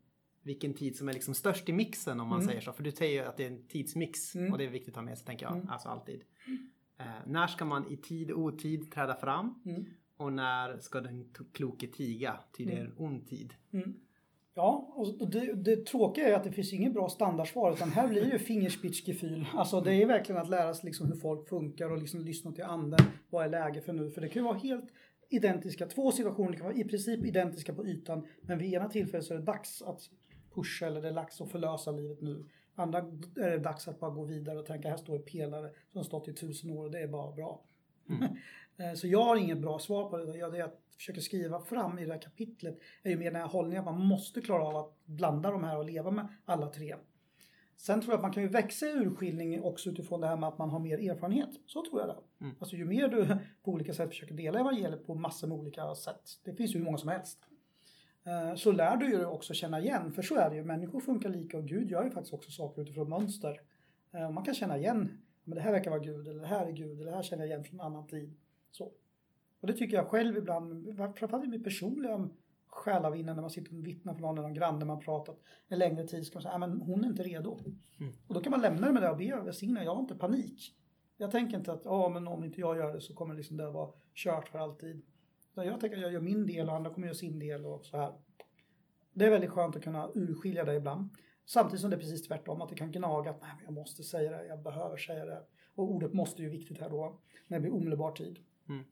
vilken 0.44 0.74
tid 0.74 0.98
som 0.98 1.10
är 1.10 1.14
liksom 1.14 1.34
störst 1.34 1.70
i 1.70 1.74
mixen 1.74 2.20
om 2.20 2.28
man 2.28 2.38
Mm. 2.40 2.48
säger 2.48 2.62
så? 2.62 2.74
För 2.74 2.84
du 2.84 2.92
säger 2.92 3.22
ju 3.22 3.28
att 3.30 3.38
det 3.38 3.44
är 3.44 3.52
en 3.52 3.68
tidsmix 3.68 4.36
Mm. 4.36 4.52
och 4.52 4.58
det 4.58 4.66
är 4.66 4.70
viktigt 4.70 4.90
att 4.94 4.96
ha 4.96 5.02
med 5.04 5.18
sig 5.18 5.28
tänker 5.28 5.46
jag. 5.46 5.56
Mm. 5.56 5.70
Alltså 5.70 5.90
alltid. 5.90 6.24
Eh, 6.98 7.06
när 7.26 7.48
ska 7.48 7.66
man 7.66 7.88
i 7.92 7.98
tid 7.98 8.32
och 8.32 8.40
otid 8.42 8.92
träda 8.92 9.16
fram? 9.16 9.62
Mm. 9.66 9.86
Och 10.18 10.34
när 10.34 10.80
ska 10.80 11.02
den 11.02 11.34
kloke 11.54 11.88
tiga? 11.88 12.40
Ty 12.52 12.66
det 12.66 12.74
är 12.74 12.86
en 12.86 12.94
ond 12.98 13.28
tid. 13.28 13.54
Mm. 14.54 14.66
Ja, 14.66 14.94
och 14.96 15.30
det, 15.32 15.54
det 15.54 15.86
tråkiga 15.86 16.28
är 16.30 16.34
att 16.34 16.44
det 16.44 16.52
finns 16.52 16.74
inget 16.74 16.94
bra 16.94 17.10
standardsvar 17.10 17.74
utan 17.74 17.92
här 17.92 18.08
blir 18.08 18.22
det 18.22 18.32
ju 18.32 18.40
fingerspitzgefühl. 18.40 19.48
Alltså 19.54 19.82
det 19.82 19.94
är 19.94 20.06
verkligen 20.06 20.42
att 20.42 20.50
lära 20.50 20.74
sig 20.74 20.86
liksom 20.86 21.08
hur 21.08 21.16
folk 21.16 21.50
funkar 21.50 21.92
och 21.92 21.98
liksom 21.98 22.22
lyssna 22.22 22.52
till 22.52 22.64
anden. 22.64 23.00
Vad 23.30 23.46
är 23.46 23.50
läge 23.50 23.82
för 23.82 23.94
nu? 23.94 24.12
För 24.12 24.22
det 24.22 24.30
kan 24.30 24.42
ju 24.42 24.48
vara 24.48 24.58
helt 24.58 24.90
identiska, 25.30 25.88
två 25.88 26.12
situationer 26.12 26.54
kan 26.54 26.66
vara 26.66 26.76
i 26.76 26.84
princip 26.84 27.26
identiska 27.26 27.74
på 27.74 27.88
ytan 27.88 28.28
men 28.42 28.58
vid 28.58 28.74
ena 28.74 28.90
tillfället 28.90 29.26
så 29.26 29.34
är 29.34 29.38
det 29.38 29.44
dags 29.44 29.82
att 29.82 30.02
pusha 30.56 30.86
eller 30.88 31.02
det 31.02 31.08
är 31.08 31.14
dags 31.14 31.42
att 31.42 31.52
förlösa 31.52 31.92
livet 31.92 32.22
nu. 32.22 32.46
Andra 32.76 32.98
är 33.36 33.50
det 33.50 33.58
dags 33.58 33.88
att 33.88 34.00
bara 34.00 34.12
gå 34.12 34.24
vidare 34.26 34.60
och 34.60 34.66
tänka 34.66 34.90
här 34.90 34.98
står 34.98 35.14
det 35.18 35.26
pelare 35.26 35.70
som 35.94 36.04
stått 36.04 36.28
i 36.28 36.34
tusen 36.34 36.72
år 36.72 36.84
och 36.86 36.92
det 36.92 37.00
är 37.00 37.08
bara 37.08 37.32
bra. 37.32 37.62
Eh, 38.78 38.94
Så 38.94 39.08
jag 39.08 39.24
har 39.24 39.36
inget 39.36 39.58
bra 39.58 39.80
svar 39.80 40.10
på 40.10 40.18
det. 40.18 40.38
Jag, 40.38 40.52
det 40.52 40.58
jag 40.58 40.70
försöker 41.02 41.22
skriva 41.22 41.60
fram 41.62 42.00
i 42.00 42.06
det 42.06 42.12
här 42.14 42.22
kapitlet 42.22 42.80
är 43.04 43.10
ju 43.10 43.18
mer 43.18 43.32
den 43.32 43.42
här 43.42 43.48
hållningen 43.48 43.88
att 43.88 43.94
man 43.96 44.06
måste 44.06 44.42
klara 44.42 44.64
av 44.64 44.76
att 44.76 45.06
blanda 45.06 45.52
de 45.52 45.64
här 45.64 45.78
och 45.78 45.86
leva 45.86 46.12
med 46.12 46.28
alla 46.46 46.68
tre. 46.68 46.96
Sen 47.78 48.02
tror 48.02 48.12
jag 48.12 48.18
att 48.18 48.22
man 48.24 48.32
kan 48.34 48.44
ju 48.44 48.50
växa 48.50 48.86
i 48.86 48.92
urskiljning 48.92 49.62
också 49.64 49.90
utifrån 49.90 50.22
det 50.22 50.28
här 50.28 50.38
med 50.38 50.50
att 50.50 50.58
man 50.58 50.70
har 50.70 50.80
mer 50.80 51.12
erfarenhet. 51.12 51.50
Så 51.66 51.86
tror 51.86 52.02
jag 52.02 52.10
det. 52.10 52.46
Mm. 52.46 52.56
Alltså 52.60 52.76
ju 52.76 52.86
mer 52.86 53.08
du 53.08 53.38
på 53.64 53.72
olika 53.72 53.94
sätt 53.94 54.10
försöker 54.10 54.34
dela 54.36 54.60
evangeliet 54.60 55.06
på 55.06 55.16
massor 55.16 55.48
med 55.48 55.58
olika 55.58 55.96
sätt. 55.96 56.22
Det 56.44 56.54
finns 56.54 56.76
ju 56.76 56.78
hur 56.78 56.86
många 56.86 56.98
som 56.98 57.10
helst. 57.10 57.40
Eh, 58.24 58.56
Så 58.56 58.72
lär 58.72 58.98
du 58.98 59.10
ju 59.10 59.26
också 59.26 59.54
känna 59.54 59.80
igen, 59.80 60.12
för 60.14 60.22
så 60.22 60.36
är 60.36 60.50
det 60.50 60.56
ju. 60.56 60.64
Människor 60.64 61.00
funkar 61.00 61.30
lika 61.30 61.58
och 61.58 61.68
Gud 61.68 61.92
gör 61.92 62.04
ju 62.04 62.10
faktiskt 62.10 62.34
också 62.34 62.52
saker 62.52 62.82
utifrån 62.82 63.10
mönster. 63.10 63.62
Eh, 64.14 64.32
Man 64.32 64.44
kan 64.44 64.54
känna 64.54 64.78
igen, 64.78 65.22
men 65.44 65.56
det 65.56 65.62
här 65.62 65.72
verkar 65.72 65.92
vara 65.92 66.02
Gud, 66.04 66.28
eller 66.28 66.42
det 66.42 66.48
här 66.48 66.68
är 66.68 66.72
Gud, 66.72 67.02
eller 67.02 67.12
det 67.12 67.16
här 67.16 67.24
känner 67.24 67.44
jag 67.44 67.50
igen 67.50 67.64
från 67.64 67.80
en 67.80 67.86
annan 67.86 68.08
tid. 68.08 68.34
Så. 68.72 68.92
Och 69.62 69.68
det 69.68 69.74
tycker 69.74 69.98
jag 69.98 70.08
själv 70.08 70.38
ibland, 70.38 70.96
framförallt 70.96 71.46
i 71.46 71.48
mitt 71.48 71.64
personliga 71.64 72.30
själavinne 72.68 73.34
när 73.34 73.42
man 73.42 73.50
sitter 73.50 73.78
och 73.78 73.88
vittnar 73.88 74.14
för 74.14 74.22
någon 74.22 74.38
eller 74.38 74.48
någon 74.48 74.54
granne 74.54 74.86
man 74.86 75.00
pratat 75.00 75.40
en 75.68 75.80
längre 75.80 76.08
tid 76.08 76.26
ska 76.26 76.36
man 76.36 76.44
säga, 76.44 76.58
"Nej, 76.58 76.70
men 76.70 76.82
hon 76.82 77.04
är 77.04 77.08
inte 77.08 77.24
redo. 77.24 77.60
Mm. 78.00 78.14
Och 78.28 78.34
då 78.34 78.42
kan 78.42 78.52
man 78.52 78.62
lämna 78.62 78.88
det 78.88 78.94
med 78.94 79.04
det 79.04 79.10
och 79.10 79.18
be 79.18 79.42
välsigna, 79.46 79.84
jag 79.84 79.96
har 79.96 80.02
inte 80.02 80.16
panik. 80.16 80.76
Jag 81.18 81.32
tänker 81.32 81.58
inte 81.58 81.72
att, 81.74 81.82
ja 81.86 82.10
men 82.10 82.28
om 82.28 82.44
inte 82.44 82.62
jag 82.62 82.78
gör 82.78 82.94
det 82.94 83.02
så 83.02 83.14
kommer 83.14 83.36
liksom 83.36 83.58
det 83.58 83.70
vara 83.70 83.90
kört 84.16 84.50
för 84.50 84.60
alltid. 84.60 85.02
Utan 85.52 85.66
jag 85.66 85.80
tänker 85.80 85.98
att 85.98 86.04
jag 86.04 86.14
gör 86.14 86.22
min 86.22 86.46
del 86.46 86.70
och 86.70 86.76
andra 86.76 86.94
kommer 86.94 87.08
göra 87.08 87.16
sin 87.16 87.40
del 87.40 87.66
och 87.66 87.86
så 87.86 87.98
här. 87.98 88.14
Det 89.14 89.26
är 89.26 89.30
väldigt 89.30 89.50
skönt 89.50 89.76
att 89.76 89.84
kunna 89.84 90.10
urskilja 90.16 90.66
det 90.66 90.76
ibland. 90.76 91.10
Samtidigt 91.46 91.82
som 91.82 91.90
det 91.90 91.96
är 91.96 92.00
precis 92.00 92.28
tvärtom, 92.28 92.62
att 92.62 92.70
det 92.70 92.76
kan 92.76 92.92
gnaga 92.92 93.30
att 93.30 93.42
nej, 93.42 93.52
men 93.56 93.66
jag 93.66 93.74
måste 93.74 94.04
säga 94.04 94.32
det, 94.32 94.48
jag 94.48 94.60
behöver 94.60 94.98
säga 94.98 95.26
det. 95.26 95.42
Och 95.76 95.92
ordet 95.92 96.14
måste 96.14 96.42
ju 96.42 96.50
viktigt 96.50 96.80
här 96.80 96.90
då, 96.90 97.20
när 97.48 97.58
det 97.58 97.62
blir 97.62 97.74
omedelbar 97.74 98.12
tid. 98.12 98.40
Mm. 98.70 98.84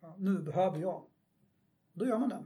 Ja, 0.00 0.16
nu 0.18 0.42
behöver 0.42 0.78
jag. 0.78 1.04
Då 1.92 2.06
gör 2.06 2.18
man 2.18 2.28
det. 2.28 2.44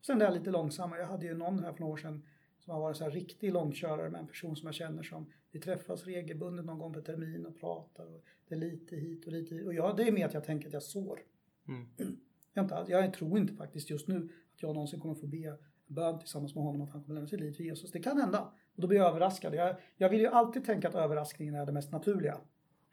Sen 0.00 0.20
är 0.20 0.24
jag 0.24 0.34
lite 0.34 0.50
långsammare. 0.50 1.00
Jag 1.00 1.06
hade 1.06 1.26
ju 1.26 1.34
någon 1.34 1.64
här 1.64 1.72
för 1.72 1.80
några 1.80 1.92
år 1.92 1.96
sedan 1.96 2.22
som 2.58 2.74
har 2.74 2.80
varit 2.80 2.96
så 2.96 3.04
här 3.04 3.10
riktig 3.10 3.52
långkörare 3.52 4.10
med 4.10 4.20
en 4.20 4.26
person 4.26 4.56
som 4.56 4.66
jag 4.66 4.74
känner 4.74 5.02
som 5.02 5.32
vi 5.50 5.60
träffas 5.60 6.04
regelbundet 6.04 6.64
någon 6.64 6.78
gång 6.78 6.92
per 6.92 7.00
termin 7.00 7.46
och 7.46 7.60
pratar. 7.60 8.06
Och 8.06 8.24
det 8.48 8.54
är 8.54 8.58
lite 8.58 8.96
hit 8.96 9.26
och 9.26 9.32
lite 9.32 9.54
hit. 9.54 9.66
Och 9.66 9.74
jag, 9.74 9.96
det 9.96 10.02
är 10.02 10.12
mer 10.12 10.26
att 10.26 10.34
jag 10.34 10.44
tänker 10.44 10.66
att 10.66 10.72
jag 10.72 10.82
sår. 10.82 11.20
Mm. 11.68 11.86
Jag, 12.52 12.64
inte, 12.64 12.84
jag 12.88 13.12
tror 13.12 13.38
inte 13.38 13.54
faktiskt 13.54 13.90
just 13.90 14.08
nu 14.08 14.28
att 14.54 14.62
jag 14.62 14.74
någonsin 14.74 15.00
kommer 15.00 15.14
få 15.14 15.26
be 15.26 15.56
bön 15.86 16.18
tillsammans 16.18 16.54
med 16.54 16.64
honom 16.64 16.82
att 16.82 16.90
han 16.90 17.02
kommer 17.02 17.14
lämna 17.14 17.28
sitt 17.28 17.40
liv 17.40 17.52
till 17.52 17.66
Jesus. 17.66 17.92
Det 17.92 18.00
kan 18.00 18.20
hända. 18.20 18.52
Och 18.74 18.82
då 18.82 18.88
blir 18.88 18.98
jag 18.98 19.08
överraskad. 19.08 19.54
Jag, 19.54 19.76
jag 19.96 20.08
vill 20.08 20.20
ju 20.20 20.26
alltid 20.26 20.64
tänka 20.64 20.88
att 20.88 20.94
överraskningen 20.94 21.54
är 21.54 21.66
det 21.66 21.72
mest 21.72 21.92
naturliga. 21.92 22.38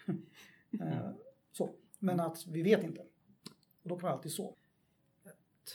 Eh, 0.81 1.09
så. 1.51 1.69
Men 1.99 2.19
att 2.19 2.47
vi 2.47 2.61
vet 2.61 2.83
inte. 2.83 3.01
Och 3.85 3.89
då 3.89 3.97
kan 3.97 4.07
man 4.09 4.17
alltid 4.17 4.31
så. 4.31 4.55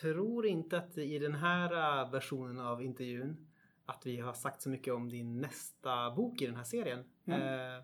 tror 0.01 0.47
inte 0.47 0.79
att 0.79 0.99
i 0.99 1.19
den 1.19 1.35
här 1.35 2.03
äh, 2.05 2.11
versionen 2.11 2.59
av 2.61 2.83
intervjun 2.83 3.47
att 3.87 4.07
vi 4.07 4.17
har 4.21 4.33
sagt 4.33 4.63
så 4.63 4.69
mycket 4.69 4.95
om 4.95 5.09
din 5.09 5.41
nästa 5.41 6.11
bok 6.11 6.43
i 6.43 6.47
den 6.47 6.57
här 6.57 6.65
serien. 6.65 7.05
Mm. 7.25 7.41
Eh, 7.41 7.83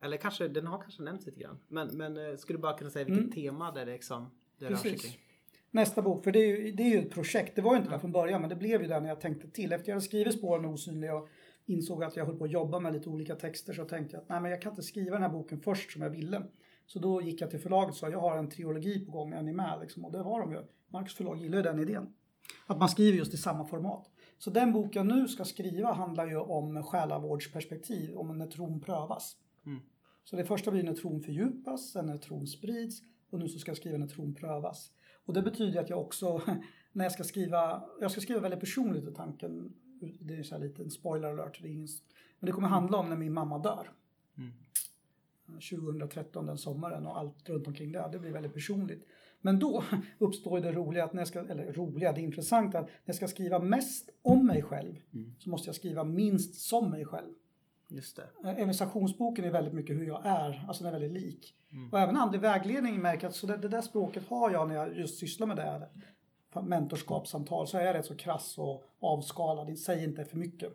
eller 0.00 0.16
kanske, 0.16 0.48
den 0.48 0.66
har 0.66 0.78
kanske 0.78 1.02
nämnts 1.02 1.26
lite 1.26 1.40
grann. 1.40 1.58
Men, 1.68 1.96
men 1.96 2.16
eh, 2.16 2.36
skulle 2.36 2.58
du 2.58 2.62
bara 2.62 2.78
kunna 2.78 2.90
säga 2.90 3.04
vilket 3.04 3.24
Mm. 3.24 3.32
tema 3.32 3.72
det, 3.72 3.84
liksom, 3.84 4.30
det 4.58 4.64
rör 4.68 4.76
sig 4.76 4.90
Precis. 4.92 5.10
kring? 5.10 5.20
Nästa 5.70 6.02
bok, 6.02 6.24
för 6.24 6.32
det 6.32 6.38
är, 6.38 6.46
ju, 6.46 6.72
det 6.72 6.82
är 6.82 6.88
ju 6.90 6.98
ett 6.98 7.10
projekt. 7.10 7.56
Det 7.56 7.62
var 7.62 7.74
ju 7.74 7.78
inte 7.78 7.90
det 7.90 7.98
från 7.98 8.12
början, 8.12 8.40
men 8.40 8.50
det 8.50 8.56
blev 8.56 8.82
ju 8.82 8.88
det 8.88 9.00
när 9.00 9.08
jag 9.08 9.20
tänkte 9.20 9.50
till. 9.50 9.72
Efter 9.72 9.88
jag 9.88 9.94
hade 9.94 10.04
skrivit 10.06 10.38
Spåren 10.38 10.64
osynliga 10.64 11.14
och 11.14 11.28
insåg 11.66 12.04
att 12.04 12.16
jag 12.16 12.26
höll 12.26 12.38
på 12.38 12.44
att 12.44 12.50
jobba 12.50 12.80
med 12.80 12.92
lite 12.92 13.08
olika 13.08 13.34
texter 13.34 13.72
så 13.72 13.84
tänkte 13.84 14.16
jag 14.16 14.22
att 14.22 14.28
nej, 14.28 14.40
men 14.40 14.50
jag 14.50 14.62
kan 14.62 14.72
inte 14.72 14.82
skriva 14.82 15.12
den 15.12 15.22
här 15.22 15.28
boken 15.30 15.60
först 15.60 15.92
som 15.92 16.02
jag 16.02 16.10
ville. 16.10 16.42
Så 16.86 16.98
då 16.98 17.22
gick 17.22 17.40
jag 17.40 17.50
till 17.50 17.60
förlaget 17.60 17.90
och 17.90 17.96
sa 17.96 18.08
jag 18.08 18.20
har 18.20 18.38
en 18.38 18.48
trilogi 18.48 19.04
på 19.06 19.12
gång, 19.12 19.32
är 19.32 19.42
ni 19.42 19.52
med? 19.52 19.78
Liksom, 19.80 20.04
och 20.04 20.12
det 20.12 20.22
var 20.22 20.40
de 20.40 20.52
ju. 20.52 20.62
Marks 20.88 21.14
förlag 21.14 21.38
gillar 21.38 21.56
ju 21.56 21.62
den 21.62 21.78
idén. 21.78 22.12
Att 22.66 22.78
man 22.78 22.88
skriver 22.88 23.18
just 23.18 23.34
i 23.34 23.36
samma 23.36 23.64
format. 23.64 24.10
Så 24.38 24.50
den 24.50 24.72
bok 24.72 24.96
jag 24.96 25.06
nu 25.06 25.28
ska 25.28 25.44
skriva 25.44 25.92
handlar 25.92 26.26
ju 26.26 26.36
om 26.36 26.82
själavårdsperspektiv, 26.82 28.16
om 28.16 28.38
när 28.38 28.46
tron 28.46 28.80
prövas. 28.80 29.36
Mm. 29.66 29.80
Så 30.24 30.36
det 30.36 30.44
första 30.44 30.70
blir 30.70 30.82
när 30.82 30.94
tron 30.94 31.20
fördjupas, 31.20 31.90
sen 31.90 32.06
när 32.06 32.16
tron 32.16 32.46
sprids 32.46 33.02
och 33.30 33.38
nu 33.38 33.48
så 33.48 33.58
ska 33.58 33.70
jag 33.70 33.76
skriva 33.76 33.98
när 33.98 34.06
tron 34.06 34.34
prövas. 34.34 34.90
Och 35.24 35.34
det 35.34 35.42
betyder 35.42 35.80
att 35.80 35.90
jag 35.90 36.00
också, 36.00 36.42
när 36.92 37.04
jag 37.04 37.12
ska 37.12 37.24
skriva, 37.24 37.84
jag 38.00 38.10
ska 38.10 38.20
skriva 38.20 38.40
väldigt 38.40 38.60
personligt 38.60 39.08
i 39.08 39.14
tanken, 39.14 39.72
det 40.20 40.36
är 40.36 40.42
så 40.42 40.54
här 40.54 40.62
liten 40.62 40.90
spoiler 40.90 41.28
alert, 41.28 41.62
det 41.62 41.68
ingen, 41.68 41.88
men 42.38 42.46
det 42.46 42.52
kommer 42.52 42.68
handla 42.68 42.98
om 42.98 43.08
när 43.08 43.16
min 43.16 43.32
mamma 43.32 43.58
dör. 43.58 43.90
Mm. 45.48 45.60
2013 45.60 46.46
den 46.46 46.58
sommaren 46.58 47.06
och 47.06 47.18
allt 47.18 47.48
runt 47.48 47.66
omkring 47.66 47.92
det, 47.92 48.08
det 48.12 48.18
blir 48.18 48.30
väldigt 48.30 48.54
personligt. 48.54 49.06
Men 49.40 49.58
då 49.58 49.84
uppstår 50.18 50.60
det 50.60 50.72
roliga, 50.72 51.04
att 51.04 51.12
när 51.12 51.20
jag 51.20 51.28
ska, 51.28 51.40
eller 51.40 51.72
roliga, 51.72 52.12
det 52.12 52.20
intressanta, 52.20 52.78
att 52.78 52.84
när 52.86 52.92
jag 53.04 53.16
ska 53.16 53.28
skriva 53.28 53.58
mest 53.58 54.10
om 54.22 54.46
mig 54.46 54.62
själv 54.62 54.94
Mm. 55.14 55.34
så 55.38 55.50
måste 55.50 55.68
jag 55.68 55.74
skriva 55.76 56.04
minst 56.04 56.54
som 56.54 56.90
mig 56.90 57.04
själv. 57.04 57.32
Just 57.88 58.16
det. 58.16 58.22
Eh, 58.44 58.50
Evangelisationsboken 58.50 59.44
är 59.44 59.50
väldigt 59.50 59.74
mycket 59.74 59.96
hur 59.96 60.06
jag 60.06 60.26
är, 60.26 60.64
alltså 60.68 60.84
den 60.84 60.94
är 60.94 61.00
väldigt 61.00 61.22
lik. 61.22 61.54
Mm. 61.72 61.92
Och 61.92 61.98
även 62.00 62.16
andlig 62.16 62.40
vägledning 62.40 63.00
märker 63.00 63.26
att 63.26 63.34
så 63.34 63.46
det, 63.46 63.56
det 63.56 63.68
där 63.68 63.82
språket 63.82 64.28
har 64.28 64.50
jag 64.50 64.68
när 64.68 64.74
jag 64.74 64.98
just 64.98 65.18
sysslar 65.18 65.46
med 65.46 65.56
det 65.56 65.62
här 65.62 65.88
mentorskapssamtal 66.62 67.66
så 67.66 67.78
är 67.78 67.84
jag 67.84 67.94
rätt 67.94 68.06
så 68.06 68.16
krass 68.16 68.58
och 68.58 68.84
avskalad, 69.00 69.78
säg 69.78 70.04
inte 70.04 70.24
för 70.24 70.36
mycket. 70.36 70.72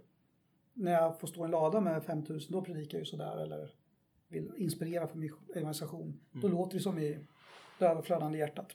När 0.73 0.91
jag 0.91 1.19
får 1.19 1.27
stå 1.27 1.41
i 1.41 1.45
en 1.45 1.51
lada 1.51 1.81
med 1.81 2.03
5000 2.03 2.51
då 2.51 2.61
predikar 2.61 2.97
jag 2.97 3.01
ju 3.01 3.05
sådär 3.05 3.37
eller 3.37 3.71
vill 4.29 4.51
inspirera 4.57 5.07
för 5.07 5.17
min 5.17 5.33
evangelisation. 5.55 6.19
Då 6.31 6.47
låter 6.47 6.77
det 6.77 6.83
som 6.83 6.99
i 6.99 7.19
det 7.79 7.85
överflödande 7.85 8.37
hjärtat. 8.37 8.71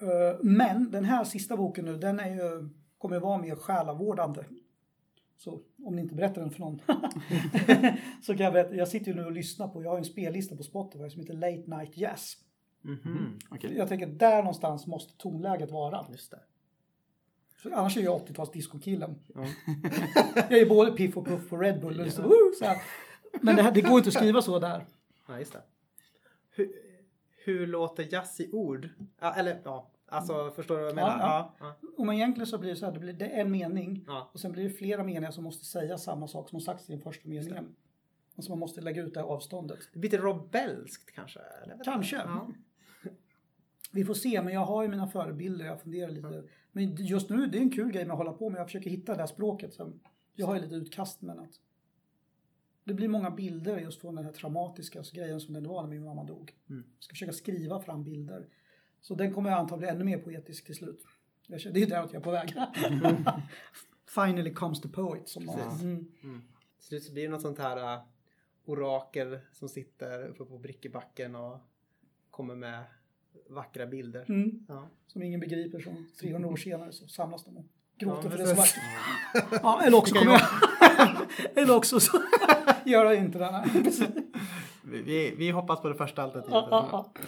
Eh, 0.00 0.38
Men 0.42 0.90
den 0.90 1.04
här 1.04 1.24
sista 1.24 1.56
boken 1.56 1.84
nu, 1.84 1.96
den 1.96 2.20
är 2.20 2.30
ju, 2.34 2.68
kommer 2.98 3.16
att 3.16 3.22
vara 3.22 3.38
mer 3.38 3.54
själavårdande. 3.56 4.44
Så 5.36 5.60
om 5.84 5.96
ni 5.96 6.02
inte 6.02 6.14
berättar 6.14 6.40
den 6.40 6.50
för 6.50 6.60
någon 6.60 6.80
så 8.22 8.36
kan 8.36 8.44
jag 8.44 8.52
berätta. 8.52 8.74
Jag 8.74 8.88
sitter 8.88 9.06
ju 9.06 9.14
nu 9.14 9.24
och 9.24 9.32
lyssnar 9.32 9.68
på, 9.68 9.82
jag 9.82 9.90
har 9.90 9.98
en 9.98 10.04
spellista 10.04 10.56
på 10.56 10.62
Spotify 10.62 11.10
som 11.10 11.20
heter 11.20 11.34
Late 11.34 11.76
Night 11.76 11.96
Jazz. 11.96 12.36
Mhm. 12.82 13.38
Okej. 13.50 13.76
Jag 13.76 13.88
tänker 13.88 14.06
där 14.06 14.36
någonstans 14.36 14.86
måste 14.86 15.16
tonläget 15.16 15.70
vara. 15.70 16.06
Just 16.10 16.30
det. 16.30 16.40
För 17.56 17.70
annars 17.70 17.96
är 17.96 18.00
jag 18.00 18.20
80-tals 18.20 18.50
discokillen. 18.50 19.14
Ja. 19.34 19.46
Jag 20.50 20.58
är 20.58 20.68
både 20.68 20.92
piff 20.92 21.16
och 21.16 21.26
puff 21.26 21.48
på 21.48 21.56
Red 21.56 21.80
Bull. 21.80 22.00
Och 22.00 22.12
så, 22.12 22.22
så 22.58 22.64
här. 22.64 22.76
Men 23.40 23.56
det, 23.56 23.62
här, 23.62 23.72
det 23.72 23.80
går 23.80 23.98
inte 23.98 24.08
att 24.08 24.14
skriva 24.14 24.42
så 24.42 24.58
där. 24.58 24.86
Ja, 25.28 25.38
just 25.38 25.52
det. 25.52 25.62
Hur, 26.50 26.72
hur 27.44 27.66
låter 27.66 28.12
jazz 28.12 28.40
i 28.40 28.50
ord? 28.52 28.88
Ja, 29.20 29.34
eller 29.34 29.60
ja, 29.64 29.90
alltså 30.06 30.50
förstår 30.50 30.74
du 30.74 30.80
vad 30.80 30.88
jag 30.88 30.94
menar? 30.94 31.18
Ja, 31.18 31.54
Ja, 31.60 31.76
ja. 31.82 31.88
Om 31.96 32.06
man 32.06 32.14
egentligen 32.14 32.46
så 32.46 32.58
blir 32.58 32.70
det 32.70 32.76
så 32.76 32.86
här, 32.86 32.92
det, 32.92 32.98
blir, 32.98 33.22
en 33.22 33.50
mening 33.50 34.06
och 34.32 34.40
sen 34.40 34.52
blir 34.52 34.64
det 34.64 34.70
flera 34.70 35.04
meningar 35.04 35.30
som 35.30 35.44
måste 35.44 35.64
säga 35.64 35.98
samma 35.98 36.28
sak 36.28 36.48
som 36.48 36.56
har 36.56 36.60
sagts 36.60 36.88
i 36.88 36.92
den 36.92 37.00
första 37.00 37.28
meningen. 37.28 37.76
Och 38.36 38.44
så 38.44 38.52
man 38.52 38.58
måste 38.58 38.80
lägga 38.80 39.02
ut 39.02 39.14
det 39.14 39.20
här 39.20 39.26
avståndet. 39.26 39.78
Lite 39.92 40.18
rebelskt 40.18 41.14
kanske? 41.14 41.40
Kanske. 41.84 42.16
Vi 43.92 44.04
får 44.04 44.14
se, 44.14 44.42
men 44.42 44.54
jag 44.54 44.64
har 44.64 44.82
ju 44.82 44.88
mina 44.88 45.06
förebilder, 45.06 45.64
jag 45.64 45.80
funderar 45.80 46.10
lite. 46.10 46.42
Men 46.72 46.94
just 46.96 47.30
nu, 47.30 47.46
det 47.46 47.58
är 47.58 47.62
en 47.62 47.70
kul 47.70 47.92
grej 47.92 48.04
med 48.04 48.12
att 48.12 48.18
hålla 48.18 48.32
på 48.32 48.50
med. 48.50 48.60
Jag 48.60 48.66
försöker 48.66 48.90
hitta 48.90 49.12
det 49.12 49.18
här 49.18 49.26
språket. 49.26 49.74
Så 49.74 49.92
jag 50.34 50.46
har 50.46 50.54
ju 50.54 50.60
lite 50.60 50.74
utkast 50.74 51.22
men 51.22 51.38
att 51.38 51.60
det 52.90 52.94
blir 52.94 53.08
många 53.08 53.30
bilder 53.30 53.78
just 53.78 54.00
från 54.00 54.14
den 54.14 54.24
här 54.24 54.32
traumatiska 54.32 55.02
grejen 55.12 55.40
som 55.40 55.54
det 55.54 55.60
var 55.68 55.82
när 55.82 55.90
min 55.90 56.04
mamma 56.04 56.24
dog. 56.24 56.52
Mm. 56.70 56.84
Jag 56.96 57.04
ska 57.04 57.12
försöka 57.12 57.32
skriva 57.32 57.80
fram 57.82 58.04
bilder. 58.04 58.46
Så 59.00 59.14
den 59.14 59.34
kommer 59.34 59.50
jag 59.50 59.58
antagligen 59.58 59.94
ännu 59.94 60.04
mer 60.04 60.18
poetisk 60.18 60.66
till 60.66 60.74
slut. 60.74 61.04
Jag 61.46 61.60
känner- 61.60 61.74
Det 61.74 61.78
är 61.80 61.80
ju 61.80 61.86
däråt 61.86 62.12
jag 62.12 62.20
är 62.20 62.24
på 62.24 62.30
väg. 62.30 62.54
Finally 64.06 64.54
comes 64.54 64.80
the 64.80 64.88
poet. 64.88 65.28
Som 65.28 65.46
Precis. 65.46 65.82
mm. 65.82 66.04
Till 66.78 66.86
slut 66.88 67.04
så 67.04 67.12
blir 67.12 67.22
det 67.22 67.28
något 67.28 67.42
sånt 67.42 67.58
här 67.58 67.96
uh, 67.96 68.02
orakel 68.64 69.38
som 69.52 69.68
sitter 69.68 70.28
uppe 70.28 70.44
på 70.44 70.58
Brickebacken 70.58 71.34
och 71.34 71.58
kommer 72.30 72.54
med 72.54 72.84
vackra 73.48 73.86
bilder. 73.86 74.24
Mm. 74.28 74.66
Ja. 74.68 74.88
Som 75.06 75.22
ingen 75.22 75.40
begriper. 75.40 75.80
Som 75.80 76.06
300 76.20 76.48
år 76.48 76.56
senare 76.56 76.92
så 76.92 77.08
samlas 77.08 77.44
de 77.44 77.56
och 77.56 77.64
gråter 77.98 78.24
Ja, 78.24 78.36
för 78.36 78.38
det 78.38 78.54
vackert. 78.54 78.82
Ja, 79.62 79.82
eller 79.82 79.98
också 79.98 80.14
kommer 80.14 80.32
jag... 80.32 80.40
eller 81.54 81.76
också 81.76 82.00
så 82.00 82.22
gör 82.84 83.04
jag 83.04 83.16
inte 83.16 83.38
det. 83.38 83.64
Vi, 84.84 85.34
vi, 85.38 85.50
hoppas 85.50 85.80
på 85.80 85.88
det 85.88 85.94
första 85.94 86.22
alternativet. 86.22 87.24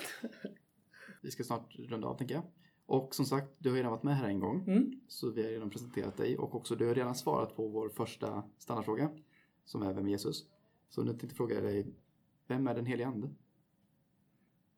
Vi 1.23 1.31
ska 1.31 1.45
snart 1.45 1.79
runda 1.79 2.09
av 2.09 2.19
tänker 2.19 2.35
jag. 2.35 2.45
Och 2.87 3.15
som 3.15 3.25
sagt, 3.25 3.47
du 3.59 3.69
har 3.69 3.77
redan 3.77 3.91
varit 3.91 4.03
med 4.03 4.17
här 4.17 4.29
en 4.29 4.41
gång. 4.41 4.65
Mm. 4.67 5.01
Så 5.09 5.31
vi 5.31 5.43
har 5.43 5.51
redan 5.51 5.71
presenterat 5.71 6.17
dig 6.17 6.39
och 6.39 6.55
också 6.55 6.77
du 6.77 6.87
har 6.87 6.95
redan 6.95 7.15
svarat 7.15 7.57
på 7.57 7.69
vår 7.69 7.89
första 7.89 8.43
standardfråga. 8.59 9.11
Som 9.65 9.83
är 9.83 9.93
Vem 9.93 10.07
är 10.07 10.11
Jesus? 10.11 10.47
Så 10.91 11.03
nu 11.03 11.11
tänkte 11.11 11.27
jag 11.27 11.37
fråga 11.37 11.61
dig, 11.61 11.87
vem 12.47 12.67
är 12.67 12.75
den 12.75 12.87
helige 12.87 13.07
Ande? 13.07 13.31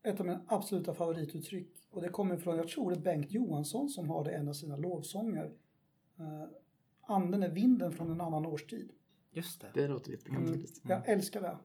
Ett 0.02 0.20
av 0.20 0.26
mina 0.26 0.40
absoluta 0.46 0.94
favorituttryck. 0.94 1.88
Och 1.90 2.02
det 2.02 2.08
kommer 2.08 2.36
från, 2.36 2.56
jag 2.56 2.68
tror 2.68 2.90
det 2.90 2.96
är 2.96 3.00
Bengt 3.00 3.32
Johansson 3.32 3.88
som 3.88 4.10
har 4.10 4.24
det 4.24 4.30
i 4.30 4.34
en 4.34 4.48
av 4.48 4.52
sina 4.52 4.76
lovsånger. 4.76 5.52
Anden 7.06 7.42
är 7.42 7.48
vinden 7.48 7.92
från 7.92 8.10
en 8.10 8.20
annan 8.20 8.46
årstid. 8.46 8.92
Just 9.30 9.60
det. 9.60 9.70
Det 9.74 9.88
låter 9.88 10.10
jättekant 10.10 10.48
Mm. 10.48 10.66
Jag 10.82 11.08
älskar 11.08 11.40
det. 11.40 11.58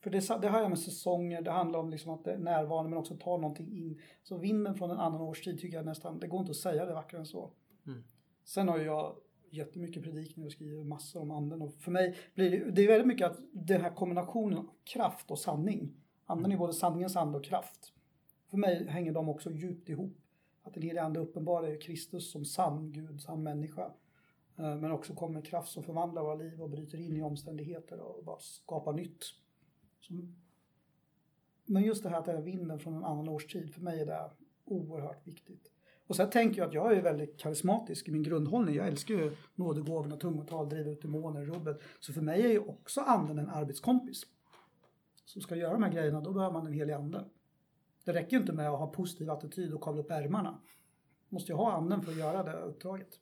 För 0.00 0.10
det, 0.10 0.40
det 0.42 0.48
har 0.48 0.60
jag 0.60 0.68
med 0.68 0.78
säsonger, 0.78 1.42
det 1.42 1.50
handlar 1.50 1.78
om 1.78 1.90
liksom 1.90 2.10
att 2.10 2.24
det 2.24 2.32
är 2.32 2.38
närvarande 2.38 2.90
men 2.90 2.98
också 2.98 3.16
ta 3.16 3.36
någonting 3.36 3.72
in. 3.72 4.00
Så 4.22 4.38
vinden 4.38 4.74
från 4.74 4.90
en 4.90 4.98
annan 4.98 5.20
årstid 5.20 5.60
tycker 5.60 5.76
jag 5.76 5.86
nästan, 5.86 6.20
det 6.20 6.26
går 6.26 6.40
inte 6.40 6.50
att 6.50 6.56
säga 6.56 6.86
det 6.86 6.94
vackrare 6.94 7.20
än 7.20 7.26
så. 7.26 7.50
Mm. 7.86 8.04
Sen 8.44 8.68
har 8.68 8.78
jag 8.78 9.16
jättemycket 9.50 10.02
predikningar 10.02 10.46
och 10.46 10.52
skriver 10.52 10.84
massor 10.84 11.20
om 11.20 11.30
anden 11.30 11.62
och 11.62 11.74
för 11.74 11.90
mig 11.90 12.16
blir 12.34 12.50
det, 12.50 12.70
det 12.70 12.82
är 12.82 12.88
väldigt 12.88 13.06
mycket 13.06 13.30
att 13.30 13.38
den 13.52 13.80
här 13.80 13.90
kombinationen 13.90 14.58
av 14.58 14.70
kraft 14.84 15.30
och 15.30 15.38
sanning. 15.38 15.94
Anden 16.26 16.52
är 16.52 16.56
både 16.56 16.72
sanningens 16.72 17.16
ande 17.16 17.38
och 17.38 17.44
kraft. 17.44 17.92
För 18.50 18.56
mig 18.56 18.86
hänger 18.86 19.12
de 19.12 19.28
också 19.28 19.50
djupt 19.50 19.88
ihop. 19.88 20.16
Att 20.62 20.74
den 20.74 20.82
helige 20.82 21.02
ande 21.02 21.20
uppenbarar 21.20 21.80
Kristus 21.80 22.32
som 22.32 22.44
sann 22.44 22.92
Gud, 22.92 23.20
sann 23.20 23.42
människa. 23.42 23.92
Eh, 24.60 24.76
Men 24.76 24.92
också 24.92 25.14
kommer 25.14 25.34
med 25.34 25.46
kraft 25.46 25.72
som 25.72 25.82
förvandlar 25.82 26.22
våra 26.22 26.34
liv 26.34 26.62
och 26.62 26.70
bryter 26.70 26.98
in 26.98 27.16
i 27.16 27.22
omständigheter 27.22 28.00
och 28.00 28.24
bara 28.24 28.38
skapar 28.38 28.92
nytt. 28.92 29.24
Men 31.64 31.82
just 31.82 32.02
det 32.02 32.08
här 32.08 32.18
att 32.18 32.24
det 32.24 32.32
är 32.32 32.42
vinden 32.42 32.78
från 32.78 32.94
en 32.94 33.04
annan 33.04 33.28
årstid, 33.28 33.74
för 33.74 33.80
mig 33.80 34.00
är 34.00 34.06
det 34.06 34.30
oerhört 34.64 35.26
viktigt. 35.26 35.70
Och 36.06 36.16
sen 36.16 36.30
tänker 36.30 36.58
jag 36.58 36.68
att 36.68 36.74
jag 36.74 36.92
är 36.92 37.02
väldigt 37.02 37.38
karismatisk 37.38 38.08
i 38.08 38.10
min 38.10 38.22
grundhållning. 38.22 38.74
Jag 38.74 38.88
älskar 38.88 39.14
ju 39.14 39.36
nådegåvorna, 39.54 40.16
tungotal, 40.16 40.68
driva 40.68 40.90
ut 40.90 41.02
demoner, 41.02 41.44
rubbet. 41.44 41.80
Så 42.00 42.12
för 42.12 42.20
mig 42.20 42.42
är 42.42 42.48
ju 42.48 42.58
också 42.58 43.00
anden 43.00 43.38
en 43.38 43.48
arbetskompis. 43.48 44.22
Så 45.24 45.40
ska 45.40 45.56
göra 45.56 45.72
de 45.72 45.82
här 45.82 45.92
grejerna, 45.92 46.20
då 46.20 46.32
behöver 46.32 46.52
man 46.52 46.66
en 46.66 46.72
helig 46.72 46.92
ande. 46.92 47.24
Det 48.04 48.12
räcker 48.12 48.36
ju 48.36 48.40
inte 48.40 48.52
med 48.52 48.70
att 48.70 48.78
ha 48.78 48.86
positiv 48.86 49.30
attityd 49.30 49.74
och 49.74 49.82
kavla 49.82 50.00
upp 50.00 50.10
ärmarna. 50.10 50.60
Måste 51.28 51.52
ju 51.52 51.56
ha 51.56 51.72
anden 51.72 52.02
för 52.02 52.12
att 52.12 52.18
göra 52.18 52.42
det 52.42 52.52
uppdraget. 52.52 53.20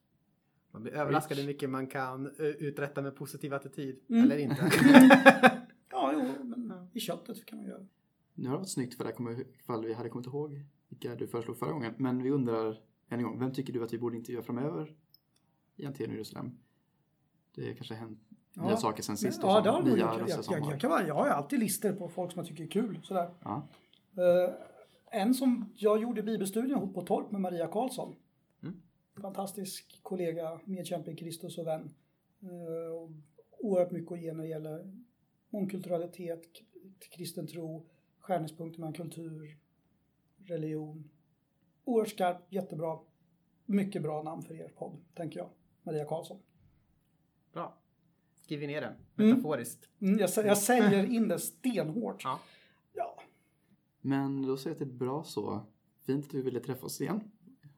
Man 0.71 0.83
blir 0.83 0.93
överraskad 0.93 1.39
hur 1.39 1.47
mycket 1.47 1.71
man 1.71 1.87
kan 1.87 2.27
eh, 2.27 2.33
uträtta 2.47 3.03
med 3.03 3.17
positiv 3.17 3.55
attityd. 3.55 4.01
Mm. 4.09 4.23
Eller 4.25 4.39
inte. 4.39 4.71
Ja, 5.91 6.13
jo, 6.15 6.45
men 6.45 6.89
i 6.93 7.01
köttet 7.01 7.47
kan 7.47 7.59
man 7.59 7.67
göra. 7.67 7.87
Nu 8.35 8.49
har 8.49 8.55
det 8.55 8.59
varit 8.59 8.69
snyggt 8.71 8.95
för 8.95 9.05
det 9.05 9.13
kommer, 9.13 9.45
ifall 9.61 9.85
vi 9.85 9.93
hade 9.95 10.09
kommit 10.09 10.27
ihåg 10.27 10.63
vilka 10.89 11.15
du 11.15 11.27
föreslog 11.27 11.59
förra 11.59 11.73
gången. 11.73 11.95
Men 11.97 12.23
vi 12.23 12.31
undrar 12.31 12.69
än 13.09 13.19
en 13.19 13.23
gång, 13.23 13.39
vem 13.41 13.53
tycker 13.53 13.73
du 13.73 13.85
att 13.85 13.93
vi 13.93 13.99
borde 13.99 14.17
intervjua 14.17 14.43
framöver 14.43 14.95
i 15.77 15.87
Antien 15.87 16.11
och 16.11 16.15
Jerusalem? 16.15 16.51
Det 17.55 17.75
kanske 17.75 17.95
har 17.95 18.01
hänt 18.01 18.19
Ja. 18.55 18.67
nya 18.67 18.77
saker 18.77 19.03
sen 19.03 19.17
sist. 19.17 19.39
Ja, 19.43 19.61
det 19.61 19.71
har 19.71 19.83
det. 19.83 19.91
Jag, 19.91 20.21
jag, 20.29 20.41
jag, 20.51 20.81
kan, 20.81 20.91
vara- 20.91 21.07
jag 21.07 21.15
har 21.15 21.27
alltid 21.27 21.59
listor 21.59 21.93
på 21.93 22.09
folk 22.09 22.33
som 22.33 22.39
jag 22.39 22.47
tycker 22.49 22.65
är 22.65 22.69
kul. 22.69 23.01
Sådär. 23.03 23.31
Ja. 23.45 23.69
Eh, 24.17 25.21
en 25.21 25.35
som 25.35 25.73
jag 25.75 26.03
gjorde 26.03 26.23
bibelstudien 26.23 26.71
ihop 26.79 26.95
på 26.95 27.03
Torp 27.03 27.31
med 27.31 27.41
Maria 27.41 27.67
Karlsson. 27.67 28.15
Fantastisk 29.21 30.01
kollega, 30.03 30.61
medkämpe 30.65 31.11
i 31.11 31.17
Kristus 31.17 31.59
och 31.59 31.67
vän. 31.67 31.95
Och 32.93 33.11
oerhört 33.59 33.91
mycket 33.91 34.13
att 34.13 34.21
ge 34.21 34.33
när 34.33 34.43
det 34.43 34.49
gäller 34.49 34.93
mångkulturalitet, 35.51 36.63
kristen 36.99 37.47
tro, 37.47 37.87
skärningspunkter 38.19 38.81
mellan 38.81 38.93
kultur, 38.93 39.59
religion. 40.45 41.11
Oerhört 41.85 42.09
skarp, 42.09 42.53
jättebra. 42.53 42.99
Mycket 43.67 44.03
bra 44.03 44.23
namn 44.23 44.43
för 44.43 44.55
er 44.55 44.69
podd, 44.69 44.97
tänker 45.15 45.39
jag. 45.39 45.51
Maria 45.83 46.05
Karlsson. 46.05 46.39
Bra. 47.53 47.79
Skriver 48.43 48.67
ner 48.67 48.81
det. 48.81 48.97
Mm. 49.17 49.31
Metaforiskt. 49.31 49.89
Mm, 50.01 50.19
jag, 50.19 50.31
jag 50.47 50.59
säljer 50.59 51.05
in 51.05 51.29
det 51.29 51.39
stenhårt. 51.39 52.25
Ja. 52.25 52.41
Ja. 52.93 53.19
Men 54.01 54.43
då 54.43 54.57
säger 54.57 54.77
jag 54.77 54.83
att 54.83 54.89
det 54.89 54.95
är 54.95 54.99
bra 54.99 55.25
så. 55.25 55.61
Fint 56.07 56.25
att 56.25 56.31
du 56.31 56.43
ville 56.43 56.61
träffa 56.61 56.87
oss 56.87 57.01
igen 57.01 57.31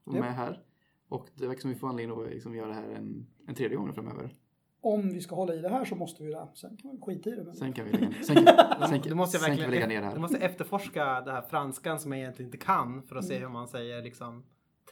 och 0.03 0.13
med 0.13 0.35
här. 0.35 0.63
Och 1.11 1.27
det 1.35 1.47
verkar 1.47 1.61
som 1.61 1.69
vi 1.69 1.75
får 1.75 1.87
anledning 1.89 2.21
att 2.25 2.29
liksom 2.31 2.55
göra 2.55 2.67
det 2.67 2.73
här 2.73 2.89
en, 2.89 3.27
en 3.47 3.55
tredje 3.55 3.77
gång 3.77 3.93
framöver. 3.93 4.35
Om 4.81 5.09
vi 5.13 5.21
ska 5.21 5.35
hålla 5.35 5.53
i 5.55 5.61
det 5.61 5.69
här 5.69 5.85
så 5.85 5.95
måste 5.95 6.23
vi 6.23 6.31
det. 6.31 6.47
Sen 6.55 6.77
kan 6.77 6.87
man 6.91 7.01
skita 7.01 7.29
i 7.29 7.35
det. 7.35 7.43
Men... 7.43 7.53
Sen 7.55 7.73
kan 7.73 7.85
vi 7.85 7.91
lägga, 7.91 8.13
sen 8.23 8.35
kan, 8.35 8.45
sen, 8.89 9.01
Du 9.03 9.15
måste 9.15 9.37
sen 9.37 9.45
kan 9.47 9.55
vi 9.55 9.61
verkligen 9.61 9.71
lägga 9.71 9.87
ner 9.87 9.95
det 10.01 10.01
du 10.07 10.11
här. 10.11 10.19
måste 10.19 10.37
efterforska 10.37 11.21
det 11.21 11.31
här 11.31 11.41
franskan 11.41 11.99
som 11.99 12.11
jag 12.11 12.21
egentligen 12.21 12.47
inte 12.47 12.57
kan 12.65 13.03
för 13.03 13.15
att 13.15 13.25
se 13.25 13.35
Mm. 13.37 13.47
hur 13.47 13.53
man 13.53 13.67
säger 13.67 14.01
liksom 14.03 14.43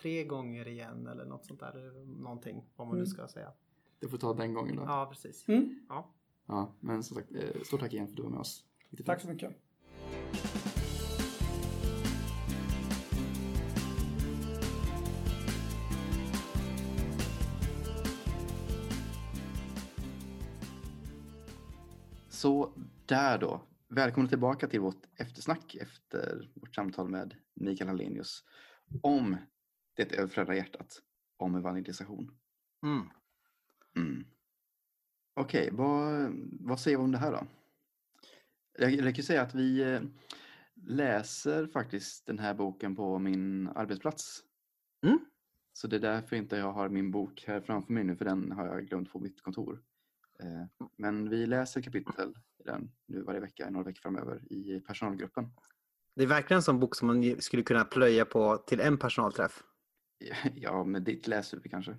tre 0.01 0.23
gånger 0.23 0.67
igen 0.67 1.07
eller 1.07 1.25
något 1.25 1.45
sånt 1.45 1.59
där. 1.59 2.05
Någonting 2.23 2.63
vad 2.75 2.87
man 2.87 2.95
nu 2.97 3.01
Mm. 3.03 3.07
ska 3.07 3.27
säga. 3.27 3.51
Du 3.99 4.07
får 4.09 4.17
ta 4.17 4.33
den 4.33 4.53
gången 4.53 4.75
då. 4.75 4.81
Ja, 4.81 4.99
Ja, 4.99 5.05
precis. 5.11 5.47
Mm, 5.47 5.79
Ja. 6.47 6.73
men 6.79 7.03
som 7.03 7.15
sagt, 7.17 7.31
eh, 7.31 7.61
stort 7.63 7.79
tack 7.79 7.93
igen 7.93 8.07
för 8.07 8.11
att 8.13 8.17
du 8.17 8.23
var 8.23 8.29
med 8.29 8.39
oss. 8.39 8.63
Tack 9.05 9.21
så 9.21 9.27
mycket. 9.27 9.51
Så 22.39 22.73
där 23.05 23.37
då. 23.37 23.61
Välkomna 23.87 24.29
tillbaka 24.29 24.67
till 24.67 24.79
vårt 24.79 25.05
eftersnack 25.15 25.75
efter 25.75 26.51
vårt 26.53 26.75
samtal 26.75 27.09
med 27.09 27.35
Mikael 27.53 27.87
Hallenius 27.87 28.43
om 29.01 29.37
det 29.95 30.15
överflödda 30.15 30.55
hjärtat, 30.55 31.01
om 31.37 31.55
evangelisation. 31.55 32.31
Mm. 32.83 33.09
Mm. 33.95 34.25
Okej, 35.33 35.69
vad, 35.71 36.31
vad 36.59 36.79
säger 36.79 36.97
vi 36.97 37.03
om 37.03 37.11
det 37.11 37.17
här 37.17 37.31
då? 37.31 37.47
Jag, 38.77 38.91
jag 38.91 39.15
kan 39.15 39.23
säga 39.23 39.41
att 39.41 39.55
vi 39.55 39.93
eh, 39.93 40.01
läser 40.75 41.67
faktiskt 41.67 42.25
den 42.25 42.39
här 42.39 42.53
boken 42.53 42.95
på 42.95 43.19
min 43.19 43.67
arbetsplats. 43.67 44.43
Mm. 45.05 45.19
Så 45.73 45.87
det 45.87 45.95
är 45.95 45.99
därför 45.99 46.35
inte 46.35 46.57
jag 46.57 46.71
har 46.71 46.89
min 46.89 47.11
bok 47.11 47.43
här 47.47 47.61
framför 47.61 47.93
mig 47.93 48.03
nu, 48.03 48.15
för 48.15 48.25
den 48.25 48.51
har 48.51 48.65
jag 48.65 48.85
glömt 48.85 49.11
på 49.11 49.19
mitt 49.19 49.41
kontor. 49.41 49.83
Eh, 50.43 50.87
Men 50.97 51.29
vi 51.29 51.45
läser 51.45 51.81
kapitel 51.81 52.33
i 52.59 52.63
den 52.63 52.91
nu 53.07 53.21
varje 53.21 53.39
vecka, 53.39 53.69
några 53.69 53.85
veckor 53.85 54.01
framöver 54.01 54.53
i 54.53 54.79
personalgruppen. 54.79 55.51
Det 56.15 56.23
är 56.23 56.27
verkligen 56.27 56.57
en 56.57 56.63
sån 56.63 56.79
bok 56.79 56.95
som 56.95 57.07
man 57.07 57.41
skulle 57.41 57.63
kunna 57.63 57.83
plöja 57.85 58.25
på 58.25 58.57
till 58.57 58.79
en 58.79 58.97
personalträff. 58.97 59.63
Ja, 60.55 60.83
med 60.83 61.01
ditt 61.01 61.27
läshuvud 61.27 61.71
kanske. 61.71 61.97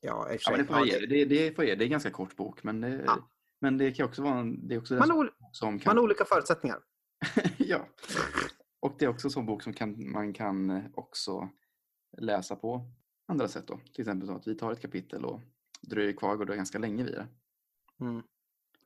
Ja, 0.00 0.32
i 0.32 0.38
Ja, 0.44 0.50
men 0.50 0.60
det 0.60 0.66
får 0.66 0.86
ge. 0.86 1.06
Det, 1.06 1.24
det 1.24 1.56
får 1.56 1.64
ge. 1.64 1.74
Det 1.74 1.82
är 1.84 1.86
en 1.86 1.90
ganska 1.90 2.10
kort 2.10 2.36
bok, 2.36 2.62
men 2.62 2.80
det, 2.80 3.02
Ja. 3.06 3.30
men 3.60 3.78
det 3.78 3.92
kan 3.92 4.06
också 4.06 4.22
vara 4.22 4.38
en, 4.38 4.68
det 4.68 4.74
är 4.74 4.78
också 4.78 4.94
man, 4.94 5.10
har, 5.10 5.30
som 5.52 5.68
man 5.72 5.78
kan... 5.78 5.96
har 5.96 6.04
olika 6.04 6.24
förutsättningar. 6.24 6.78
ja. 7.58 7.88
Och 8.80 8.96
det 8.98 9.04
är 9.04 9.08
också 9.08 9.26
en 9.26 9.30
sån 9.30 9.46
bok 9.46 9.62
som 9.62 9.72
kan, 9.72 10.10
man 10.10 10.32
kan 10.32 10.70
eh, 10.70 10.84
också 10.94 11.48
läsa 12.18 12.56
på 12.56 12.90
andra 13.28 13.48
sätt 13.48 13.66
då. 13.66 13.80
Till 13.92 14.02
exempel 14.02 14.28
så 14.28 14.34
att 14.34 14.46
vi 14.46 14.54
tar 14.54 14.72
ett 14.72 14.80
kapitel 14.80 15.24
och 15.24 15.40
dröjer 15.82 16.12
kvar 16.12 16.40
och 16.40 16.46
då 16.46 16.54
ganska 16.54 16.78
länge 16.78 17.04
vid 17.04 17.12
det. 17.14 17.26
Mm. 18.00 18.22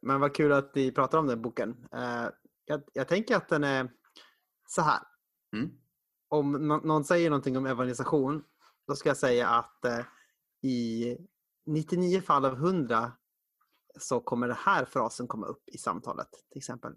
Men 0.02 0.20
vad 0.20 0.34
kul 0.34 0.52
att 0.52 0.74
ni 0.74 0.92
pratar 0.92 1.18
om 1.18 1.26
den 1.26 1.42
boken. 1.42 1.86
Eh, 1.92 2.28
jag, 2.64 2.82
jag 2.92 3.08
tänker 3.08 3.36
att 3.36 3.48
den 3.48 3.64
är 3.64 3.90
så 4.68 4.82
här. 4.82 5.00
Mm. 5.56 5.70
Om 6.28 6.52
nå- 6.52 6.80
någon 6.84 7.04
säger 7.04 7.30
någonting 7.30 7.56
om 7.56 7.66
evangelisation, 7.66 8.44
då 8.86 8.94
ska 8.94 9.08
jag 9.08 9.16
säga 9.16 9.48
att 9.48 9.84
eh, 9.84 10.04
i 10.62 11.16
99 11.66 12.20
fall 12.20 12.44
av 12.44 12.52
100 12.54 13.12
så 13.98 14.20
kommer 14.20 14.48
den 14.48 14.56
här 14.56 14.84
frasen 14.84 15.28
komma 15.28 15.46
upp 15.46 15.62
i 15.66 15.78
samtalet. 15.78 16.28
Till 16.50 16.58
exempel. 16.58 16.92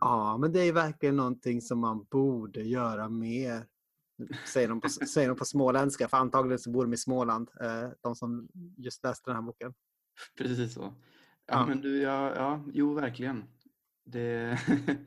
Ja, 0.00 0.36
men 0.36 0.52
det 0.52 0.60
är 0.60 0.72
verkligen 0.72 1.16
någonting 1.16 1.60
som 1.60 1.78
man 1.78 2.04
borde 2.04 2.62
göra 2.62 3.08
mer. 3.08 3.66
Säger 4.46 4.68
de 4.68 4.80
på, 4.80 4.88
säger 4.88 5.28
de 5.28 5.36
på 5.36 5.44
småländska, 5.44 6.08
för 6.08 6.16
antagligen 6.16 6.58
så 6.58 6.70
bor 6.70 6.84
de 6.84 6.92
i 6.92 6.96
Småland, 6.96 7.50
eh, 7.60 7.88
de 8.00 8.16
som 8.16 8.48
just 8.76 9.04
läste 9.04 9.30
den 9.30 9.36
här 9.36 9.42
boken. 9.42 9.74
Precis 10.38 10.74
så. 10.74 10.94
Ja, 11.50 11.66
men 11.66 11.80
du, 11.80 12.02
ja, 12.02 12.34
ja, 12.34 12.64
jo 12.72 12.94
verkligen. 12.94 13.44
Det 14.04 14.58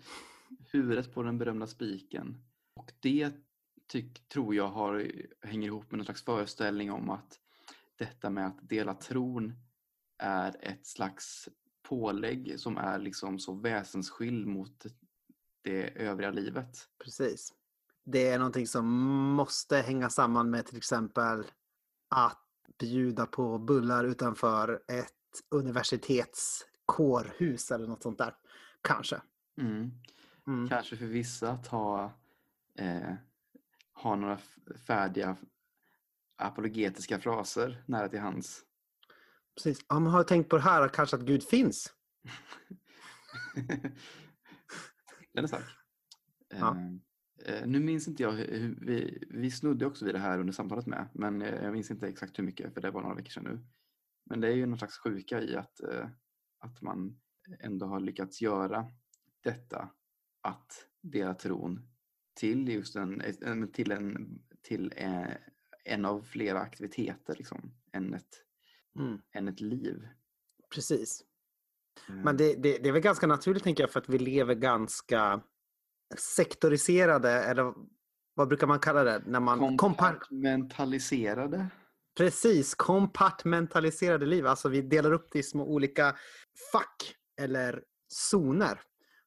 huvudet 0.71 1.13
på 1.13 1.23
den 1.23 1.37
berömda 1.37 1.67
spiken. 1.67 2.37
Och 2.75 2.91
det 2.99 3.31
tyck, 3.87 4.27
tror 4.27 4.55
jag 4.55 4.67
har, 4.67 5.11
hänger 5.41 5.67
ihop 5.67 5.91
med 5.91 5.97
någon 5.97 6.05
slags 6.05 6.23
föreställning 6.23 6.91
om 6.91 7.09
att 7.09 7.39
detta 7.95 8.29
med 8.29 8.47
att 8.47 8.69
dela 8.69 8.93
tron 8.93 9.53
är 10.17 10.55
ett 10.59 10.87
slags 10.87 11.49
pålägg 11.81 12.59
som 12.59 12.77
är 12.77 12.99
liksom 12.99 13.39
så 13.39 13.53
väsensskild 13.53 14.47
mot 14.47 14.85
det 15.61 16.01
övriga 16.01 16.31
livet. 16.31 16.89
Precis. 17.03 17.53
Det 18.05 18.27
är 18.27 18.37
någonting 18.37 18.67
som 18.67 18.85
måste 19.35 19.77
hänga 19.77 20.09
samman 20.09 20.49
med 20.49 20.65
till 20.65 20.77
exempel 20.77 21.43
att 22.09 22.39
bjuda 22.79 23.25
på 23.25 23.57
bullar 23.57 24.05
utanför 24.05 24.83
ett 24.87 25.22
universitets 25.49 26.65
kårhus 26.85 27.71
eller 27.71 27.87
något 27.87 28.03
sånt 28.03 28.17
där. 28.17 28.35
Kanske. 28.81 29.21
Mm. 29.61 29.91
Mm. 30.47 30.69
Kanske 30.69 30.97
för 30.97 31.05
vissa 31.05 31.51
att 31.51 31.67
ha, 31.67 32.13
eh, 32.79 33.13
ha 33.93 34.15
några 34.15 34.39
färdiga 34.87 35.37
apologetiska 36.37 37.19
fraser 37.19 37.83
nära 37.87 38.09
till 38.09 38.19
hands. 38.19 38.61
Precis. 39.55 39.85
Ja, 39.89 39.99
man 39.99 40.13
har 40.13 40.23
tänkt 40.23 40.49
på 40.49 40.55
det 40.55 40.61
här, 40.63 40.87
kanske 40.89 41.15
att 41.15 41.21
Gud 41.21 41.43
finns. 41.43 41.93
Den 45.33 45.43
är 45.43 45.47
stark. 45.47 45.63
Ja. 46.49 46.77
Eh, 47.45 47.53
eh, 47.55 47.67
nu 47.67 47.79
minns 47.79 48.07
inte 48.07 48.23
jag, 48.23 48.31
hur, 48.31 48.59
hur- 48.59 48.77
vi, 48.81 49.27
vi 49.29 49.51
snudde 49.51 49.85
också 49.85 50.05
vid 50.05 50.15
det 50.15 50.19
här 50.19 50.39
under 50.39 50.53
samtalet 50.53 50.85
med, 50.85 51.07
men 51.13 51.41
eh, 51.41 51.63
jag 51.63 51.73
minns 51.73 51.91
inte 51.91 52.07
exakt 52.07 52.39
hur 52.39 52.43
mycket 52.43 52.73
för 52.73 52.81
det 52.81 52.91
var 52.91 53.01
några 53.01 53.15
veckor 53.15 53.29
sedan 53.29 53.43
nu. 53.43 53.59
Men 54.25 54.41
det 54.41 54.47
är 54.47 54.55
ju 54.55 54.65
någon 54.65 54.77
slags 54.77 54.97
sjuka 54.97 55.41
i 55.41 55.55
att, 55.55 55.79
eh, 55.79 56.07
att 56.59 56.81
man 56.81 57.19
ändå 57.59 57.85
har 57.85 57.99
lyckats 57.99 58.41
göra 58.41 58.87
detta, 59.43 59.89
att 60.41 60.87
dela 61.01 61.33
tron 61.33 61.89
till 62.33 62.69
just 62.69 62.95
en, 62.95 63.21
till 63.73 63.91
en, 63.91 64.39
till 64.61 64.93
eh, 64.95 65.27
en 65.85 66.05
av 66.05 66.21
flera 66.21 66.59
aktiviteter 66.59 67.35
liksom, 67.37 67.73
än 67.91 68.13
ett, 68.13 68.39
Mm. 68.99 69.21
än 69.31 69.47
ett 69.47 69.59
liv. 69.61 70.07
Precis. 70.75 71.23
Eh, 72.09 72.15
Men 72.15 72.37
det, 72.37 72.53
det, 72.55 72.77
det 72.77 72.89
är 72.89 72.93
väl 72.93 73.01
ganska 73.01 73.27
naturligt 73.27 73.63
tänker 73.63 73.83
jag 73.83 73.91
för 73.91 73.99
att 73.99 74.09
vi 74.09 74.19
lever 74.19 74.55
ganska 74.55 75.41
sektoriserade 76.17 77.31
eller 77.31 77.73
vad 78.33 78.47
brukar 78.47 78.67
man 78.67 78.79
kalla 78.79 79.03
det? 79.03 79.23
När 79.25 79.39
man 79.39 79.59
kompar- 79.59 79.77
Kompartmentaliserade. 79.77 81.67
Precis, 82.17 82.75
kompartmentaliserade 82.75 84.25
liv. 84.25 84.47
Alltså 84.47 84.69
vi 84.69 84.81
delar 84.81 85.11
upp 85.11 85.27
det 85.31 85.39
i 85.39 85.43
små 85.43 85.63
olika 85.63 86.15
fack 86.71 87.15
eller 87.41 87.83
zoner. 88.07 88.81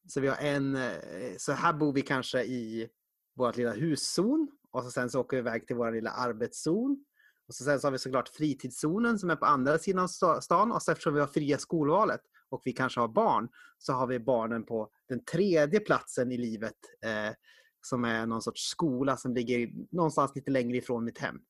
Så 0.08 0.20
vi 0.20 0.28
har 0.28 0.36
en, 0.36 0.76
eh, 0.76 1.36
så 1.38 1.52
här 1.52 1.72
bor 1.72 1.92
vi 1.92 2.02
kanske 2.02 2.42
i 2.42 2.88
vårt 3.36 3.56
lilla 3.56 3.72
huszon 3.72 4.48
och 4.70 4.84
så 4.84 4.90
sen 4.90 5.10
så 5.10 5.20
åker 5.20 5.36
vi 5.36 5.40
iväg 5.40 5.66
till 5.66 5.76
vår 5.76 5.92
lilla 5.92 6.10
arbetszon. 6.10 7.04
Och 7.48 7.54
så 7.54 7.64
sen 7.64 7.80
så 7.80 7.86
har 7.86 7.92
vi 7.92 7.98
såklart 7.98 8.28
fritidszonen 8.28 9.18
som 9.18 9.30
är 9.30 9.36
på 9.36 9.46
andra 9.46 9.78
sidan 9.78 10.08
av 10.22 10.40
stan 10.40 10.72
och 10.72 10.82
så 10.82 10.92
eftersom 10.92 11.14
vi 11.14 11.20
har 11.20 11.26
fria 11.26 11.58
skolvalet 11.58 12.20
och 12.48 12.62
vi 12.64 12.72
kanske 12.72 13.00
har 13.00 13.08
barn 13.08 13.48
så 13.78 13.92
har 13.92 14.06
vi 14.06 14.18
barnen 14.18 14.64
på 14.64 14.90
den 15.08 15.24
tredje 15.24 15.80
platsen 15.80 16.32
i 16.32 16.38
livet 16.38 16.76
eh, 17.04 17.34
som 17.80 18.04
är 18.04 18.26
någon 18.26 18.42
sorts 18.42 18.68
skola 18.68 19.16
som 19.16 19.34
ligger 19.34 19.70
någonstans 19.94 20.32
lite 20.34 20.50
längre 20.50 20.76
ifrån 20.76 21.04
mitt 21.04 21.18
hem. 21.18 21.40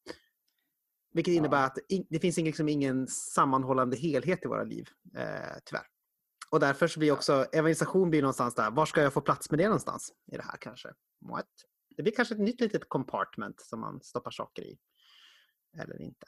Vilket 1.17 1.35
Ja. 1.35 1.39
innebär 1.39 1.67
att 1.67 1.79
det 2.11 2.19
finns 2.19 2.37
liksom 2.37 2.69
ingen 2.69 3.07
sammanhållande 3.09 3.97
helhet 3.97 4.45
i 4.45 4.49
våra 4.49 4.65
liv, 4.65 4.89
eh, 5.17 5.57
tyvärr. 5.65 5.87
Och 6.51 6.61
därför 6.61 6.89
så 6.89 6.99
blir 6.99 7.13
också 7.13 7.47
evangelisation 7.53 8.11
blir 8.11 8.23
någonstans 8.23 8.55
där. 8.55 8.71
Var 8.71 8.87
ska 8.87 9.03
jag 9.03 9.13
få 9.13 9.21
plats 9.21 9.51
med 9.51 9.59
det 9.59 9.65
någonstans? 9.65 10.13
I 10.33 10.37
det 10.37 10.43
här 10.43 10.57
kanske? 10.61 10.89
What? 11.21 11.47
Det 11.97 12.03
blir 12.03 12.13
kanske 12.17 12.35
ett 12.35 12.41
nytt 12.41 12.61
litet 12.61 12.89
compartment 12.89 13.61
som 13.61 13.81
man 13.81 14.01
stoppar 14.03 14.31
saker 14.31 14.63
i. 14.63 14.79
Eller 15.79 16.03
inte. 16.03 16.27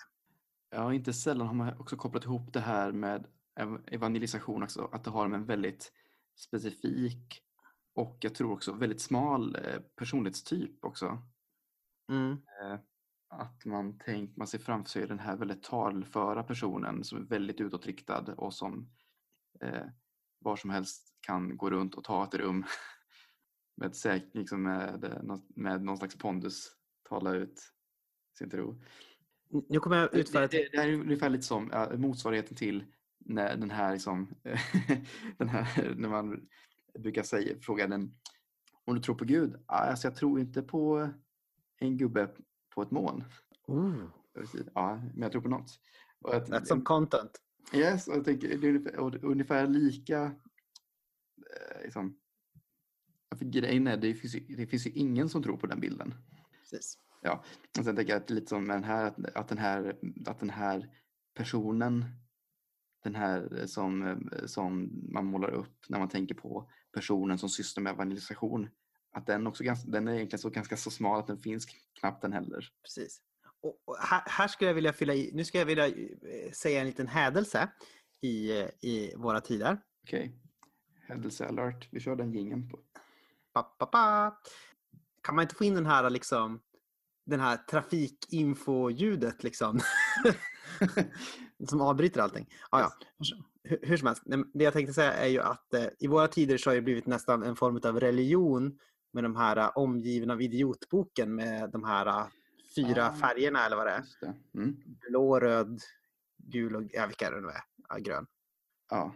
Ja, 0.70 0.94
inte 0.94 1.12
sällan 1.12 1.46
har 1.46 1.54
man 1.54 1.78
också 1.78 1.96
kopplat 1.96 2.24
ihop 2.24 2.52
det 2.52 2.60
här 2.60 2.92
med 2.92 3.26
ev- 3.60 3.82
evangelisation 3.86 4.62
också, 4.62 4.88
att 4.92 5.04
det 5.04 5.10
har 5.10 5.24
en 5.24 5.46
väldigt 5.46 5.92
specifik 6.36 7.42
och 7.94 8.18
jag 8.20 8.34
tror 8.34 8.52
också 8.52 8.72
väldigt 8.72 9.00
smal 9.00 9.56
eh, 9.56 9.80
personlighetstyp 9.96 10.84
också. 10.84 11.22
Mm. 12.10 12.36
Att 13.28 13.64
man 13.64 13.98
tänkt, 13.98 14.36
man 14.36 14.46
ser 14.46 14.58
framför 14.58 14.90
sig 14.90 15.06
den 15.06 15.18
här 15.18 15.36
väldigt 15.36 15.62
talföra 15.62 16.42
personen 16.42 17.04
som 17.04 17.18
är 17.18 17.22
väldigt 17.22 17.60
utåtriktad 17.60 18.34
och 18.36 18.54
som 18.54 18.90
eh, 19.60 19.86
var 20.38 20.56
som 20.56 20.70
helst 20.70 21.14
kan 21.20 21.56
gå 21.56 21.70
runt 21.70 21.94
och 21.94 22.04
ta 22.04 22.24
ett 22.24 22.34
rum 22.34 22.64
med, 23.76 23.96
säk, 23.96 24.24
liksom 24.32 24.62
med, 24.62 25.04
eh, 25.04 25.36
med 25.48 25.82
någon 25.82 25.98
slags 25.98 26.18
pondus 26.18 26.72
tala 27.08 27.34
ut 27.34 27.72
sin 28.38 28.50
tro. 28.50 28.82
Nu 29.68 29.80
kommer 29.80 29.96
jag 29.96 30.14
utföra 30.14 30.44
ett... 30.44 30.50
det 30.50 30.78
här 30.78 30.88
är 30.88 30.92
ungefär 30.92 31.28
lite 31.30 31.44
som 31.44 31.70
ja, 31.72 31.96
motsvarigheten 31.96 32.56
till 32.56 32.84
när 33.18 33.56
den 33.56 33.70
här, 33.70 33.92
liksom, 33.92 34.34
den 35.38 35.48
här 35.48 35.94
när 35.96 36.08
man 36.08 36.48
brukar 36.98 37.22
säga, 37.22 37.60
fråga 37.60 37.86
den 37.86 38.14
om 38.84 38.94
du 38.94 39.00
tror 39.00 39.14
på 39.14 39.24
Gud? 39.24 39.52
"Ja, 39.68 39.74
Alltså 39.74 40.06
jag 40.08 40.16
tror 40.16 40.40
inte 40.40 40.62
på 40.62 41.10
en 41.78 41.96
gubbe 41.96 42.30
på 42.74 42.82
ett 42.82 42.90
moln. 42.90 43.24
Ooh. 43.66 44.04
Ja, 44.74 44.96
men 44.96 45.22
jag 45.22 45.32
tror 45.32 45.42
på 45.42 45.48
något. 45.48 45.80
Och 46.20 46.34
att, 46.34 46.48
that's 46.48 46.64
some 46.64 46.82
content. 46.82 47.30
yes, 47.72 48.08
och 48.08 48.16
jag 48.16 48.24
tänker, 48.24 48.58
det 48.58 48.66
är 48.66 48.70
ungefär, 48.70 49.24
ungefär 49.24 49.66
lika 49.66 50.22
eh, 50.22 51.82
liksom, 51.84 52.18
för 53.36 53.44
grejen 53.44 53.86
är, 53.86 53.96
det 53.96 54.14
finns, 54.14 54.34
ju, 54.34 54.40
det 54.56 54.66
finns 54.66 54.86
ju 54.86 54.90
ingen 54.90 55.28
som 55.28 55.42
tror 55.42 55.56
på 55.56 55.66
den 55.66 55.80
bilden. 55.80 56.14
Precis. 56.60 56.98
Ja, 57.22 57.44
och 57.78 57.84
sen 57.84 57.96
tänker 57.96 58.12
jag 58.12 58.22
att 58.22 58.30
lite 58.30 58.46
som 58.46 58.66
med 58.66 58.76
den 58.76 58.84
här, 58.84 59.04
att, 59.04 59.36
att, 59.36 59.48
den 59.48 59.58
här, 59.58 59.98
att 60.26 60.40
den 60.40 60.50
här 60.50 60.90
personen, 61.34 62.04
den 63.04 63.14
här 63.14 63.66
som, 63.66 64.18
som 64.46 64.90
man 65.12 65.26
målar 65.26 65.50
upp 65.50 65.76
när 65.88 65.98
man 65.98 66.08
tänker 66.08 66.34
på 66.34 66.70
personen 66.92 67.38
som 67.38 67.48
sysslar 67.48 67.82
med 67.82 67.92
evangelisation, 67.92 68.68
att 69.18 69.26
den 69.26 69.46
också 69.46 69.64
ganska, 69.64 69.90
den 69.90 70.08
är 70.08 70.14
egentligen 70.14 70.40
så 70.40 70.50
ganska 70.50 70.76
så 70.76 70.90
smal 70.90 71.20
att 71.20 71.26
den 71.26 71.38
finns 71.38 71.66
knappt 72.00 72.22
den 72.22 72.32
heller. 72.32 72.68
Precis. 72.82 73.20
Och, 73.60 73.82
och 73.84 73.96
här, 73.96 74.22
här 74.26 74.48
skulle 74.48 74.70
jag 74.70 74.74
vilja 74.74 74.92
fylla 74.92 75.14
i, 75.14 75.30
nu 75.34 75.44
ska 75.44 75.58
jag 75.58 75.66
vilja 75.66 75.86
eh, 75.86 76.52
säga 76.52 76.80
en 76.80 76.86
liten 76.86 77.08
hädelse 77.08 77.68
i, 78.20 78.52
i 78.80 79.14
våra 79.16 79.40
tider. 79.40 79.80
Okej, 80.02 80.32
händelse 81.08 81.46
alert, 81.46 81.88
vi 81.90 82.00
kör 82.00 82.16
den 82.16 82.32
jingeln 82.32 82.68
på. 82.68 82.78
Pa, 83.52 83.62
pa, 83.62 83.86
pa. 83.86 84.38
Kan 85.22 85.34
man 85.34 85.42
inte 85.42 85.54
få 85.54 85.64
in 85.64 85.74
den 85.74 85.86
här 85.86 86.10
liksom 86.10 86.60
den 87.26 87.40
här 87.40 87.56
trafikinfo-ljudet 87.56 89.42
liksom? 89.42 89.80
som 91.68 91.80
avbryter 91.80 92.20
allting. 92.20 92.46
Ah, 92.70 92.80
ja. 92.80 92.92
hur, 93.62 93.78
hur 93.82 93.96
som 93.96 94.06
helst, 94.06 94.22
det 94.54 94.64
jag 94.64 94.72
tänkte 94.72 94.92
säga 94.92 95.12
är 95.12 95.28
ju 95.28 95.40
att 95.40 95.74
eh, 95.74 95.86
i 95.98 96.06
våra 96.06 96.28
tider 96.28 96.58
så 96.58 96.70
har 96.70 96.74
det 96.74 96.82
blivit 96.82 97.06
nästan 97.06 97.42
en 97.42 97.56
form 97.56 97.80
av 97.84 98.00
religion 98.00 98.78
med 99.12 99.24
de 99.24 99.36
här 99.36 99.56
eh, 99.56 99.70
omgivna 99.74 100.32
av 100.34 100.42
idiotboken 100.42 101.34
med 101.34 101.70
de 101.70 101.84
här 101.84 102.06
eh, 102.06 102.26
fyra 102.76 103.08
Ah. 103.08 103.14
färgerna 103.14 103.66
eller 103.66 103.76
vad 103.76 103.86
det 103.86 103.90
är. 103.92 104.04
Det. 104.20 104.34
Mm. 104.58 104.76
Blå, 105.08 105.40
röd, 105.40 105.80
gul 106.36 106.76
och 106.76 106.82
ja, 106.92 107.06
vilka 107.06 107.26
är 107.26 107.32
det 107.32 107.40
nu 107.40 107.48
är? 107.48 107.60
Ja, 107.88 107.96
grön. 107.98 108.26
Ja. 108.90 109.14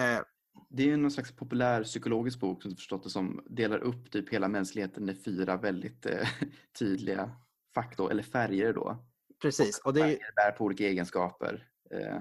Eh, 0.00 0.20
Det 0.68 0.90
är 0.90 0.96
någon 0.96 1.10
slags 1.10 1.36
populär 1.36 1.84
psykologisk 1.84 2.40
bok 2.40 2.62
som 2.62 2.76
förstått 2.76 3.02
det 3.04 3.10
som 3.10 3.42
delar 3.50 3.78
upp 3.78 4.10
typ 4.10 4.28
hela 4.28 4.48
mänskligheten 4.48 5.08
i 5.08 5.14
fyra 5.14 5.56
väldigt 5.56 6.06
eh, 6.06 6.28
tydliga 6.78 7.30
då, 7.96 8.08
eller 8.10 8.22
färger 8.22 8.72
då. 8.72 9.04
Precis. 9.42 9.78
Och, 9.78 9.94
det 9.94 10.00
är, 10.00 10.06
ju- 10.06 10.12
Färger 10.12 10.34
bär 10.36 10.52
på 10.58 10.64
olika 10.64 10.84
egenskaper. 10.84 11.68
Eh, 11.90 12.18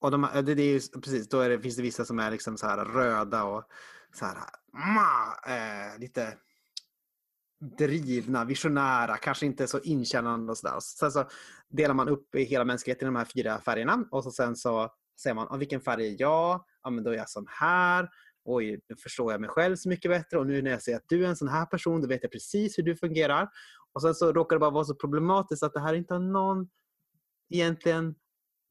och 0.00 0.10
de, 0.10 0.28
det, 0.34 0.54
det 0.54 0.62
är 0.62 0.72
ju, 0.72 0.80
precis, 1.00 1.28
då 1.28 1.40
är 1.40 1.50
det, 1.50 1.60
finns 1.60 1.76
det 1.76 1.82
vissa 1.82 2.04
som 2.04 2.18
är 2.18 2.30
liksom 2.30 2.56
så 2.56 2.66
här 2.66 2.84
röda 2.84 3.44
och 3.44 3.64
så 4.12 4.24
här, 4.24 4.36
ma, 4.72 5.52
eh, 5.54 5.98
lite 5.98 6.36
drivna, 7.60 8.44
visionära, 8.44 9.16
kanske 9.16 9.46
inte 9.46 9.66
så 9.66 9.80
inkännande 9.80 10.52
och 10.52 10.58
sådär. 10.58 10.80
Sen 10.80 11.12
så 11.12 11.28
delar 11.68 11.94
man 11.94 12.08
upp 12.08 12.34
i 12.34 12.44
hela 12.44 12.64
mänskligheten 12.64 13.06
i 13.06 13.10
de 13.10 13.16
här 13.16 13.24
fyra 13.24 13.60
färgerna 13.60 14.04
och 14.10 14.24
så 14.24 14.30
sen 14.30 14.56
så 14.56 14.88
säger 15.22 15.34
man, 15.34 15.46
ah, 15.50 15.56
vilken 15.56 15.80
färg 15.80 16.06
är 16.06 16.16
jag? 16.18 16.64
Ja, 16.82 16.90
men 16.90 17.04
då 17.04 17.10
är 17.10 17.14
jag 17.14 17.30
som 17.30 17.46
här. 17.48 18.08
Oj, 18.44 18.80
nu 18.88 18.96
förstår 18.96 19.32
jag 19.32 19.40
mig 19.40 19.50
själv 19.50 19.76
så 19.76 19.88
mycket 19.88 20.10
bättre 20.10 20.38
och 20.38 20.46
nu 20.46 20.62
när 20.62 20.70
jag 20.70 20.82
ser 20.82 20.96
att 20.96 21.04
du 21.08 21.24
är 21.24 21.28
en 21.28 21.36
sån 21.36 21.48
här 21.48 21.66
person, 21.66 22.00
då 22.00 22.08
vet 22.08 22.22
jag 22.22 22.32
precis 22.32 22.78
hur 22.78 22.82
du 22.82 22.96
fungerar. 22.96 23.48
Och 23.92 24.02
sen 24.02 24.14
så 24.14 24.32
råkar 24.32 24.56
det 24.56 24.60
bara 24.60 24.70
vara 24.70 24.84
så 24.84 24.94
problematiskt 24.94 25.62
att 25.62 25.74
det 25.74 25.80
här 25.80 25.94
inte 25.94 26.14
har 26.14 26.20
någon 26.20 26.68
egentligen 27.50 28.14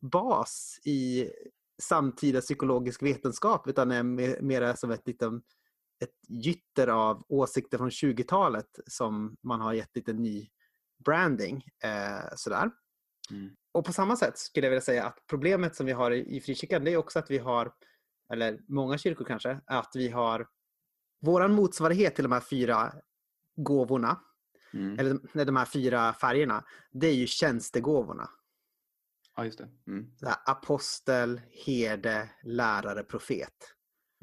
bas 0.02 0.80
i 0.84 1.30
samtida 1.82 2.42
psykologisk 2.42 3.04
vetenskap 3.04 3.68
utan 3.68 3.92
är 3.92 4.04
me- 4.04 4.42
mer 4.42 4.74
som 4.76 4.92
ett, 4.92 5.08
litet, 5.08 5.34
ett 6.04 6.16
gytter 6.30 6.88
av 6.88 7.26
åsikter 7.30 7.78
från 7.78 7.90
20-talet 7.90 8.80
som 8.88 9.38
man 9.44 9.62
har 9.62 9.74
gett 9.74 9.96
lite 9.96 10.14
ny 10.14 10.50
branding. 11.06 11.64
Eh, 11.84 12.30
sådär. 12.36 12.72
Mm. 13.32 13.56
Och 13.72 13.86
på 13.86 13.94
samma 13.94 14.16
sätt 14.16 14.38
skulle 14.38 14.66
jag 14.66 14.72
vilja 14.72 14.82
säga 14.82 15.06
att 15.06 15.18
problemet 15.30 15.76
som 15.76 15.86
vi 15.86 15.92
har 15.92 16.12
i, 16.12 16.38
i 16.38 16.42
frikyrkan 16.42 16.84
det 16.84 16.94
är 16.94 16.98
också 16.98 17.20
att 17.20 17.32
vi 17.32 17.38
har, 17.38 17.74
eller 18.34 18.60
många 18.68 18.98
kyrkor 18.98 19.26
kanske, 19.26 19.60
att 19.66 19.92
vi 19.96 20.10
har 20.10 20.48
våran 21.22 21.54
motsvarighet 21.54 22.16
till 22.16 22.24
de 22.24 22.32
här 22.32 22.40
fyra 22.50 22.94
gåvorna, 23.56 24.20
mm. 24.74 25.00
eller 25.00 25.46
de 25.46 25.56
här 25.56 25.66
fyra 25.66 26.14
färgerna, 26.14 26.64
det 26.92 27.08
är 27.08 27.14
ju 27.14 27.28
tjänstegåvorna. 27.28 28.30
Ja, 29.40 29.46
just 29.46 29.58
det. 29.58 29.68
Mm. 29.88 30.06
Här, 30.22 30.36
apostel, 30.46 31.42
herde, 31.66 32.30
lärare, 32.44 33.04
profet. 33.04 33.54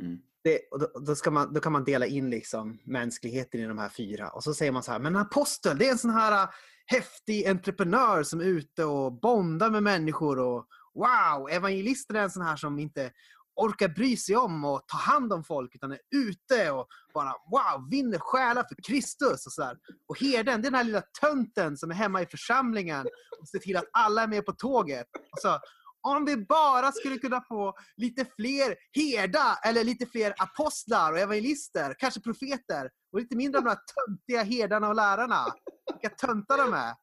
Mm. 0.02 0.18
Det, 0.44 0.60
och 0.70 0.80
då, 0.80 0.86
då, 1.00 1.14
ska 1.14 1.30
man, 1.30 1.52
då 1.52 1.60
kan 1.60 1.72
man 1.72 1.84
dela 1.84 2.06
in 2.06 2.30
liksom 2.30 2.78
mänskligheten 2.84 3.60
i 3.60 3.66
de 3.66 3.78
här 3.78 3.88
fyra. 3.88 4.28
Och 4.28 4.44
så 4.44 4.54
säger 4.54 4.72
man 4.72 4.82
så 4.82 4.92
här, 4.92 4.98
men 4.98 5.16
apostel, 5.16 5.78
det 5.78 5.86
är 5.86 5.92
en 5.92 5.98
sån 5.98 6.10
här 6.10 6.42
äh, 6.42 6.48
häftig 6.86 7.46
entreprenör 7.46 8.22
som 8.22 8.40
är 8.40 8.44
ute 8.44 8.84
och 8.84 9.20
bondar 9.20 9.70
med 9.70 9.82
människor. 9.82 10.38
Och 10.38 10.66
wow, 10.94 11.48
evangelisten 11.50 12.16
är 12.16 12.22
en 12.22 12.30
sån 12.30 12.42
här 12.42 12.56
som 12.56 12.78
inte 12.78 13.10
orkar 13.56 13.88
bry 13.88 14.16
sig 14.16 14.36
om 14.36 14.64
och 14.64 14.84
ta 14.86 14.96
hand 14.96 15.32
om 15.32 15.44
folk 15.44 15.74
utan 15.74 15.92
är 15.92 16.00
ute 16.14 16.70
och 16.70 16.86
bara 17.14 17.32
wow, 17.50 17.90
vinner 17.90 18.18
själar 18.18 18.64
för 18.68 18.82
Kristus 18.86 19.46
och 19.46 19.52
sådär. 19.52 19.76
Och 20.08 20.20
herden, 20.20 20.62
det 20.62 20.68
är 20.68 20.70
den 20.70 20.74
här 20.74 20.84
lilla 20.84 21.02
tönten 21.20 21.76
som 21.76 21.90
är 21.90 21.94
hemma 21.94 22.22
i 22.22 22.26
församlingen 22.26 23.06
och 23.40 23.48
ser 23.48 23.58
till 23.58 23.76
att 23.76 23.88
alla 23.92 24.22
är 24.22 24.28
med 24.28 24.46
på 24.46 24.52
tåget. 24.52 25.06
Och 25.32 25.38
så, 25.38 25.58
om 26.02 26.24
vi 26.24 26.36
bara 26.36 26.92
skulle 26.92 27.18
kunna 27.18 27.40
få 27.48 27.74
lite 27.96 28.24
fler 28.36 28.76
herda 28.92 29.58
eller 29.64 29.84
lite 29.84 30.06
fler 30.06 30.34
apostlar 30.38 31.12
och 31.12 31.18
evangelister, 31.18 31.94
kanske 31.98 32.20
profeter 32.20 32.90
och 33.12 33.20
lite 33.20 33.36
mindre 33.36 33.58
av 33.58 33.64
de 33.64 33.70
här 33.70 33.78
töntiga 33.94 34.42
herdarna 34.42 34.88
och 34.88 34.94
lärarna. 34.94 35.46
Vilka 35.92 36.16
töntar 36.26 36.58
de 36.58 36.72
är. 36.72 36.94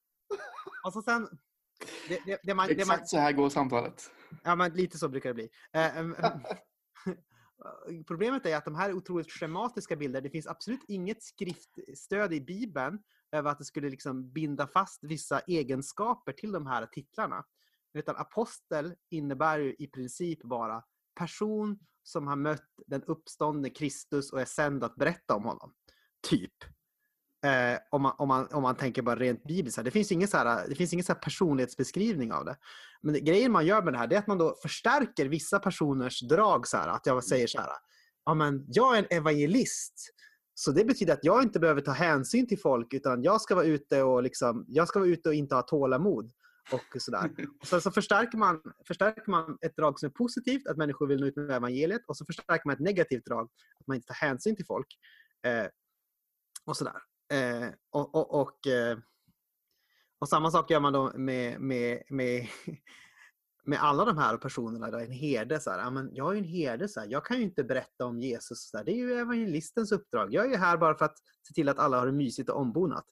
Och 0.85 0.93
så 0.93 1.01
sen... 1.01 1.27
Det, 2.07 2.19
det, 2.25 2.39
det 2.43 2.53
man, 2.53 2.67
det 2.67 2.75
man, 2.75 2.95
Exakt 2.95 3.09
så 3.09 3.17
här 3.17 3.31
går 3.31 3.49
samtalet. 3.49 4.11
Ja, 4.43 4.55
men 4.55 4.73
lite 4.73 4.97
så 4.97 5.09
brukar 5.09 5.29
det 5.29 5.33
bli. 5.33 5.49
Ehm, 5.71 6.15
ehm, 6.15 6.39
problemet 8.07 8.45
är 8.45 8.57
att 8.57 8.65
de 8.65 8.75
här 8.75 8.89
är 8.89 8.93
otroligt 8.93 9.31
schematiska 9.31 9.95
bilder. 9.95 10.21
Det 10.21 10.29
finns 10.29 10.47
absolut 10.47 10.83
inget 10.87 11.23
skriftstöd 11.23 12.33
i 12.33 12.41
Bibeln 12.41 12.99
över 13.31 13.51
att 13.51 13.57
det 13.57 13.65
skulle 13.65 13.89
liksom 13.89 14.31
binda 14.31 14.67
fast 14.67 15.03
vissa 15.03 15.39
egenskaper 15.39 16.33
till 16.33 16.51
de 16.51 16.67
här 16.67 16.85
titlarna. 16.85 17.45
Utan 17.93 18.15
apostel 18.15 18.95
innebär 19.09 19.59
ju 19.59 19.75
i 19.79 19.87
princip 19.87 20.43
bara 20.43 20.83
person 21.15 21.79
som 22.03 22.27
har 22.27 22.35
mött 22.35 22.69
den 22.87 23.03
uppståndne 23.03 23.69
Kristus 23.69 24.33
och 24.33 24.41
är 24.41 24.45
sänd 24.45 24.83
att 24.83 24.95
berätta 24.95 25.35
om 25.35 25.43
honom. 25.43 25.73
Typ. 26.29 26.53
Eh, 27.43 27.77
om, 27.89 28.01
man, 28.01 28.15
om, 28.17 28.27
man, 28.27 28.47
om 28.51 28.61
man 28.61 28.75
tänker 28.75 29.01
bara 29.01 29.15
rent 29.15 29.43
bibliskt. 29.43 29.83
Det 29.83 29.91
finns 29.91 30.11
ingen, 30.11 30.27
så 30.27 30.37
här, 30.37 30.67
det 30.69 30.75
finns 30.75 30.93
ingen 30.93 31.05
så 31.05 31.15
personlighetsbeskrivning 31.15 32.33
av 32.33 32.45
det. 32.45 32.55
Men 33.01 33.13
det, 33.13 33.19
grejen 33.19 33.51
man 33.51 33.65
gör 33.65 33.81
med 33.81 33.93
det 33.93 33.97
här 33.97 34.13
är 34.13 34.17
att 34.17 34.27
man 34.27 34.37
då 34.37 34.55
förstärker 34.61 35.25
vissa 35.25 35.59
personers 35.59 36.21
drag. 36.21 36.67
Så 36.67 36.77
här, 36.77 36.87
att 36.87 37.05
jag 37.05 37.23
säger 37.23 37.47
så 37.47 37.57
här, 37.57 37.69
ja, 38.25 38.33
men 38.33 38.65
jag 38.67 38.97
är 38.97 38.99
en 38.99 39.17
evangelist. 39.17 39.93
Så 40.53 40.71
det 40.71 40.85
betyder 40.85 41.13
att 41.13 41.23
jag 41.23 41.43
inte 41.43 41.59
behöver 41.59 41.81
ta 41.81 41.91
hänsyn 41.91 42.47
till 42.47 42.59
folk 42.59 42.93
utan 42.93 43.23
jag 43.23 43.41
ska 43.41 43.55
vara 43.55 43.65
ute 43.65 44.03
och, 44.03 44.23
liksom, 44.23 44.65
jag 44.67 44.87
ska 44.87 44.99
vara 44.99 45.09
ute 45.09 45.29
och 45.29 45.35
inte 45.35 45.55
ha 45.55 45.61
tålamod. 45.61 46.31
Och 46.71 47.01
sådär. 47.01 47.31
Och 47.61 47.67
sen 47.67 47.81
så 47.81 47.91
förstärker 47.91 48.37
man, 48.37 48.61
förstärker 48.87 49.31
man 49.31 49.57
ett 49.61 49.75
drag 49.75 49.99
som 49.99 50.07
är 50.07 50.11
positivt, 50.11 50.67
att 50.67 50.77
människor 50.77 51.07
vill 51.07 51.19
nå 51.19 51.25
ut 51.25 51.35
med 51.35 51.51
evangeliet. 51.51 52.01
Och 52.07 52.17
så 52.17 52.25
förstärker 52.25 52.61
man 52.65 52.73
ett 52.73 52.79
negativt 52.79 53.25
drag, 53.25 53.49
att 53.79 53.87
man 53.87 53.95
inte 53.95 54.07
tar 54.07 54.27
hänsyn 54.27 54.55
till 54.55 54.65
folk. 54.65 54.87
Eh, 55.45 55.67
och 56.65 56.77
sådär. 56.77 57.01
Eh, 57.33 57.69
och, 57.91 58.15
och, 58.15 58.41
och, 58.41 58.67
eh, 58.67 58.97
och 60.19 60.29
samma 60.29 60.51
sak 60.51 60.71
gör 60.71 60.79
man 60.79 60.93
då 60.93 61.11
med, 61.15 61.61
med, 61.61 62.03
med, 62.09 62.47
med 63.65 63.83
alla 63.83 64.05
de 64.05 64.17
här 64.17 64.37
personerna. 64.37 64.91
Då, 64.91 64.97
en 64.97 65.11
herde. 65.11 65.59
Så 65.59 65.71
här, 65.71 65.79
ja, 65.79 65.89
men 65.89 66.09
jag 66.13 66.29
är 66.29 66.33
ju 66.33 66.39
en 66.39 66.47
herde. 66.47 66.87
Så 66.87 66.99
här, 66.99 67.07
jag 67.07 67.25
kan 67.25 67.37
ju 67.37 67.43
inte 67.43 67.63
berätta 67.63 68.05
om 68.05 68.19
Jesus. 68.19 68.69
Så 68.69 68.77
här, 68.77 68.83
det 68.83 68.91
är 68.91 68.97
ju 68.97 69.13
evangelistens 69.13 69.91
uppdrag. 69.91 70.33
Jag 70.33 70.45
är 70.45 70.49
ju 70.49 70.55
här 70.55 70.77
bara 70.77 70.97
för 70.97 71.05
att 71.05 71.17
se 71.47 71.53
till 71.53 71.69
att 71.69 71.79
alla 71.79 71.99
har 71.99 72.05
det 72.05 72.11
mysigt 72.11 72.49
och 72.49 72.59
ombonat. 72.59 73.05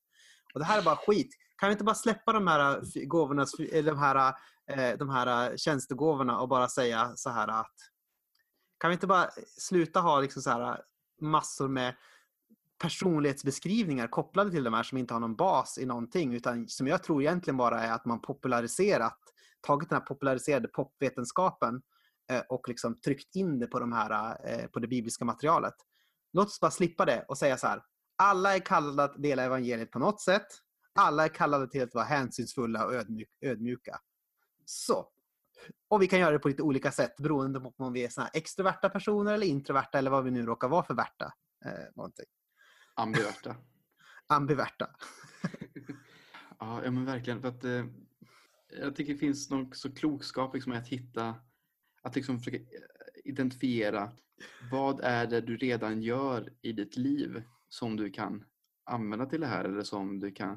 Och 0.53 0.59
det 0.59 0.65
här 0.65 0.79
är 0.79 0.83
bara 0.83 0.95
skit. 0.95 1.29
Kan 1.57 1.69
vi 1.69 1.71
inte 1.71 1.83
bara 1.83 1.95
släppa 1.95 2.33
de 2.33 2.47
här, 2.47 2.77
eh, 2.77 3.05
gåvorna, 3.07 3.45
eh, 3.71 3.83
de 3.85 3.97
här, 3.97 4.33
de 4.97 5.09
här 5.09 5.57
tjänstegåvorna 5.57 6.39
och 6.39 6.49
bara 6.49 6.67
säga 6.67 7.11
så 7.15 7.29
här 7.29 7.47
att 7.47 7.75
kan 8.79 8.89
vi 8.89 8.93
inte 8.93 9.07
bara 9.07 9.29
sluta 9.57 9.99
ha 9.99 10.19
liksom 10.19 10.41
så 10.41 10.49
här 10.49 10.81
massor 11.21 11.67
med 11.67 11.95
personlighetsbeskrivningar 12.81 14.07
kopplade 14.07 14.51
till 14.51 14.63
de 14.63 14.73
här 14.73 14.83
som 14.83 14.97
inte 14.97 15.13
har 15.13 15.21
någon 15.21 15.35
bas 15.35 15.77
i 15.77 15.85
någonting 15.85 16.33
utan 16.33 16.67
som 16.67 16.87
jag 16.87 17.03
tror 17.03 17.21
egentligen 17.21 17.57
bara 17.57 17.81
är 17.81 17.91
att 17.91 18.05
man 18.05 18.21
populariserat, 18.21 19.19
tagit 19.61 19.89
den 19.89 19.99
här 19.99 20.05
populariserade 20.05 20.67
popvetenskapen 20.67 21.81
eh, 22.31 22.41
och 22.49 22.69
liksom 22.69 22.99
tryckt 22.99 23.35
in 23.35 23.59
det 23.59 23.67
på, 23.67 23.79
de 23.79 23.91
här, 23.91 24.37
eh, 24.45 24.67
på 24.67 24.79
det 24.79 24.87
bibliska 24.87 25.25
materialet. 25.25 25.73
Låt 26.33 26.47
oss 26.47 26.59
bara 26.59 26.71
slippa 26.71 27.05
det 27.05 27.25
och 27.27 27.37
säga 27.37 27.57
så 27.57 27.67
här. 27.67 27.83
Alla 28.15 28.55
är 28.55 28.59
kallade 28.59 29.03
att 29.03 29.21
dela 29.23 29.43
evangeliet 29.43 29.91
på 29.91 29.99
något 29.99 30.21
sätt. 30.21 30.47
Alla 30.95 31.23
är 31.23 31.29
kallade 31.29 31.67
till 31.67 31.83
att 31.83 31.93
vara 31.93 32.05
hänsynsfulla 32.05 32.85
och 32.85 32.93
ödmjuk, 32.93 33.29
ödmjuka. 33.41 33.99
Så. 34.65 35.07
Och 35.89 36.01
vi 36.01 36.07
kan 36.07 36.19
göra 36.19 36.31
det 36.31 36.39
på 36.39 36.47
lite 36.47 36.63
olika 36.63 36.91
sätt 36.91 37.17
beroende 37.17 37.59
på 37.59 37.73
om 37.77 37.93
vi 37.93 38.03
är 38.03 38.09
såna 38.09 38.25
här 38.25 38.39
extroverta 38.39 38.89
personer 38.89 39.33
eller 39.33 39.47
introverta 39.47 39.97
eller 39.97 40.11
vad 40.11 40.23
vi 40.23 40.31
nu 40.31 40.45
råkar 40.45 40.67
vara 40.67 40.83
för 40.83 40.93
värta. 40.93 41.33
Eh, 41.65 41.71
någonting. 41.95 42.25
Ambiverta. 42.95 43.55
Ambiverta. 44.27 44.89
Ja, 46.59 46.81
men 46.91 47.05
verkligen. 47.05 47.41
För 47.41 47.47
att, 47.47 47.63
eh, 47.63 47.85
jag 48.79 48.95
tycker 48.95 49.13
det 49.13 49.19
finns 49.19 49.49
någon 49.49 49.73
så 49.73 49.91
klokskap 49.95 50.53
liksom, 50.53 50.71
att 50.73 50.87
hitta, 50.87 51.35
att 52.01 52.15
liksom 52.15 52.37
försöka 52.39 52.57
eh, 52.57 52.63
identifiera 53.25 54.11
vad 54.71 54.99
är 55.03 55.27
det 55.27 55.41
du 55.41 55.57
redan 55.57 56.01
gör 56.01 56.53
i 56.61 56.71
ditt 56.71 56.97
liv 56.97 57.43
som 57.69 57.95
du 57.95 58.09
kan 58.11 58.43
använda 58.83 59.25
till 59.25 59.41
det 59.41 59.47
här 59.47 59.63
eller 59.65 59.83
som 59.83 60.19
du 60.19 60.31
kan 60.31 60.51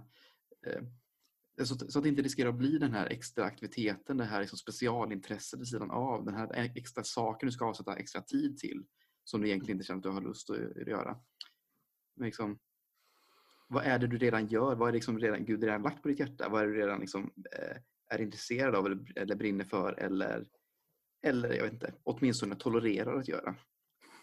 eh, 0.66 0.82
så, 1.64 1.74
att- 1.74 1.92
så 1.92 1.98
att 1.98 2.02
det 2.02 2.08
inte 2.08 2.22
riskerar 2.22 2.48
att 2.48 2.58
bli 2.58 2.78
den 2.78 2.92
här 2.92 3.06
extra 3.06 3.44
aktiviteten, 3.44 4.16
det 4.16 4.24
här 4.24 4.40
liksom 4.40 4.58
specialintresset 4.58 5.60
vid 5.60 5.68
sidan 5.68 5.90
av, 5.90 6.24
den 6.24 6.34
här 6.34 6.52
extra 6.76 7.04
saken 7.04 7.46
du 7.46 7.52
ska 7.52 7.64
avsätta 7.64 7.96
extra 7.96 8.20
tid 8.22 8.58
till 8.58 8.84
som 9.24 9.40
du 9.40 9.48
egentligen 9.48 9.76
inte 9.76 9.86
känner 9.86 9.98
att 9.98 10.02
du 10.02 10.08
har 10.10 10.20
lust 10.20 10.50
att 10.50 10.86
göra. 10.86 11.16
Liksom, 12.16 12.58
vad 13.68 13.84
är 13.84 13.98
det 13.98 14.06
du 14.06 14.18
redan 14.18 14.46
gör? 14.46 14.74
Vad 14.74 14.88
är 14.88 14.92
det 14.92 14.96
liksom 14.96 15.18
redan, 15.18 15.44
Gud 15.44 15.64
redan 15.64 15.82
lagt 15.82 16.02
på 16.02 16.08
ditt 16.08 16.20
hjärta? 16.20 16.48
Vad 16.48 16.62
är 16.62 16.66
du 16.66 16.74
redan 16.74 17.00
liksom, 17.00 17.30
eh, 17.52 17.76
är 18.08 18.20
intresserad 18.20 18.74
av 18.74 18.86
eller, 18.86 19.18
eller 19.18 19.36
brinner 19.36 19.64
för 19.64 19.92
eller, 19.92 20.46
eller 21.22 21.52
jag 21.54 21.64
vet 21.64 21.72
inte, 21.72 21.94
åtminstone 22.02 22.56
tolererar 22.56 23.18
att 23.18 23.28
göra? 23.28 23.56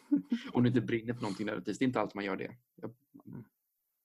Om 0.54 0.64
du 0.64 0.70
inte 0.70 0.82
brinner 0.82 1.14
för 1.14 1.22
någonting 1.22 1.46
nödvändigtvis, 1.46 1.80
det 1.80 1.86
är 1.86 1.88
inte 1.88 2.00
alltid 2.00 2.16
man 2.16 2.26
gör 2.26 2.38
det. 2.38 2.56
Jag, 2.76 2.94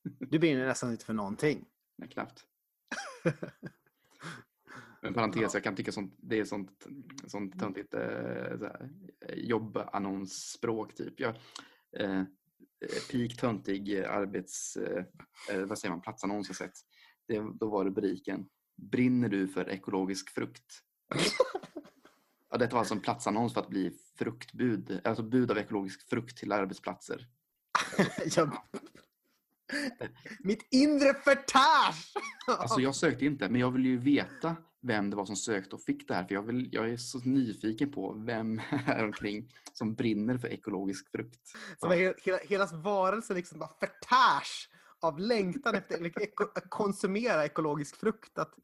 Du 0.02 0.38
brinner 0.38 0.66
nästan 0.66 0.90
inte 0.92 1.04
för 1.04 1.14
någonting. 1.14 1.64
nej, 1.96 2.08
knappt. 2.08 2.44
Men 5.02 5.14
parentes, 5.14 5.54
jag 5.54 5.64
kan 5.64 5.76
tycka 5.76 5.92
sånt, 5.92 6.14
det 6.16 6.38
är 6.38 6.44
sånt, 6.44 6.86
sånt 7.26 7.60
töntigt 7.60 7.94
eh, 7.94 8.70
jobbannonsspråk 9.34 10.94
typ. 10.94 11.20
Jag, 11.20 11.34
eh, 11.92 12.22
peak 13.10 13.36
töntig 13.36 13.98
eh, 13.98 14.10
arbets, 14.10 14.76
eh, 14.76 15.04
eh, 15.50 15.60
vad 15.60 15.78
säger 15.78 15.90
man, 15.90 16.00
platsannons 16.00 16.48
jag 16.48 16.56
sett. 16.56 16.74
Det, 17.28 17.44
då 17.54 17.70
var 17.70 17.84
rubriken 17.84 18.48
Brinner 18.76 19.28
du 19.28 19.48
för 19.48 19.70
ekologisk 19.70 20.30
frukt? 20.30 20.82
ja, 22.50 22.58
detta 22.58 22.72
var 22.72 22.78
alltså 22.78 22.94
en 22.94 23.00
platsannons 23.00 23.54
för 23.54 23.60
att 23.60 23.68
bli 23.68 23.92
fruktbud, 24.18 25.00
alltså 25.04 25.22
bud 25.22 25.50
av 25.50 25.58
ekologisk 25.58 26.08
frukt 26.08 26.38
till 26.38 26.52
arbetsplatser. 26.52 27.28
jag, 28.36 28.58
Mitt 30.38 30.66
inre 30.70 31.14
förtärs! 31.14 32.12
Alltså 32.48 32.80
jag 32.80 32.94
sökte 32.94 33.24
inte, 33.24 33.48
men 33.48 33.60
jag 33.60 33.70
vill 33.70 33.86
ju 33.86 33.98
veta 33.98 34.56
vem 34.82 35.10
det 35.10 35.16
var 35.16 35.26
som 35.26 35.36
sökte 35.36 35.76
och 35.76 35.82
fick 35.82 36.08
det 36.08 36.14
här. 36.14 36.24
För 36.24 36.34
jag, 36.34 36.42
vill, 36.42 36.68
jag 36.72 36.90
är 36.90 36.96
så 36.96 37.18
nyfiken 37.18 37.92
på 37.92 38.12
vem 38.26 38.58
här 38.68 39.04
omkring 39.04 39.52
som 39.72 39.94
brinner 39.94 40.38
för 40.38 40.48
ekologisk 40.48 41.10
frukt. 41.10 41.40
Som 41.78 41.90
är 41.90 41.96
he- 41.96 42.14
hela, 42.22 42.38
hela 42.38 42.66
varelse 42.66 43.34
liksom 43.34 43.58
bara 43.58 43.70
förtärs 43.80 44.68
av 45.00 45.18
längtan 45.18 45.74
efter 45.74 46.10
att 46.54 46.70
konsumera 46.70 47.44
ekologisk 47.44 47.96
frukt. 47.96 48.38
Att, 48.38 48.54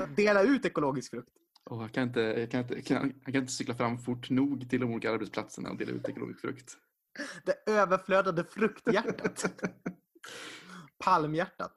att 0.00 0.16
dela 0.16 0.42
ut 0.42 0.64
ekologisk 0.64 1.10
frukt. 1.10 1.32
Och 1.64 1.82
jag, 1.82 1.92
kan 1.92 2.02
inte, 2.02 2.20
jag, 2.20 2.50
kan 2.50 2.60
inte, 2.60 2.82
kan, 2.82 3.12
jag 3.24 3.34
kan 3.34 3.42
inte 3.42 3.52
cykla 3.52 3.74
fram 3.74 3.98
fort 3.98 4.30
nog 4.30 4.70
till 4.70 4.80
de 4.80 4.90
olika 4.90 5.12
arbetsplatserna 5.12 5.70
och 5.70 5.76
dela 5.76 5.90
ut 5.92 6.08
ekologisk 6.08 6.40
frukt. 6.40 6.76
Det 7.44 7.70
överflödade 7.70 8.44
frukthjärtat. 8.44 9.62
Palmhjärtat. 11.04 11.72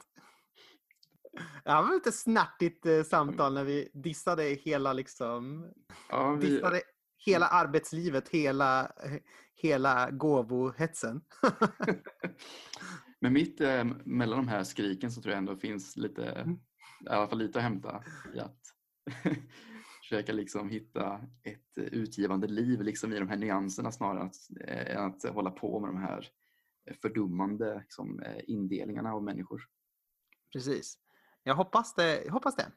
Det 1.64 1.72
här 1.72 1.82
var 1.82 1.93
lite 1.93 2.12
snärtigt 2.12 2.86
eh, 2.86 3.04
samtal 3.04 3.54
när 3.54 3.64
vi 3.64 3.89
dissade 3.93 4.43
hela 4.43 4.93
liksom 4.93 5.66
Ja, 6.10 6.32
vi, 6.32 6.47
dissade 6.47 6.82
hela 7.26 7.47
arbetslivet, 7.47 8.30
hela, 8.30 8.82
eh, 8.86 9.20
hela 9.56 10.12
gåvohetsen. 10.12 11.22
men 13.22 13.34
mitt 13.34 13.62
eh, 13.62 13.84
mellan 14.06 14.38
de 14.38 14.47
här 14.47 14.64
skriken 14.64 15.12
så 15.12 15.22
tror 15.22 15.32
jag 15.32 15.38
ändå 15.38 15.56
finns 15.56 15.97
lite, 15.97 16.26
Mm. 16.32 16.60
i 17.06 17.10
alla 17.10 17.28
fall 17.28 17.38
lite 17.38 17.60
att 17.60 17.64
hämta 17.64 18.04
i 18.36 18.39
att 18.39 18.60
försöka 20.02 20.34
liksom 20.34 20.70
hitta 20.70 21.22
ett 21.43 21.78
utgivande 21.78 22.47
liv 22.47 22.82
liksom 22.82 23.14
i 23.14 23.20
de 23.20 23.30
här 23.30 23.38
nyanserna 23.38 23.91
snarare 23.91 24.24
att, 24.24 24.36
eh, 24.68 24.95
än 24.95 25.06
att 25.06 25.24
hålla 25.24 25.52
på 25.52 25.80
med 25.80 25.89
de 25.89 25.97
här 25.97 26.28
fördummande 27.02 27.80
liksom, 27.80 28.20
eh, 28.20 28.42
indelningarna 28.48 29.14
av 29.14 29.24
människor. 29.24 29.62
Precis. 30.54 30.98
Jag 31.44 31.56
hoppas 31.56 31.96
det. 31.96 32.24
Jag 32.26 32.34
hoppas 32.34 32.56
det. 32.56 32.72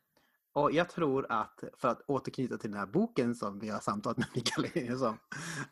Och 0.52 0.72
jag 0.72 0.88
tror 0.88 1.26
att, 1.28 1.64
för 1.78 1.88
att 1.88 2.02
återknyta 2.06 2.58
till 2.58 2.70
den 2.70 2.80
här 2.80 2.86
boken 2.86 3.34
som 3.34 3.58
vi 3.58 3.68
har 3.68 3.80
samtalat 3.80 4.18
med 4.18 4.26
Mikael 4.34 4.68
Linus 4.74 5.02
om, 5.02 5.18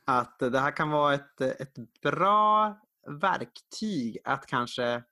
att 0.04 0.38
det 0.38 0.60
här 0.60 0.76
kan 0.76 0.90
vara 0.90 1.14
ett, 1.14 1.40
ett 1.40 1.74
bra 2.02 2.80
verktyg 3.20 4.18
att 4.24 4.46
kanske 4.46 5.02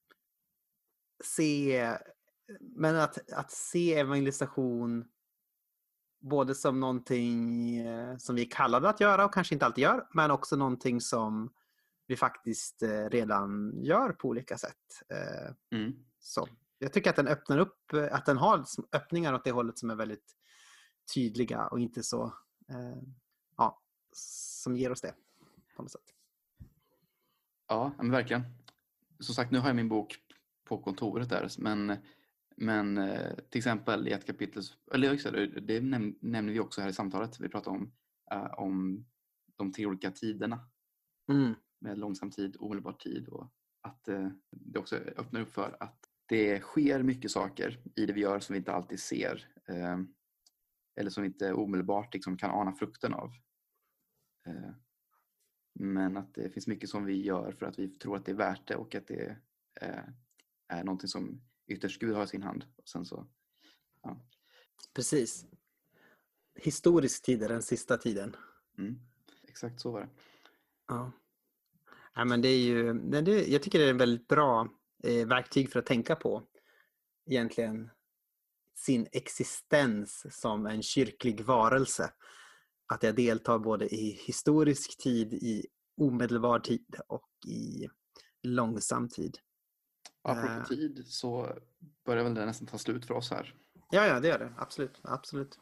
se, 1.25 1.97
men 2.61 2.97
att, 2.97 3.33
att 3.33 3.51
se 3.51 3.95
evangelisation 3.95 5.05
både 6.21 6.55
som 6.55 6.81
någonting 6.81 7.77
eh, 7.77 8.17
som 8.17 8.35
vi 8.37 8.43
är 8.43 8.51
kallade 8.51 8.89
att 8.89 9.01
göra 9.01 9.25
och 9.25 9.35
kanske 9.35 9.55
inte 9.55 9.67
alltid 9.67 9.83
gör, 9.83 10.07
men 10.15 10.31
också 10.31 10.57
någonting 10.57 11.01
som 11.01 11.53
vi 12.09 12.17
faktiskt 12.17 12.83
eh, 12.83 13.05
redan 13.05 13.73
gör 13.85 14.13
på 14.13 14.29
olika 14.29 14.59
sätt. 14.59 15.03
Eh, 15.09 15.55
Mm. 15.79 15.93
Så 16.21 16.49
jag 16.79 16.93
tycker 16.93 17.11
att 17.11 17.17
den 17.17 17.29
öppnar 17.29 17.59
upp, 17.59 17.93
eh, 17.93 18.15
att 18.15 18.27
den 18.27 18.37
har 18.37 18.65
öppningar 18.93 19.35
åt 19.35 19.45
det 19.45 19.51
hållet 19.51 19.79
som 19.79 19.91
är 19.91 19.95
väldigt 19.95 20.37
tydliga 21.15 21.67
och 21.67 21.81
inte 21.81 22.03
så, 22.03 22.35
ja, 23.57 23.83
som 24.13 24.77
ger 24.77 24.93
oss 24.93 25.01
det 25.01 25.15
på 25.77 25.83
något 25.83 25.93
sätt. 25.93 26.15
Ja, 27.69 27.93
men 27.97 28.11
verkligen. 28.11 28.43
Som 29.21 29.35
sagt, 29.35 29.51
nu 29.51 29.59
har 29.59 29.69
jag 29.69 29.77
min 29.77 29.89
bok 29.89 30.17
på 30.65 30.79
kontoret 30.83 31.29
där, 31.29 31.49
men, 31.59 31.97
men 32.57 32.97
till 33.51 33.59
exempel 33.59 34.09
i 34.09 34.13
ett 34.13 34.27
kapitel, 34.27 34.63
eller 34.95 35.33
det, 35.33 35.61
det 35.61 35.81
näm- 35.81 36.19
nämner 36.21 36.53
vi 36.53 36.61
också 36.61 36.81
här 36.81 36.89
i 36.89 36.93
samtalet, 36.93 37.41
vi 37.41 37.49
pratar 37.49 37.71
om, 37.71 37.93
om 38.57 39.07
de 39.57 39.73
tre 39.73 39.87
olika 39.87 40.11
tiderna 40.11 40.69
Mm. 41.29 41.55
Med 41.79 41.99
långsam 41.99 42.31
tid, 42.31 42.57
omedelbar 42.61 42.93
tid 42.93 43.29
och 43.29 43.53
att 43.81 44.09
eh, 44.09 44.29
det 44.51 44.79
också 44.79 44.97
öppnar 44.97 45.41
upp 45.41 45.53
för 45.53 45.77
att 45.81 45.99
det 46.27 46.61
sker 46.61 47.03
mycket 47.03 47.31
saker 47.31 47.81
i 47.97 48.07
det 48.07 48.13
vi 48.13 48.21
gör 48.21 48.41
som 48.41 48.53
vi 48.53 48.59
inte 48.59 48.73
alltid 48.73 49.01
ser 49.01 49.49
eh, 49.69 49.99
eller 50.97 51.11
som 51.11 51.23
vi 51.23 51.27
inte 51.27 51.53
omedelbart 51.53 52.15
liksom 52.15 52.37
kan 52.37 52.51
ana 52.51 52.73
frukten 52.73 53.15
av. 53.15 53.31
Eh, 54.47 54.71
men 55.75 56.17
att 56.17 56.35
det 56.35 56.51
finns 56.51 56.67
mycket 56.67 56.91
som 56.91 57.05
vi 57.05 57.23
gör 57.23 57.53
för 57.53 57.67
att 57.67 57.79
vi 57.79 57.89
tror 57.89 58.17
att 58.17 58.25
det 58.25 58.33
är 58.33 58.37
värt 58.37 58.69
det 58.69 58.77
och 58.77 58.95
att 58.95 59.07
det 59.07 59.37
eh, 59.81 60.05
är 60.69 60.85
någonting 60.85 61.09
som 61.09 61.41
ytterst 61.67 62.01
Gud 62.01 62.15
har 62.15 62.25
i 62.25 62.29
sin 62.29 62.43
hand. 62.43 62.65
Och 62.77 62.89
sen 62.89 63.05
så, 63.05 63.27
Precis. 64.95 65.47
Historisk 66.55 67.23
tid 67.23 67.43
är 67.43 67.49
den 67.49 67.63
sista 67.63 67.97
tiden. 67.97 68.37
mm, 68.79 69.01
exakt 69.43 69.81
så 69.81 69.91
var 69.91 70.01
det. 70.01 70.09
Ja. 70.87 71.13
Ja, 72.19 72.25
men 72.25 72.41
det 72.41 72.49
är 72.49 72.59
ju, 72.59 72.93
det, 72.93 73.49
jag 73.49 73.63
tycker 73.63 73.79
det 73.79 73.85
är 73.85 73.91
en 73.91 73.99
väldigt 73.99 74.29
bra 74.29 74.69
eh, 75.05 75.27
verktyg 75.27 75.73
för 75.73 75.79
att 75.79 75.87
tänka 75.87 76.17
på 76.17 76.43
egentligen 77.31 77.91
sin 78.79 79.09
existens 79.13 80.27
som 80.31 80.67
en 80.67 80.83
kyrklig 80.83 81.41
varelse. 81.41 82.13
Att 82.87 83.03
jag 83.03 83.15
deltar 83.15 83.59
både 83.59 83.95
i 83.95 84.21
historisk 84.27 84.99
tid, 85.03 85.33
i 85.33 85.67
omedelbar 86.01 86.59
tid 86.59 86.97
och 87.07 87.29
i 87.47 87.89
långsam 88.43 89.09
tid. 89.09 89.39
Apropå 90.23 90.53
Eh. 90.53 90.65
tid 90.65 91.03
så 91.07 91.59
börjar 92.07 92.25
väl 92.25 92.35
det 92.35 92.47
nästan 92.47 92.67
ta 92.69 92.79
slut 92.79 93.07
för 93.07 93.15
oss 93.15 93.31
här. 93.31 93.55
Ja, 93.91 94.07
ja, 94.07 94.21
det 94.21 94.29
gör 94.29 94.39
det. 94.39 94.55
Absolut. 94.59 95.01
Absolut. 95.03 95.59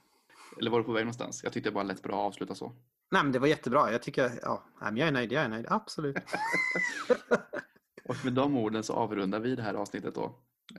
Eller 0.58 0.70
var 0.70 0.78
du 0.78 0.84
på 0.84 0.92
väg 0.92 1.04
någonstans? 1.04 1.44
Jag 1.44 1.52
tyckte 1.52 1.70
det 1.70 1.74
bara 1.74 1.84
lät 1.84 2.02
bra 2.02 2.20
att 2.20 2.26
avsluta 2.26 2.54
så. 2.54 2.72
Nej, 3.10 3.22
men 3.22 3.32
det 3.32 3.38
var 3.38 3.46
jättebra. 3.46 3.92
Jag 3.92 4.02
tycker, 4.02 4.38
ja, 4.42 4.64
jag 4.80 4.98
är 4.98 5.12
nöjd. 5.12 5.32
Jag 5.32 5.42
är 5.44 5.48
nöjd. 5.48 5.66
Absolut. 5.68 6.16
Och 8.04 8.16
med 8.24 8.32
de 8.32 8.56
orden 8.56 8.82
så 8.84 8.92
avrundar 8.92 9.40
vi 9.40 9.56
det 9.56 9.62
här 9.62 9.74
avsnittet 9.74 10.14
då. 10.14 10.24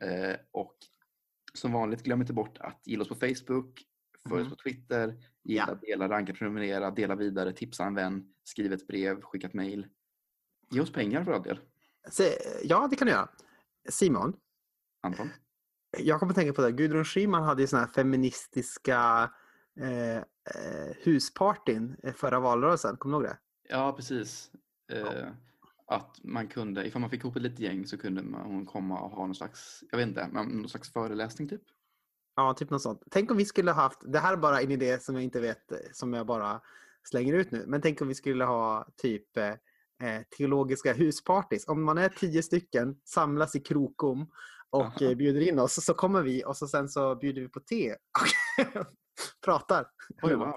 Eh, 0.01 0.35
och 0.51 0.75
som 1.53 1.71
vanligt 1.71 2.03
glöm 2.03 2.21
inte 2.21 2.33
bort 2.33 2.57
att 2.57 2.81
gilla 2.85 3.01
oss 3.01 3.09
på 3.09 3.15
Facebook, 3.15 3.83
följ 4.29 4.41
oss 4.41 4.47
Mhm. 4.47 4.49
på 4.49 4.55
Twitter, 4.55 5.15
gilla, 5.43 5.65
Ja. 5.67 5.75
dela, 5.81 6.09
ranka, 6.09 6.33
prenumerera, 6.33 6.91
dela 6.91 7.15
vidare, 7.15 7.53
tipsa 7.53 7.83
en 7.85 7.95
vän, 7.95 8.33
skriv 8.43 8.73
ett 8.73 8.87
brev, 8.87 9.21
skicka 9.21 9.47
ett 9.47 9.53
mejl. 9.53 9.87
Ge 10.69 10.81
oss 10.81 10.91
pengar 10.91 11.23
för 11.23 11.31
all 11.31 11.43
del. 11.43 11.59
Ja, 12.63 12.87
det 12.89 12.95
kan 12.95 13.05
du 13.07 13.11
göra. 13.11 13.29
Simon, 13.89 14.33
Anton? 15.01 15.29
jag 15.97 16.19
kommer 16.19 16.31
att 16.31 16.35
tänka 16.35 16.53
på 16.53 16.61
det. 16.61 16.71
Gudrun 16.71 17.05
Schyman 17.05 17.43
hade 17.43 17.61
ju 17.61 17.67
såna 17.67 17.81
här 17.85 17.89
feministiska 17.91 19.31
eh, 19.79 20.23
eh, 20.55 20.95
huspartyn 21.03 21.95
eh, 22.03 22.13
förra 22.13 22.39
valrörelsen. 22.39 22.97
Kommer 22.97 23.17
du 23.17 23.25
ihåg 23.25 23.33
det? 23.33 23.39
Ja, 23.69 23.93
precis. 23.93 24.51
Eh, 24.91 25.29
att 25.87 26.23
man 26.23 26.47
kunde, 26.47 26.87
ifall 26.87 27.01
man 27.01 27.09
fick 27.09 27.21
ihop 27.21 27.35
ett 27.35 27.41
litet 27.41 27.59
gäng 27.59 27.85
så 27.85 27.97
kunde 27.97 28.23
man 28.23 28.41
hon 28.41 28.65
komma 28.65 28.99
och 28.99 29.11
ha 29.11 29.25
någon 29.25 29.35
slags, 29.35 29.83
jag 29.91 29.97
vet 29.97 30.07
inte, 30.07 30.27
någon 30.27 30.69
slags 30.69 30.93
föreläsning 30.93 31.49
typ. 31.49 31.61
Ja, 32.35 32.53
typ 32.53 32.69
något 32.69 32.81
sånt. 32.81 33.03
Tänk 33.11 33.31
om 33.31 33.37
vi 33.37 33.45
skulle 33.45 33.71
ha 33.71 33.81
haft, 33.81 33.99
det 34.05 34.19
här 34.19 34.33
är 34.33 34.37
bara 34.37 34.61
en 34.61 34.71
idé 34.71 34.99
som 34.99 35.15
jag 35.15 35.23
inte 35.23 35.39
vet, 35.39 35.71
eh, 35.71 35.77
som 35.93 36.13
jag 36.13 36.25
bara 36.25 36.61
slänger 37.03 37.33
ut 37.33 37.51
nu. 37.51 37.63
Men 37.67 37.81
tänk 37.81 38.01
om 38.01 38.07
vi 38.07 38.15
skulle 38.15 38.45
ha 38.45 38.87
typ 38.97 39.37
eh, 39.37 39.47
eh, 40.03 40.21
teologiska 40.37 40.93
huspartys. 40.93 41.67
Om 41.67 41.83
man 41.83 41.97
är 41.97 42.09
tio 42.09 42.43
stycken, 42.43 42.95
samlas 43.05 43.55
i 43.55 43.59
Krokom 43.59 44.31
och 44.69 45.01
Aha. 45.01 45.15
bjuder 45.15 45.41
in 45.41 45.59
oss, 45.59 45.85
så 45.85 45.93
kommer 45.93 46.21
vi 46.21 46.43
och 46.45 46.57
så 46.57 46.67
sen 46.67 46.89
så 46.89 47.15
bjuder 47.15 47.41
vi 47.41 47.49
på 47.49 47.59
te 47.59 47.95
pratar. 49.45 49.87
Oj, 50.21 50.35
wow. 50.35 50.55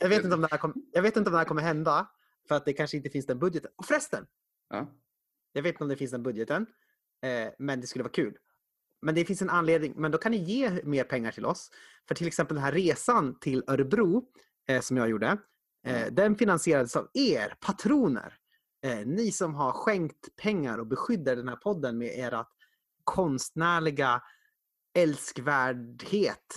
Jag 0.00 0.08
vet, 0.08 0.24
inte 0.24 0.34
om 0.34 0.40
det 0.40 0.48
här 0.50 0.58
kom, 0.58 0.74
jag 0.92 1.02
vet 1.02 1.16
inte 1.16 1.28
om 1.30 1.32
det 1.32 1.38
här 1.38 1.44
kommer 1.44 1.62
hända, 1.62 2.10
för 2.48 2.54
att 2.54 2.64
det 2.64 2.72
kanske 2.72 2.96
inte 2.96 3.10
finns 3.10 3.26
den 3.26 3.38
budgeten. 3.38 3.70
Och 3.76 3.84
förresten, 3.84 4.26
Ja. 4.70 4.86
jag 5.52 5.62
vet 5.62 5.74
inte 5.74 5.84
om 5.84 5.88
det 5.90 5.96
finns 5.96 6.10
den 6.10 6.22
budgeten, 6.22 6.66
eh, 7.22 7.52
men 7.58 7.80
det 7.80 7.86
skulle 7.86 8.02
vara 8.04 8.12
kul. 8.12 8.36
Men 9.02 9.14
det 9.14 9.24
finns 9.24 9.42
en 9.42 9.50
anledning, 9.50 9.92
men 9.96 10.10
då 10.10 10.18
kan 10.18 10.32
ni 10.32 10.38
ge 10.38 10.82
mer 10.84 11.04
pengar 11.04 11.30
till 11.32 11.46
oss. 11.46 11.70
För 12.08 12.14
till 12.14 12.26
exempel 12.26 12.54
den 12.54 12.64
här 12.64 12.72
resan 12.72 13.38
till 13.38 13.64
Örebro 13.66 14.24
eh, 14.68 14.80
som 14.80 14.96
jag 14.96 15.08
gjorde, 15.08 15.38
eh, 15.86 16.00
Ja. 16.02 16.10
den 16.10 16.36
finansierades 16.36 16.96
av 16.96 17.08
er 17.14 17.54
patroner. 17.60 18.34
Eh, 18.82 19.06
ni 19.06 19.32
som 19.32 19.54
har 19.54 19.72
skänkt 19.72 20.36
pengar 20.36 20.78
och 20.78 20.86
beskyddar 20.86 21.36
den 21.36 21.48
här 21.48 21.56
podden 21.56 21.98
med 21.98 22.10
ert 22.14 22.46
konstnärliga 23.04 24.22
älskvärdhet. 24.94 26.54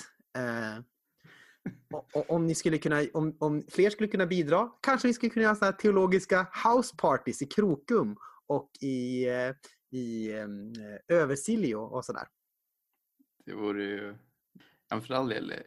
Eh, 1.94 2.20
och 2.20 2.32
om, 2.32 2.48
ni 2.48 2.56
skulle 2.56 2.78
kunna, 2.78 3.02
om, 3.14 3.38
om 3.40 3.64
fler 3.70 3.90
skulle 3.90 4.08
kunna 4.08 4.26
bidra, 4.26 4.72
kanske 4.82 5.08
vi 5.08 5.14
skulle 5.14 5.30
kunna 5.30 5.44
göra 5.44 5.56
såna 5.56 5.72
här 5.72 5.78
teologiska 5.78 6.48
house 6.66 6.96
parties 6.98 7.42
i 7.42 7.46
Krokum 7.46 8.18
och 8.48 8.72
i, 8.82 9.30
eh, 9.30 9.54
i 9.92 10.34
um, 10.34 10.74
Översiljo 11.08 11.80
och 11.80 12.06
sådär. 12.06 12.28
Det 13.46 13.54
vore 13.54 13.84
ju, 13.84 14.16
ja, 14.90 15.02
för 15.02 15.14
all 15.14 15.30
del, 15.30 15.52
eh, 15.52 15.58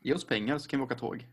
ge 0.00 0.14
oss 0.14 0.26
pengar 0.26 0.58
så 0.58 0.68
kan 0.68 0.80
vi 0.80 0.84
åka 0.84 0.94
tåg. 0.94 1.28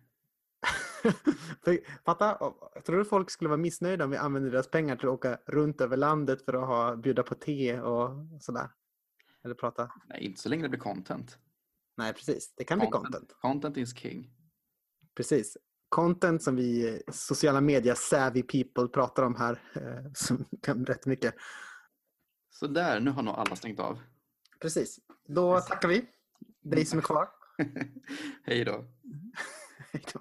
Fatta, 2.05 2.53
tror 2.85 2.97
du 2.97 3.05
folk 3.05 3.29
skulle 3.29 3.49
vara 3.49 3.57
missnöjda 3.57 4.05
om 4.05 4.11
vi 4.11 4.17
använder 4.17 4.51
deras 4.51 4.71
pengar 4.71 4.95
till 4.95 5.07
att 5.07 5.13
åka 5.13 5.39
runt 5.45 5.81
över 5.81 5.97
landet 5.97 6.45
för 6.45 6.53
att 6.53 6.67
ha, 6.67 6.95
bjuda 6.95 7.23
på 7.23 7.35
te 7.35 7.79
och 7.79 8.09
sådär? 8.41 8.69
Eller 9.43 9.55
prata? 9.55 9.91
Nej, 10.07 10.23
inte 10.23 10.41
så 10.41 10.49
länge 10.49 10.63
det 10.63 10.69
blir 10.69 10.79
content. 10.79 11.37
Nej, 11.97 12.13
precis. 12.13 12.53
Det 12.55 12.63
kan 12.63 12.79
bli 12.79 12.87
content. 12.87 13.33
Content 13.41 13.77
is 13.77 13.93
king. 13.97 14.31
Precis. 15.15 15.57
Content 15.89 16.43
som 16.43 16.55
vi 16.55 17.01
sociala 17.11 17.61
media 17.61 17.95
savvy 17.95 18.43
people 18.43 18.87
pratar 18.87 19.23
om 19.23 19.35
här. 19.35 19.61
eh, 19.75 20.11
Som 20.13 20.45
kan 20.61 20.85
rätt 20.85 21.05
mycket. 21.05 21.35
Så 22.49 22.67
där, 22.67 22.99
nu 22.99 23.11
har 23.11 23.23
nog 23.23 23.35
alla 23.35 23.55
stängt 23.55 23.79
av. 23.79 23.99
Precis. 24.61 24.99
Då 25.27 25.59
tackar 25.59 25.89
vi 25.89 26.05
dig 26.61 26.85
som 26.85 26.99
är 26.99 27.03
kvar. 27.03 27.29
Hej 28.43 28.65
då. 28.65 28.71
Hej 29.91 30.03
då. 30.13 30.19